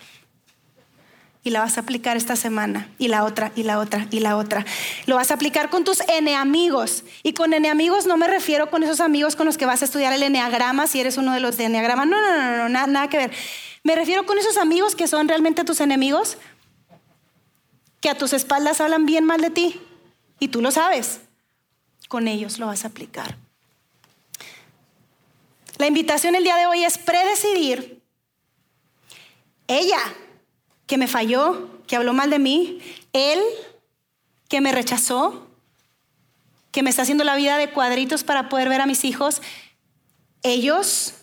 y 1.43 1.51
la 1.51 1.59
vas 1.59 1.77
a 1.77 1.81
aplicar 1.81 2.17
esta 2.17 2.35
semana 2.35 2.89
y 2.97 3.07
la 3.07 3.23
otra 3.23 3.51
y 3.55 3.61
la 3.61 3.77
otra 3.77 4.07
y 4.09 4.19
la 4.19 4.35
otra. 4.35 4.65
Lo 5.05 5.17
vas 5.17 5.29
a 5.29 5.35
aplicar 5.35 5.69
con 5.69 5.83
tus 5.83 5.99
eneamigos. 6.09 7.03
Y 7.21 7.33
con 7.33 7.53
eneamigos 7.53 8.07
no 8.07 8.17
me 8.17 8.27
refiero 8.27 8.71
con 8.71 8.81
esos 8.81 8.99
amigos 8.99 9.35
con 9.35 9.45
los 9.45 9.59
que 9.59 9.67
vas 9.67 9.83
a 9.83 9.85
estudiar 9.85 10.11
el 10.11 10.23
eneagrama 10.23 10.87
si 10.87 11.01
eres 11.01 11.17
uno 11.17 11.33
de 11.33 11.39
los 11.39 11.55
de 11.57 11.65
eneagrama. 11.65 12.05
No, 12.05 12.19
no, 12.19 12.57
no, 12.57 12.67
no, 12.67 12.87
nada 12.87 13.07
que 13.09 13.17
ver. 13.17 13.31
Me 13.83 13.95
refiero 13.95 14.25
con 14.25 14.39
esos 14.39 14.57
amigos 14.57 14.95
que 14.95 15.07
son 15.07 15.27
realmente 15.27 15.63
tus 15.65 15.81
enemigos, 15.81 16.39
que 17.99 18.09
a 18.09 18.17
tus 18.17 18.33
espaldas 18.33 18.81
hablan 18.81 19.05
bien 19.05 19.23
mal 19.23 19.39
de 19.39 19.51
ti 19.51 19.79
y 20.41 20.49
tú 20.49 20.61
lo 20.61 20.71
sabes. 20.71 21.21
Con 22.09 22.27
ellos 22.27 22.59
lo 22.59 22.65
vas 22.65 22.83
a 22.83 22.89
aplicar. 22.89 23.37
La 25.77 25.87
invitación 25.87 26.35
el 26.35 26.43
día 26.43 26.57
de 26.57 26.65
hoy 26.65 26.83
es 26.83 26.97
predecidir. 26.97 28.01
Ella 29.67 29.99
que 30.87 30.97
me 30.97 31.07
falló, 31.07 31.69
que 31.87 31.95
habló 31.95 32.13
mal 32.13 32.31
de 32.31 32.39
mí, 32.39 32.81
él 33.13 33.39
que 34.49 34.61
me 34.61 34.71
rechazó, 34.73 35.47
que 36.71 36.83
me 36.83 36.89
está 36.89 37.03
haciendo 37.03 37.23
la 37.23 37.35
vida 37.35 37.57
de 37.57 37.69
cuadritos 37.69 38.23
para 38.23 38.49
poder 38.49 38.67
ver 38.67 38.81
a 38.81 38.87
mis 38.87 39.05
hijos, 39.05 39.41
ellos 40.41 41.13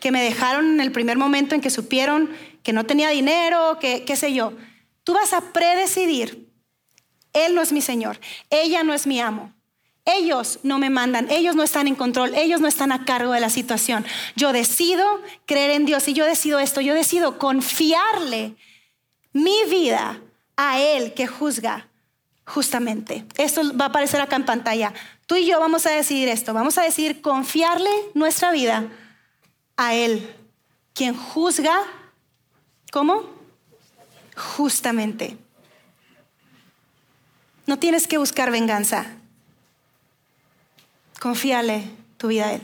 que 0.00 0.10
me 0.10 0.22
dejaron 0.22 0.72
en 0.72 0.80
el 0.80 0.90
primer 0.90 1.18
momento 1.18 1.54
en 1.54 1.60
que 1.60 1.70
supieron 1.70 2.30
que 2.62 2.72
no 2.72 2.86
tenía 2.86 3.10
dinero, 3.10 3.78
que 3.78 4.04
qué 4.04 4.16
sé 4.16 4.32
yo. 4.32 4.54
Tú 5.04 5.12
vas 5.12 5.34
a 5.34 5.52
predecidir. 5.52 6.45
Él 7.36 7.54
no 7.54 7.60
es 7.60 7.70
mi 7.72 7.82
Señor, 7.82 8.18
ella 8.50 8.82
no 8.82 8.94
es 8.94 9.06
mi 9.06 9.20
amo. 9.20 9.52
Ellos 10.08 10.60
no 10.62 10.78
me 10.78 10.88
mandan, 10.88 11.28
ellos 11.30 11.56
no 11.56 11.64
están 11.64 11.88
en 11.88 11.96
control, 11.96 12.32
ellos 12.36 12.60
no 12.60 12.68
están 12.68 12.92
a 12.92 13.04
cargo 13.04 13.32
de 13.32 13.40
la 13.40 13.50
situación. 13.50 14.06
Yo 14.36 14.52
decido 14.52 15.04
creer 15.46 15.72
en 15.72 15.84
Dios 15.84 16.06
y 16.06 16.12
yo 16.12 16.24
decido 16.24 16.60
esto, 16.60 16.80
yo 16.80 16.94
decido 16.94 17.38
confiarle 17.38 18.54
mi 19.32 19.56
vida 19.68 20.20
a 20.56 20.80
Él 20.80 21.12
que 21.12 21.26
juzga 21.26 21.88
justamente. 22.46 23.26
Esto 23.36 23.76
va 23.76 23.86
a 23.86 23.88
aparecer 23.88 24.20
acá 24.20 24.36
en 24.36 24.46
pantalla. 24.46 24.94
Tú 25.26 25.34
y 25.34 25.44
yo 25.44 25.58
vamos 25.58 25.86
a 25.86 25.90
decidir 25.90 26.28
esto, 26.28 26.54
vamos 26.54 26.78
a 26.78 26.82
decidir 26.82 27.20
confiarle 27.20 27.90
nuestra 28.14 28.52
vida 28.52 28.88
a 29.76 29.94
Él, 29.94 30.34
quien 30.94 31.16
juzga, 31.16 31.82
¿cómo? 32.92 33.24
Justamente. 34.36 35.36
No 37.66 37.78
tienes 37.78 38.06
que 38.06 38.18
buscar 38.18 38.50
venganza. 38.50 39.06
Confíale 41.20 41.90
tu 42.16 42.28
vida 42.28 42.46
a 42.46 42.52
Él. 42.54 42.62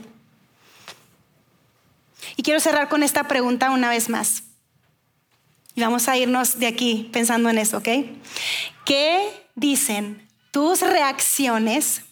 Y 2.37 2.43
quiero 2.43 2.61
cerrar 2.61 2.89
con 2.89 3.03
esta 3.03 3.25
pregunta 3.25 3.71
una 3.71 3.89
vez 3.89 4.09
más. 4.09 4.45
Y 5.75 5.81
vamos 5.81 6.09
a 6.09 6.17
irnos 6.17 6.59
de 6.59 6.67
aquí 6.67 7.09
pensando 7.13 7.49
en 7.49 7.59
eso, 7.59 7.79
¿ok? 7.79 7.89
¿Qué 8.85 9.47
dicen 9.55 10.29
tus 10.51 10.81
reacciones 10.81 12.03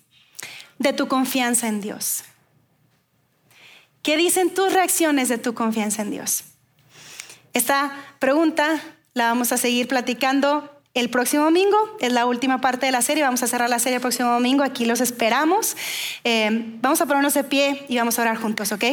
de 0.78 0.92
tu 0.92 1.08
confianza 1.08 1.68
en 1.68 1.80
Dios? 1.80 2.24
¿Qué 4.02 4.16
dicen 4.16 4.54
tus 4.54 4.72
reacciones 4.72 5.28
de 5.28 5.36
tu 5.36 5.54
confianza 5.54 6.02
en 6.02 6.10
Dios? 6.10 6.44
Esta 7.52 7.92
pregunta 8.18 8.80
la 9.12 9.26
vamos 9.26 9.52
a 9.52 9.58
seguir 9.58 9.88
platicando 9.88 10.79
el 10.94 11.08
próximo 11.08 11.44
domingo 11.44 11.76
es 12.00 12.12
la 12.12 12.26
última 12.26 12.60
parte 12.60 12.86
de 12.86 12.92
la 12.92 13.02
serie. 13.02 13.22
Vamos 13.22 13.42
a 13.42 13.46
cerrar 13.46 13.70
la 13.70 13.78
serie 13.78 13.96
el 13.96 14.00
próximo 14.00 14.30
domingo. 14.30 14.64
Aquí 14.64 14.84
los 14.84 15.00
esperamos. 15.00 15.76
Eh, 16.24 16.48
vamos 16.80 17.00
a 17.00 17.06
ponernos 17.06 17.34
de 17.34 17.44
pie 17.44 17.84
y 17.88 17.96
vamos 17.96 18.18
a 18.18 18.22
orar 18.22 18.36
juntos, 18.36 18.72
¿ok? 18.72 18.84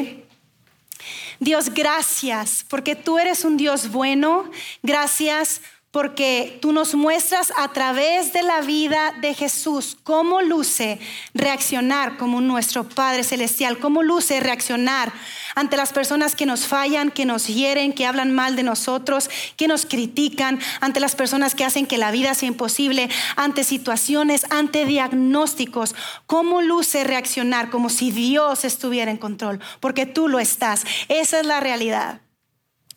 Dios, 1.40 1.74
gracias 1.74 2.66
porque 2.68 2.96
tú 2.96 3.20
eres 3.20 3.46
un 3.46 3.58
Dios 3.58 3.92
bueno. 3.92 4.50
Gracias 4.84 5.62
porque 5.98 6.60
tú 6.62 6.74
nos 6.74 6.94
muestras 6.94 7.52
a 7.58 7.70
través 7.70 8.32
de 8.32 8.44
la 8.44 8.62
vida 8.62 9.16
de 9.20 9.34
Jesús 9.34 9.98
cómo 10.04 10.44
luce 10.44 11.00
reaccionar 11.34 12.18
como 12.18 12.40
nuestro 12.40 12.88
Padre 12.88 13.24
Celestial, 13.24 13.80
cómo 13.80 14.04
luce 14.04 14.40
reaccionar 14.40 15.12
ante 15.56 15.76
las 15.76 15.94
personas 15.94 16.36
que 16.36 16.46
nos 16.46 16.68
fallan, 16.68 17.10
que 17.10 17.26
nos 17.26 17.48
hieren, 17.48 17.94
que 17.94 18.06
hablan 18.06 18.32
mal 18.32 18.56
de 18.56 18.62
nosotros, 18.62 19.28
que 19.56 19.68
nos 19.68 19.88
critican, 19.88 20.60
ante 20.82 21.00
las 21.00 21.16
personas 21.16 21.56
que 21.56 21.66
hacen 21.66 21.88
que 21.88 21.98
la 21.98 22.12
vida 22.12 22.36
sea 22.36 22.48
imposible, 22.48 23.10
ante 23.36 23.64
situaciones, 23.64 24.46
ante 24.52 24.86
diagnósticos, 24.86 25.96
cómo 26.28 26.62
luce 26.62 27.06
reaccionar 27.06 27.72
como 27.72 27.90
si 27.90 28.12
Dios 28.12 28.66
estuviera 28.66 29.10
en 29.10 29.18
control, 29.18 29.60
porque 29.80 30.06
tú 30.06 30.28
lo 30.28 30.38
estás. 30.38 30.84
Esa 31.08 31.40
es 31.40 31.48
la 31.48 31.60
realidad. 31.60 32.22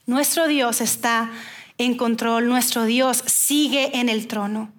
Nuestro 0.05 0.49
Dios 0.49 0.83
está 0.83 1.31
en 1.81 1.97
control, 1.97 2.47
nuestro 2.47 2.85
Dios 2.85 3.25
sigue 3.27 3.99
en 3.99 4.11
el 4.11 4.27
trono. 4.27 4.71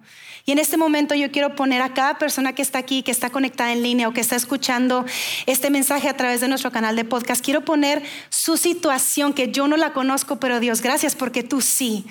Y 0.44 0.52
en 0.52 0.58
este 0.58 0.76
momento 0.76 1.14
yo 1.14 1.32
quiero 1.32 1.56
poner 1.56 1.82
a 1.82 1.94
cada 1.94 2.18
persona 2.18 2.52
que 2.52 2.62
está 2.62 2.78
aquí, 2.78 3.02
que 3.02 3.10
está 3.10 3.30
conectada 3.30 3.72
en 3.72 3.82
línea 3.82 4.08
o 4.08 4.12
que 4.12 4.20
está 4.20 4.36
escuchando 4.36 5.04
este 5.46 5.70
mensaje 5.70 6.08
a 6.08 6.16
través 6.16 6.40
de 6.40 6.48
nuestro 6.48 6.70
canal 6.70 6.94
de 6.94 7.04
podcast, 7.04 7.44
quiero 7.44 7.64
poner 7.64 8.02
su 8.28 8.56
situación 8.56 9.32
que 9.32 9.50
yo 9.50 9.66
no 9.66 9.76
la 9.76 9.92
conozco, 9.92 10.38
pero 10.38 10.60
Dios, 10.60 10.80
gracias 10.80 11.16
porque 11.16 11.42
tú 11.42 11.60
sí. 11.60 12.06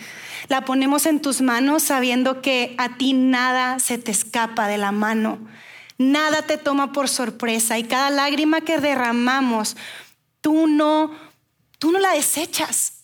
La 0.49 0.65
ponemos 0.65 1.05
en 1.05 1.21
tus 1.21 1.41
manos 1.41 1.83
sabiendo 1.83 2.41
que 2.41 2.75
a 2.77 2.97
ti 2.97 3.13
nada 3.13 3.79
se 3.79 3.97
te 3.97 4.11
escapa 4.11 4.67
de 4.67 4.77
la 4.77 4.91
mano. 4.91 5.39
Nada 5.97 6.41
te 6.41 6.57
toma 6.57 6.91
por 6.91 7.07
sorpresa 7.07 7.79
y 7.79 7.83
cada 7.83 8.09
lágrima 8.09 8.59
que 8.61 8.79
derramamos, 8.79 9.77
tú 10.41 10.67
no, 10.67 11.11
tú 11.79 11.91
no 11.91 11.99
la 11.99 12.13
desechas 12.13 13.00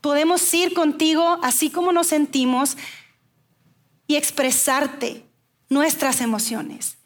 podemos 0.00 0.52
ir 0.54 0.74
contigo 0.74 1.38
así 1.42 1.70
como 1.70 1.92
nos 1.92 2.08
sentimos 2.08 2.76
y 4.06 4.16
expresarte 4.16 5.24
nuestras 5.68 6.20
emociones. 6.20 6.96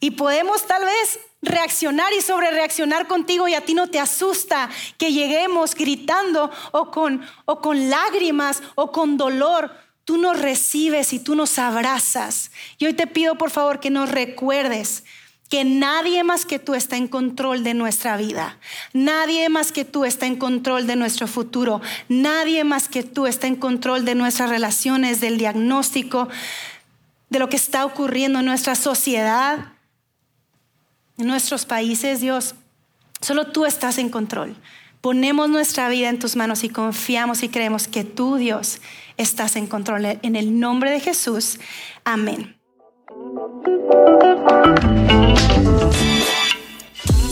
Y 0.00 0.12
podemos 0.12 0.66
tal 0.66 0.84
vez 0.84 1.20
reaccionar 1.42 2.12
y 2.14 2.22
sobre 2.22 2.50
reaccionar 2.50 3.06
contigo 3.06 3.48
y 3.48 3.54
a 3.54 3.64
ti 3.64 3.74
no 3.74 3.88
te 3.88 3.98
asusta 3.98 4.70
que 4.98 5.12
lleguemos 5.12 5.74
gritando 5.74 6.50
o 6.72 6.90
con, 6.90 7.22
o 7.44 7.60
con 7.60 7.90
lágrimas 7.90 8.62
o 8.74 8.92
con 8.92 9.18
dolor. 9.18 9.70
Tú 10.04 10.16
nos 10.16 10.40
recibes 10.40 11.12
y 11.12 11.18
tú 11.20 11.36
nos 11.36 11.58
abrazas. 11.58 12.50
Y 12.78 12.86
hoy 12.86 12.94
te 12.94 13.06
pido 13.06 13.36
por 13.36 13.50
favor 13.50 13.80
que 13.80 13.90
nos 13.90 14.10
recuerdes 14.10 15.04
que 15.50 15.64
nadie 15.64 16.22
más 16.22 16.46
que 16.46 16.60
tú 16.60 16.74
está 16.74 16.96
en 16.96 17.08
control 17.08 17.64
de 17.64 17.74
nuestra 17.74 18.16
vida. 18.16 18.56
Nadie 18.92 19.48
más 19.48 19.72
que 19.72 19.84
tú 19.84 20.04
está 20.04 20.26
en 20.26 20.36
control 20.36 20.86
de 20.86 20.94
nuestro 20.94 21.26
futuro. 21.26 21.80
Nadie 22.08 22.62
más 22.62 22.88
que 22.88 23.02
tú 23.02 23.26
está 23.26 23.48
en 23.48 23.56
control 23.56 24.04
de 24.04 24.14
nuestras 24.14 24.48
relaciones, 24.48 25.20
del 25.20 25.38
diagnóstico, 25.38 26.28
de 27.30 27.40
lo 27.40 27.48
que 27.48 27.56
está 27.56 27.84
ocurriendo 27.84 28.38
en 28.38 28.44
nuestra 28.44 28.76
sociedad, 28.76 29.72
en 31.18 31.26
nuestros 31.26 31.66
países, 31.66 32.20
Dios. 32.20 32.54
Solo 33.20 33.48
tú 33.48 33.66
estás 33.66 33.98
en 33.98 34.08
control. 34.08 34.56
Ponemos 35.00 35.50
nuestra 35.50 35.88
vida 35.88 36.10
en 36.10 36.20
tus 36.20 36.36
manos 36.36 36.62
y 36.62 36.68
confiamos 36.68 37.42
y 37.42 37.48
creemos 37.48 37.88
que 37.88 38.04
tú, 38.04 38.36
Dios, 38.36 38.80
estás 39.16 39.56
en 39.56 39.66
control. 39.66 40.20
En 40.22 40.36
el 40.36 40.60
nombre 40.60 40.92
de 40.92 41.00
Jesús. 41.00 41.58
Amén. 42.04 42.56